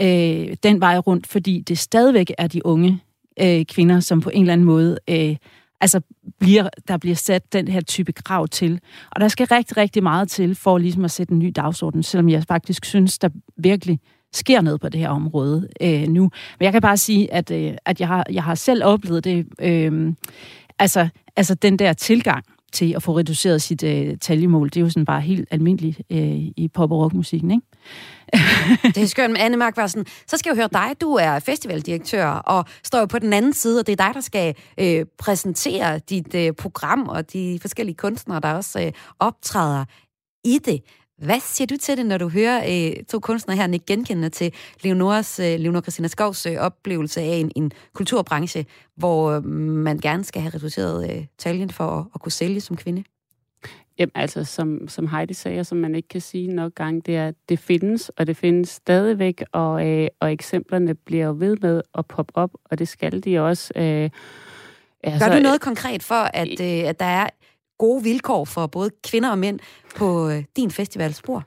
øh, 0.00 0.56
den 0.62 0.80
vej 0.80 0.98
rundt, 0.98 1.26
fordi 1.26 1.60
det 1.60 1.78
stadigvæk 1.78 2.32
er 2.38 2.46
de 2.46 2.66
unge 2.66 3.00
øh, 3.40 3.64
kvinder, 3.64 4.00
som 4.00 4.20
på 4.20 4.30
en 4.30 4.40
eller 4.40 4.52
anden 4.52 4.66
måde 4.66 4.98
øh, 5.10 5.36
altså 5.82 6.00
bliver, 6.38 6.68
der 6.88 6.96
bliver 6.96 7.16
sat 7.16 7.52
den 7.52 7.68
her 7.68 7.80
type 7.80 8.12
krav 8.12 8.48
til. 8.48 8.80
Og 9.10 9.20
der 9.20 9.28
skal 9.28 9.46
rigtig, 9.46 9.76
rigtig 9.76 10.02
meget 10.02 10.28
til 10.28 10.54
for 10.54 10.78
ligesom 10.78 11.04
at 11.04 11.10
sætte 11.10 11.32
en 11.32 11.38
ny 11.38 11.52
dagsorden, 11.56 12.02
selvom 12.02 12.28
jeg 12.28 12.44
faktisk 12.48 12.84
synes, 12.84 13.18
der 13.18 13.28
virkelig 13.56 14.00
sker 14.32 14.60
noget 14.60 14.80
på 14.80 14.88
det 14.88 15.00
her 15.00 15.08
område 15.08 15.68
øh, 15.80 16.08
nu. 16.08 16.22
Men 16.58 16.64
jeg 16.64 16.72
kan 16.72 16.82
bare 16.82 16.96
sige, 16.96 17.32
at, 17.32 17.50
øh, 17.50 17.72
at 17.84 18.00
jeg, 18.00 18.08
har, 18.08 18.26
jeg 18.30 18.44
har 18.44 18.54
selv 18.54 18.84
oplevet 18.84 19.24
det. 19.24 19.46
Øh, 19.60 20.12
altså, 20.78 21.08
altså 21.36 21.54
den 21.54 21.78
der 21.78 21.92
tilgang 21.92 22.44
til 22.72 22.92
at 22.96 23.02
få 23.02 23.18
reduceret 23.18 23.62
sit 23.62 23.82
øh, 23.82 24.16
taljemål, 24.18 24.68
det 24.68 24.76
er 24.76 24.80
jo 24.80 24.88
sådan 24.88 25.04
bare 25.04 25.20
helt 25.20 25.48
almindeligt 25.50 26.02
øh, 26.10 26.18
i 26.56 26.70
pop- 26.74 26.92
og 26.92 26.98
rockmusikken, 26.98 27.50
ikke? 27.50 27.66
Det 28.94 29.02
er 29.02 29.06
skønt, 29.06 29.38
Anne 29.38 29.56
Mark 29.56 29.76
var 29.76 29.86
sådan, 29.86 30.06
så 30.26 30.36
skal 30.36 30.50
jeg 30.50 30.56
jo 30.56 30.60
høre 30.60 30.88
dig, 30.88 31.00
du 31.00 31.14
er 31.14 31.38
festivaldirektør, 31.38 32.26
og 32.26 32.64
står 32.84 32.98
jo 32.98 33.06
på 33.06 33.18
den 33.18 33.32
anden 33.32 33.52
side, 33.52 33.80
og 33.80 33.86
det 33.86 34.00
er 34.00 34.06
dig, 34.06 34.14
der 34.14 34.20
skal 34.20 34.54
øh, 34.78 35.06
præsentere 35.18 35.98
dit 35.98 36.34
øh, 36.34 36.52
program, 36.52 37.08
og 37.08 37.32
de 37.32 37.58
forskellige 37.60 37.96
kunstnere, 37.96 38.40
der 38.40 38.52
også 38.52 38.80
øh, 38.80 38.92
optræder 39.18 39.84
i 40.44 40.58
det. 40.64 40.80
Hvad 41.22 41.40
siger 41.40 41.66
du 41.66 41.76
til 41.76 41.96
det, 41.96 42.06
når 42.06 42.18
du 42.18 42.28
hører 42.28 42.62
øh, 42.68 43.04
to 43.04 43.20
kunstnere 43.20 43.56
her 43.56 43.72
ikke 43.72 43.86
genkendende 43.86 44.28
til 44.28 44.54
Leonoras, 44.82 45.38
øh, 45.38 45.60
Leonora 45.60 45.82
Christina 45.82 46.08
Skovs 46.08 46.46
øh, 46.46 46.56
oplevelse 46.56 47.20
af 47.20 47.36
en, 47.36 47.52
en 47.56 47.72
kulturbranche, 47.92 48.66
hvor 48.96 49.30
øh, 49.30 49.44
man 49.44 49.98
gerne 49.98 50.24
skal 50.24 50.42
have 50.42 50.54
reduceret 50.54 51.10
øh, 51.10 51.26
taljen 51.38 51.70
for 51.70 51.84
at, 51.84 52.04
at 52.14 52.20
kunne 52.20 52.32
sælge 52.32 52.60
som 52.60 52.76
kvinde? 52.76 53.04
Jamen, 53.98 54.12
altså, 54.14 54.44
som, 54.44 54.88
som 54.88 55.08
Heidi 55.08 55.34
sagde, 55.34 55.64
som 55.64 55.78
man 55.78 55.94
ikke 55.94 56.08
kan 56.08 56.20
sige 56.20 56.48
nok 56.48 56.74
gange, 56.74 57.02
det 57.06 57.16
er, 57.16 57.28
at 57.28 57.34
det 57.48 57.58
findes, 57.58 58.08
og 58.08 58.26
det 58.26 58.36
findes 58.36 58.68
stadigvæk, 58.68 59.42
og, 59.52 59.88
øh, 59.88 60.08
og 60.20 60.32
eksemplerne 60.32 60.94
bliver 60.94 61.26
jo 61.26 61.34
ved 61.38 61.56
med 61.62 61.82
at 61.98 62.06
poppe 62.06 62.36
op, 62.36 62.50
og 62.64 62.78
det 62.78 62.88
skal 62.88 63.24
de 63.24 63.38
også. 63.38 63.72
Øh, 63.76 64.10
altså, 65.02 65.28
Gør 65.28 65.36
du 65.36 65.42
noget 65.42 65.60
konkret 65.60 66.02
for, 66.02 66.14
at, 66.34 66.60
øh, 66.60 66.88
at 66.88 67.00
der 67.00 67.06
er 67.06 67.26
gode 67.82 68.02
vilkår 68.02 68.44
for 68.44 68.66
både 68.66 68.90
kvinder 69.04 69.30
og 69.30 69.38
mænd 69.38 69.58
på 69.96 70.28
øh, 70.30 70.44
din 70.56 70.70
festivalspor? 70.70 71.44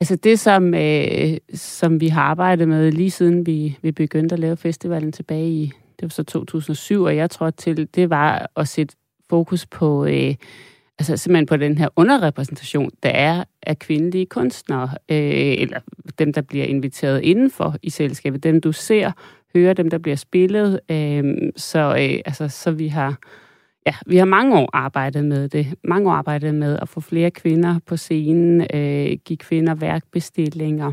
Altså 0.00 0.16
det, 0.16 0.40
som, 0.40 0.74
øh, 0.74 1.36
som 1.54 2.00
vi 2.00 2.08
har 2.08 2.22
arbejdet 2.22 2.68
med 2.68 2.92
lige 2.92 3.10
siden 3.10 3.46
vi, 3.46 3.78
vi 3.82 3.92
begyndte 3.92 4.32
at 4.32 4.38
lave 4.38 4.56
festivalen 4.56 5.12
tilbage 5.12 5.48
i, 5.48 5.66
det 5.66 6.02
var 6.02 6.08
så 6.08 6.22
2007, 6.22 7.02
og 7.02 7.16
jeg 7.16 7.30
tror 7.30 7.50
til, 7.50 7.88
det 7.94 8.10
var 8.10 8.50
at 8.56 8.68
sætte 8.68 8.96
fokus 9.30 9.66
på, 9.66 10.06
øh, 10.06 10.34
altså 10.98 11.16
simpelthen 11.16 11.46
på 11.46 11.56
den 11.56 11.78
her 11.78 11.88
underrepræsentation, 11.96 12.90
der 13.02 13.10
er 13.10 13.44
af 13.62 13.78
kvindelige 13.78 14.26
kunstnere, 14.26 14.88
øh, 15.10 15.54
eller 15.62 15.80
dem, 16.18 16.32
der 16.32 16.40
bliver 16.40 16.64
inviteret 16.64 17.22
indenfor 17.22 17.76
i 17.82 17.90
selskabet, 17.90 18.42
dem 18.42 18.60
du 18.60 18.72
ser, 18.72 19.12
hører, 19.54 19.72
dem, 19.72 19.90
der 19.90 19.98
bliver 19.98 20.16
spillet, 20.16 20.80
øh, 20.90 21.34
så, 21.56 21.78
øh, 21.78 22.20
altså, 22.24 22.48
så 22.48 22.70
vi 22.70 22.88
har 22.88 23.18
Ja, 23.86 23.94
vi 24.06 24.16
har 24.16 24.24
mange 24.24 24.58
år 24.58 24.70
arbejdet 24.72 25.24
med 25.24 25.48
det. 25.48 25.74
Mange 25.84 26.10
år 26.10 26.14
arbejdet 26.14 26.54
med 26.54 26.78
at 26.82 26.88
få 26.88 27.00
flere 27.00 27.30
kvinder 27.30 27.78
på 27.86 27.96
scenen, 27.96 28.66
øh, 28.74 29.18
give 29.24 29.36
kvinder 29.36 29.74
værkbestillinger. 29.74 30.92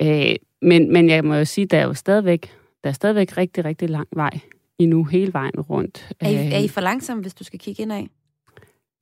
Øh, 0.00 0.34
men, 0.62 0.92
men 0.92 1.08
jeg 1.10 1.24
må 1.24 1.34
jo 1.34 1.44
sige, 1.44 1.66
der 1.66 1.78
er 1.78 1.84
jo 1.84 1.94
stadigvæk, 1.94 2.52
der 2.84 2.88
er 2.90 2.94
stadigvæk 2.94 3.36
rigtig, 3.36 3.64
rigtig 3.64 3.90
lang 3.90 4.08
vej 4.12 4.40
endnu 4.78 5.04
hele 5.04 5.32
vejen 5.32 5.60
rundt. 5.60 6.08
Er 6.20 6.28
I, 6.28 6.34
Øh, 6.34 6.52
er 6.52 6.58
I 6.58 6.68
for 6.68 6.80
langsom, 6.80 7.18
hvis 7.18 7.34
du 7.34 7.44
skal 7.44 7.58
kigge 7.58 7.82
ind 7.82 7.92
af? 7.92 8.08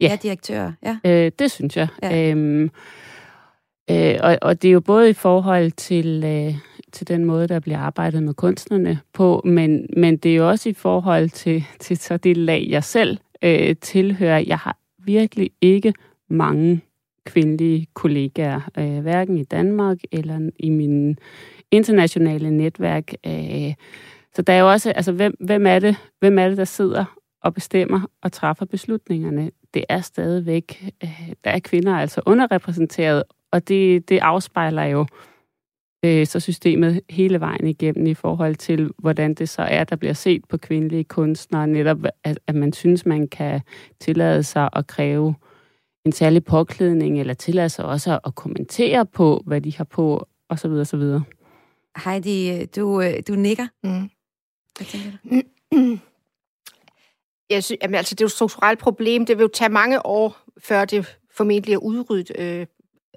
Ja. 0.01 0.09
Ja, 0.09 0.19
direktør. 0.23 0.73
Ja. 0.83 0.99
Øh, 1.05 1.33
det 1.39 1.51
synes 1.51 1.77
jeg. 1.77 1.89
Ja. 2.03 2.31
Øhm, 2.31 2.71
øh, 3.91 4.17
og, 4.21 4.39
og 4.43 4.63
det 4.63 4.69
er 4.69 4.73
jo 4.73 4.81
både 4.81 5.11
i 5.11 5.13
forhold 5.13 5.71
til, 5.71 6.25
øh, 6.25 6.55
til 6.93 7.09
den 7.09 7.25
måde, 7.25 7.49
der 7.49 7.61
bliver 7.61 7.79
arbejdet 7.79 8.23
med 8.23 8.35
kunstnerne 8.35 9.01
på, 9.13 9.43
men, 9.45 9.87
men 9.97 10.17
det 10.17 10.33
er 10.33 10.37
jo 10.37 10.49
også 10.49 10.69
i 10.69 10.73
forhold 10.73 11.29
til, 11.29 11.65
til 11.81 11.97
så 11.97 12.17
det 12.17 12.37
lag, 12.37 12.67
jeg 12.71 12.85
selv 12.85 13.19
øh, 13.43 13.77
tilhører. 13.81 14.39
Jeg 14.47 14.59
har 14.59 14.77
virkelig 15.05 15.51
ikke 15.61 15.95
mange 16.29 16.81
kvindelige 17.25 17.87
kollegaer, 17.95 18.61
øh, 18.79 18.99
hverken 19.01 19.39
i 19.39 19.45
Danmark 19.45 19.99
eller 20.13 20.51
i 20.59 20.71
mine 20.71 21.17
internationale 21.71 22.51
netværk. 22.51 23.13
Øh, 23.27 23.75
Så 24.37 24.43
der 24.43 24.53
er 24.53 24.61
jo 24.61 24.71
også, 24.71 24.93
altså 24.93 25.13
hvem, 25.13 25.37
hvem, 25.41 25.67
er 25.67 25.79
det, 25.79 25.97
hvem 26.21 26.39
er 26.39 26.49
det, 26.49 26.57
der 26.57 26.65
sidder 26.65 27.05
og 27.43 27.55
bestemmer 27.55 28.01
og 28.23 28.33
træffer 28.33 28.67
beslutningerne? 28.67 29.51
Det 29.75 29.85
er 29.89 30.01
stadigvæk, 30.01 30.93
øh, 31.05 31.33
der 31.45 31.51
er 31.51 31.59
kvinder 31.59 31.97
altså 31.97 32.21
underrepræsenteret, 32.27 33.23
og 33.53 33.69
det, 33.69 34.09
det 34.09 34.19
afspejler 34.19 34.85
jo 34.85 35.01
øh, 35.01 35.07
så 36.05 36.41
systemet 36.41 37.01
hele 37.11 37.41
vejen 37.41 37.67
igennem 37.67 38.07
i 38.07 38.15
forhold 38.15 38.55
til, 38.55 38.91
hvordan 38.99 39.35
det 39.35 39.49
så 39.49 39.63
er, 39.63 39.85
der 39.85 39.97
bliver 39.97 40.15
set 40.15 40.45
på 40.49 40.57
kvindelige 40.57 41.05
kunstnere, 41.05 41.67
netop 41.67 41.99
at, 42.25 42.39
at 42.47 42.55
man 42.55 42.73
synes, 42.73 43.07
man 43.07 43.29
kan 43.29 43.61
tillade 44.01 44.43
sig 44.43 44.69
at 44.73 44.87
kræve 44.87 45.35
en 46.05 46.13
særlig 46.13 46.45
påklædning, 46.45 47.21
eller 47.21 47.35
tillade 47.35 47.69
sig 47.69 47.85
også 47.85 48.19
at 48.27 48.35
kommentere 48.35 49.07
på, 49.07 49.43
hvad 49.47 49.61
de 49.61 49.77
har 49.77 49.85
på, 49.85 50.27
osv. 50.49 50.71
osv. 50.71 51.03
Heidi, 52.05 52.65
du, 52.65 53.03
øh, 53.03 53.15
du 53.29 53.35
nikker. 53.35 53.67
Mm. 53.83 54.11
Hvad 54.77 54.87
tænker 54.87 55.11
du? 55.25 55.43
Jeg 57.51 57.65
synes, 57.65 57.79
jamen, 57.83 57.95
altså, 57.95 58.15
det 58.15 58.21
er 58.21 58.25
jo 58.25 58.27
et 58.27 58.33
strukturelt 58.33 58.79
problem. 58.79 59.27
Det 59.27 59.39
vil 59.39 59.45
jo 59.45 59.51
tage 59.55 59.69
mange 59.69 60.07
år, 60.07 60.37
før 60.59 60.85
det 60.85 61.17
formentlig 61.31 61.75
er 61.75 61.79
udryddet. 61.79 62.33
Øh, 62.39 62.67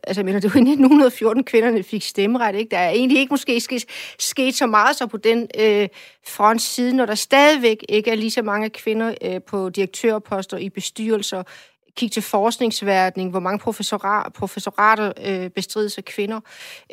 altså, 0.07 0.21
jeg 0.21 0.25
mener, 0.25 0.39
det 0.39 0.53
var 0.53 0.57
i 0.57 0.61
1914, 0.61 1.43
kvinderne 1.43 1.83
fik 1.83 2.03
stemmeret. 2.03 2.55
Ikke? 2.55 2.71
Der 2.71 2.77
er 2.77 2.89
egentlig 2.89 3.19
ikke 3.19 3.33
måske 3.33 3.59
sket, 3.59 3.85
sket 4.19 4.55
så 4.55 4.67
meget 4.67 4.95
så 4.95 5.07
på 5.07 5.17
den 5.17 5.47
øh, 5.59 5.87
front 6.27 6.61
side, 6.61 6.95
når 6.95 7.05
der 7.05 7.15
stadigvæk 7.15 7.85
ikke 7.89 8.11
er 8.11 8.15
lige 8.15 8.31
så 8.31 8.41
mange 8.41 8.69
kvinder 8.69 9.15
øh, 9.21 9.41
på 9.41 9.69
direktørposter 9.69 10.57
i 10.57 10.69
bestyrelser. 10.69 11.43
Kig 11.95 12.11
til 12.11 12.21
forskningsverdenen, 12.21 13.29
hvor 13.29 13.39
mange 13.39 13.59
professorer, 13.59 14.29
professorater 14.29 15.11
øh, 15.25 15.49
bestrides 15.49 15.97
af 15.97 16.05
kvinder. 16.05 16.39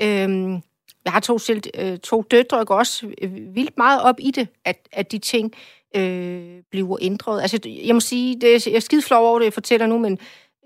Øh, 0.03 0.61
jeg 1.05 1.13
har 1.13 1.21
to, 1.21 1.39
selv, 1.39 1.63
øh, 1.75 1.99
to 1.99 2.23
døtre, 2.31 2.59
og 2.59 2.67
går 2.67 2.75
også 2.75 3.07
øh, 3.23 3.55
vildt 3.55 3.79
meget 3.79 4.03
op 4.03 4.17
i 4.19 4.31
det, 4.31 4.49
at, 4.65 4.89
at 4.93 5.13
de 5.13 5.19
ting 5.19 5.53
øh, 5.97 6.63
bliver 6.71 6.97
ændret. 7.01 7.43
Altså, 7.43 7.59
jeg 7.65 7.95
må 7.95 8.01
sige, 8.01 8.41
det, 8.41 8.67
jeg 8.67 8.75
er 8.75 8.81
skide 8.81 9.03
flov 9.03 9.29
over 9.29 9.39
det, 9.39 9.45
jeg 9.45 9.53
fortæller 9.53 9.87
nu, 9.87 9.99
men 9.99 10.19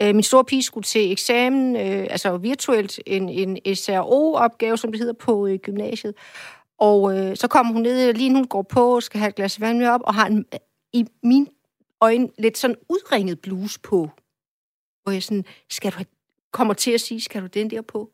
øh, 0.02 0.14
min 0.14 0.22
store 0.22 0.44
pige 0.44 0.62
skulle 0.62 0.84
til 0.84 1.12
eksamen, 1.12 1.76
øh, 1.76 2.06
altså 2.10 2.36
virtuelt, 2.36 3.00
en, 3.06 3.28
en 3.28 3.76
SRO-opgave, 3.76 4.76
som 4.76 4.92
det 4.92 4.98
hedder 4.98 5.12
på 5.12 5.46
øh, 5.46 5.58
gymnasiet. 5.58 6.14
Og 6.78 7.18
øh, 7.18 7.36
så 7.36 7.48
kommer 7.48 7.72
hun 7.72 7.82
ned, 7.82 8.12
lige 8.12 8.32
hun 8.32 8.46
går 8.46 8.62
på, 8.62 9.00
skal 9.00 9.20
have 9.20 9.28
et 9.28 9.34
glas 9.34 9.60
vand 9.60 9.78
med 9.78 9.88
op, 9.88 10.00
og 10.04 10.14
har 10.14 10.26
en, 10.26 10.44
i 10.92 11.06
min 11.22 11.48
øjne 12.00 12.28
lidt 12.38 12.58
sådan 12.58 12.76
udringet 12.88 13.40
bluse 13.40 13.80
på. 13.80 14.10
Hvor 15.02 15.12
jeg 15.12 15.22
sådan, 15.22 15.44
skal 15.70 15.92
du 15.92 15.96
have, 15.96 16.06
kommer 16.52 16.74
til 16.74 16.90
at 16.90 17.00
sige, 17.00 17.20
skal 17.20 17.42
du 17.42 17.46
den 17.46 17.70
der 17.70 17.82
på? 17.82 18.10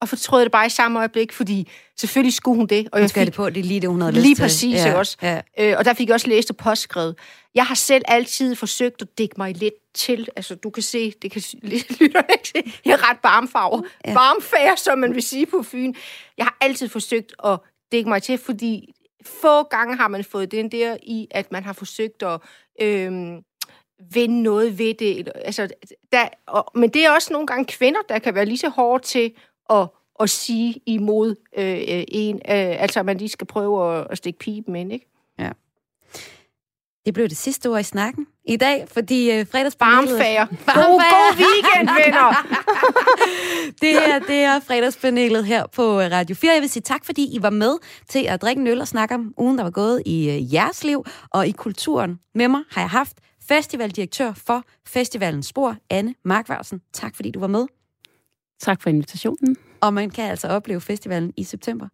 Og 0.00 0.08
fortrød 0.08 0.42
det 0.42 0.52
bare 0.52 0.66
i 0.66 0.70
samme 0.70 0.98
øjeblik, 0.98 1.32
fordi 1.32 1.68
selvfølgelig 1.96 2.34
skulle 2.34 2.56
hun 2.56 2.66
det. 2.66 2.88
Og 2.92 3.00
jeg 3.00 3.10
have 3.14 3.24
det 3.26 3.34
på, 3.34 3.50
det 3.50 3.60
er 3.60 3.64
lige 3.64 3.80
det, 3.80 3.88
hun 3.88 4.00
havde 4.00 4.12
Lige 4.12 4.28
lyst 4.30 4.36
til. 4.36 4.42
præcis, 4.42 4.74
ja. 4.74 4.94
også? 4.94 5.16
Ja. 5.22 5.40
Øh, 5.58 5.74
og 5.78 5.84
der 5.84 5.94
fik 5.94 6.08
jeg 6.08 6.14
også 6.14 6.28
læst 6.28 6.50
og 6.50 6.56
påskrevet. 6.56 7.16
Jeg 7.54 7.66
har 7.66 7.74
selv 7.74 8.04
altid 8.08 8.54
forsøgt 8.54 9.02
at 9.02 9.18
dække 9.18 9.34
mig 9.38 9.54
lidt 9.56 9.74
til. 9.94 10.28
Altså, 10.36 10.54
du 10.54 10.70
kan 10.70 10.82
se, 10.82 11.12
det 11.22 11.30
kan 11.30 11.42
lytte 11.62 12.24
ikke 12.32 12.48
se. 12.48 12.72
Jeg 12.84 12.92
er 12.92 13.10
ret 13.10 13.18
barmfarver. 13.22 13.82
Ja. 14.06 14.14
Barmfærd, 14.14 14.76
som 14.76 14.98
man 14.98 15.14
vil 15.14 15.22
sige 15.22 15.46
på 15.46 15.62
Fyn. 15.62 15.94
Jeg 16.38 16.46
har 16.46 16.56
altid 16.60 16.88
forsøgt 16.88 17.34
at 17.44 17.58
dække 17.92 18.08
mig 18.08 18.22
til, 18.22 18.38
fordi 18.38 18.94
få 19.26 19.62
gange 19.62 19.96
har 19.96 20.08
man 20.08 20.24
fået 20.24 20.50
den 20.52 20.72
der 20.72 20.96
i, 21.02 21.26
at 21.30 21.52
man 21.52 21.64
har 21.64 21.72
forsøgt 21.72 22.22
at 22.22 22.40
øhm, 22.80 23.40
vende 24.12 24.42
noget 24.42 24.78
ved 24.78 24.94
det. 24.94 25.28
Altså, 25.34 25.68
der, 26.12 26.28
og, 26.46 26.70
men 26.74 26.90
det 26.90 27.04
er 27.04 27.10
også 27.10 27.32
nogle 27.32 27.46
gange 27.46 27.64
kvinder, 27.64 28.00
der 28.08 28.18
kan 28.18 28.34
være 28.34 28.44
lige 28.44 28.58
så 28.58 28.68
hårde 28.68 29.04
til 29.04 29.32
at, 29.70 29.88
at 30.20 30.30
sige 30.30 30.80
imod 30.86 31.34
øh, 31.58 32.04
en. 32.08 32.36
Øh, 32.36 32.82
altså, 32.82 33.00
at 33.00 33.06
man 33.06 33.18
lige 33.18 33.28
skal 33.28 33.46
prøve 33.46 33.98
at, 33.98 34.06
at 34.10 34.18
stikke 34.18 34.38
pipen 34.38 34.76
ind, 34.76 34.92
ikke? 34.92 35.08
Det 37.08 37.14
blev 37.14 37.28
det 37.28 37.36
sidste 37.36 37.70
ord 37.70 37.80
i 37.80 37.82
snakken 37.82 38.26
i 38.44 38.56
dag, 38.56 38.86
fordi 38.92 39.30
øh, 39.30 39.46
fredagspanelet... 39.46 40.08
Barmfærd. 40.08 40.48
God, 40.74 41.02
god 41.10 41.36
weekend, 41.36 42.04
venner! 42.04 42.46
det, 43.82 44.08
er, 44.08 44.18
det 44.18 44.36
er 44.36 44.60
fredagspanelet 44.60 45.44
her 45.44 45.66
på 45.66 46.00
øh, 46.00 46.10
Radio 46.10 46.36
4. 46.36 46.52
Jeg 46.52 46.60
vil 46.60 46.70
sige 46.70 46.82
tak, 46.82 47.04
fordi 47.04 47.36
I 47.36 47.42
var 47.42 47.50
med 47.50 47.76
til 48.08 48.26
at 48.28 48.42
drikke 48.42 48.60
en 48.60 48.66
øl 48.66 48.80
og 48.80 48.88
snakke 48.88 49.14
om 49.14 49.34
ugen, 49.38 49.58
der 49.58 49.64
var 49.64 49.70
gået 49.70 50.02
i 50.06 50.30
øh, 50.30 50.54
jeres 50.54 50.84
liv 50.84 51.04
og 51.30 51.46
i 51.46 51.50
kulturen. 51.50 52.18
Med 52.34 52.48
mig 52.48 52.60
har 52.70 52.80
jeg 52.80 52.90
haft 52.90 53.16
festivaldirektør 53.48 54.32
for 54.46 54.62
Festivalens 54.86 55.46
Spor, 55.46 55.76
Anne 55.90 56.14
Markvarsen. 56.24 56.80
Tak, 56.92 57.16
fordi 57.16 57.30
du 57.30 57.40
var 57.40 57.46
med. 57.46 57.66
Tak 58.58 58.82
for 58.82 58.90
invitationen. 58.90 59.56
Og 59.80 59.94
man 59.94 60.10
kan 60.10 60.30
altså 60.30 60.48
opleve 60.48 60.80
festivalen 60.80 61.32
i 61.36 61.44
september. 61.44 61.88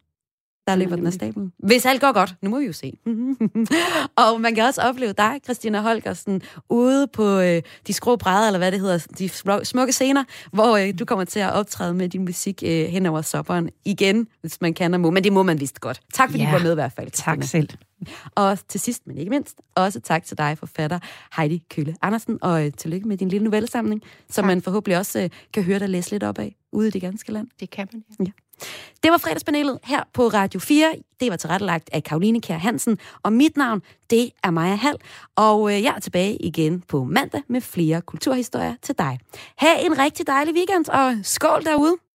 Der 0.67 0.75
løber 0.75 0.95
den 0.95 1.07
af 1.07 1.13
stablen. 1.13 1.51
Hvis 1.59 1.85
alt 1.85 2.01
går 2.01 2.11
godt. 2.13 2.35
Nu 2.41 2.49
må 2.49 2.59
vi 2.59 2.65
jo 2.65 2.73
se. 2.73 2.93
og 4.23 4.41
man 4.41 4.55
kan 4.55 4.63
også 4.63 4.81
opleve 4.81 5.13
dig, 5.13 5.39
Christina 5.43 5.81
Holgersen, 5.81 6.41
ude 6.69 7.07
på 7.07 7.39
øh, 7.39 7.61
de 7.87 7.93
skrå 7.93 8.15
brædder, 8.15 8.47
eller 8.47 8.57
hvad 8.57 8.71
det 8.71 8.79
hedder, 8.79 9.07
de 9.19 9.29
smukke 9.65 9.93
scener, 9.93 10.23
hvor 10.53 10.77
øh, 10.77 10.93
du 10.99 11.05
kommer 11.05 11.25
til 11.25 11.39
at 11.39 11.53
optræde 11.53 11.93
med 11.93 12.09
din 12.09 12.25
musik 12.25 12.63
øh, 12.65 12.85
hen 12.85 13.05
over 13.05 13.21
sommeren 13.21 13.69
igen, 13.85 14.27
hvis 14.41 14.61
man 14.61 14.73
kan 14.73 14.93
og 14.93 14.99
må. 14.99 15.11
Men 15.11 15.23
det 15.23 15.33
må 15.33 15.43
man 15.43 15.59
vist 15.59 15.79
godt. 15.81 16.01
Tak 16.13 16.29
fordi 16.29 16.43
Ja. 16.43 16.49
du 16.49 16.51
var 16.55 16.63
med 16.63 16.71
i 16.71 16.75
hvert 16.75 16.91
fald. 16.95 17.11
Tak 17.11 17.37
Christina. 17.37 17.61
selv. 17.61 17.69
Og 18.35 18.57
til 18.67 18.79
sidst, 18.79 19.07
men 19.07 19.17
ikke 19.17 19.29
mindst, 19.29 19.61
også 19.75 19.99
tak 19.99 20.23
til 20.25 20.37
dig, 20.37 20.57
forfatter 20.57 20.99
Heidi 21.37 21.63
Kølle 21.69 21.95
Andersen, 22.01 22.37
og 22.41 22.65
øh, 22.65 22.71
tillykke 22.77 23.07
med 23.07 23.17
din 23.17 23.29
lille 23.29 23.43
novellesamling, 23.43 24.01
som 24.29 24.41
Tak. 24.43 24.45
man 24.45 24.61
forhåbentlig 24.61 24.97
også 24.97 25.19
øh, 25.21 25.29
kan 25.53 25.63
høre 25.63 25.79
dig 25.79 25.89
læse 25.89 26.11
lidt 26.11 26.23
op 26.23 26.39
af 26.39 26.55
ude 26.71 26.87
i 26.87 26.91
det 26.91 27.01
ganske 27.01 27.31
land. 27.31 27.47
Det 27.59 27.69
kan 27.69 27.87
man, 27.93 28.03
ja. 28.27 28.31
Det 29.03 29.11
var 29.11 29.17
fredagspanelet 29.17 29.79
her 29.83 30.03
på 30.13 30.27
Radio 30.27 30.59
4. 30.59 30.93
Det 31.19 31.31
var 31.31 31.37
tilrettelagt 31.37 31.89
af 31.93 32.03
Karoline 32.03 32.41
Kjær 32.41 32.57
Hansen, 32.57 32.97
og 33.23 33.33
mit 33.33 33.57
navn, 33.57 33.81
det 34.09 34.31
er 34.43 34.51
Maja 34.51 34.75
Hall. 34.75 34.97
Og 35.35 35.73
øh, 35.73 35.83
jeg 35.83 35.93
er 35.95 35.99
tilbage 35.99 36.37
igen 36.37 36.81
på 36.87 37.03
mandag 37.03 37.41
med 37.47 37.61
flere 37.61 38.01
kulturhistorier 38.01 38.75
til 38.81 38.95
dig. 38.97 39.19
Ha' 39.57 39.85
en 39.85 39.99
rigtig 39.99 40.27
dejlig 40.27 40.55
weekend, 40.55 40.89
og 40.89 41.13
skål 41.23 41.63
derude! 41.63 42.04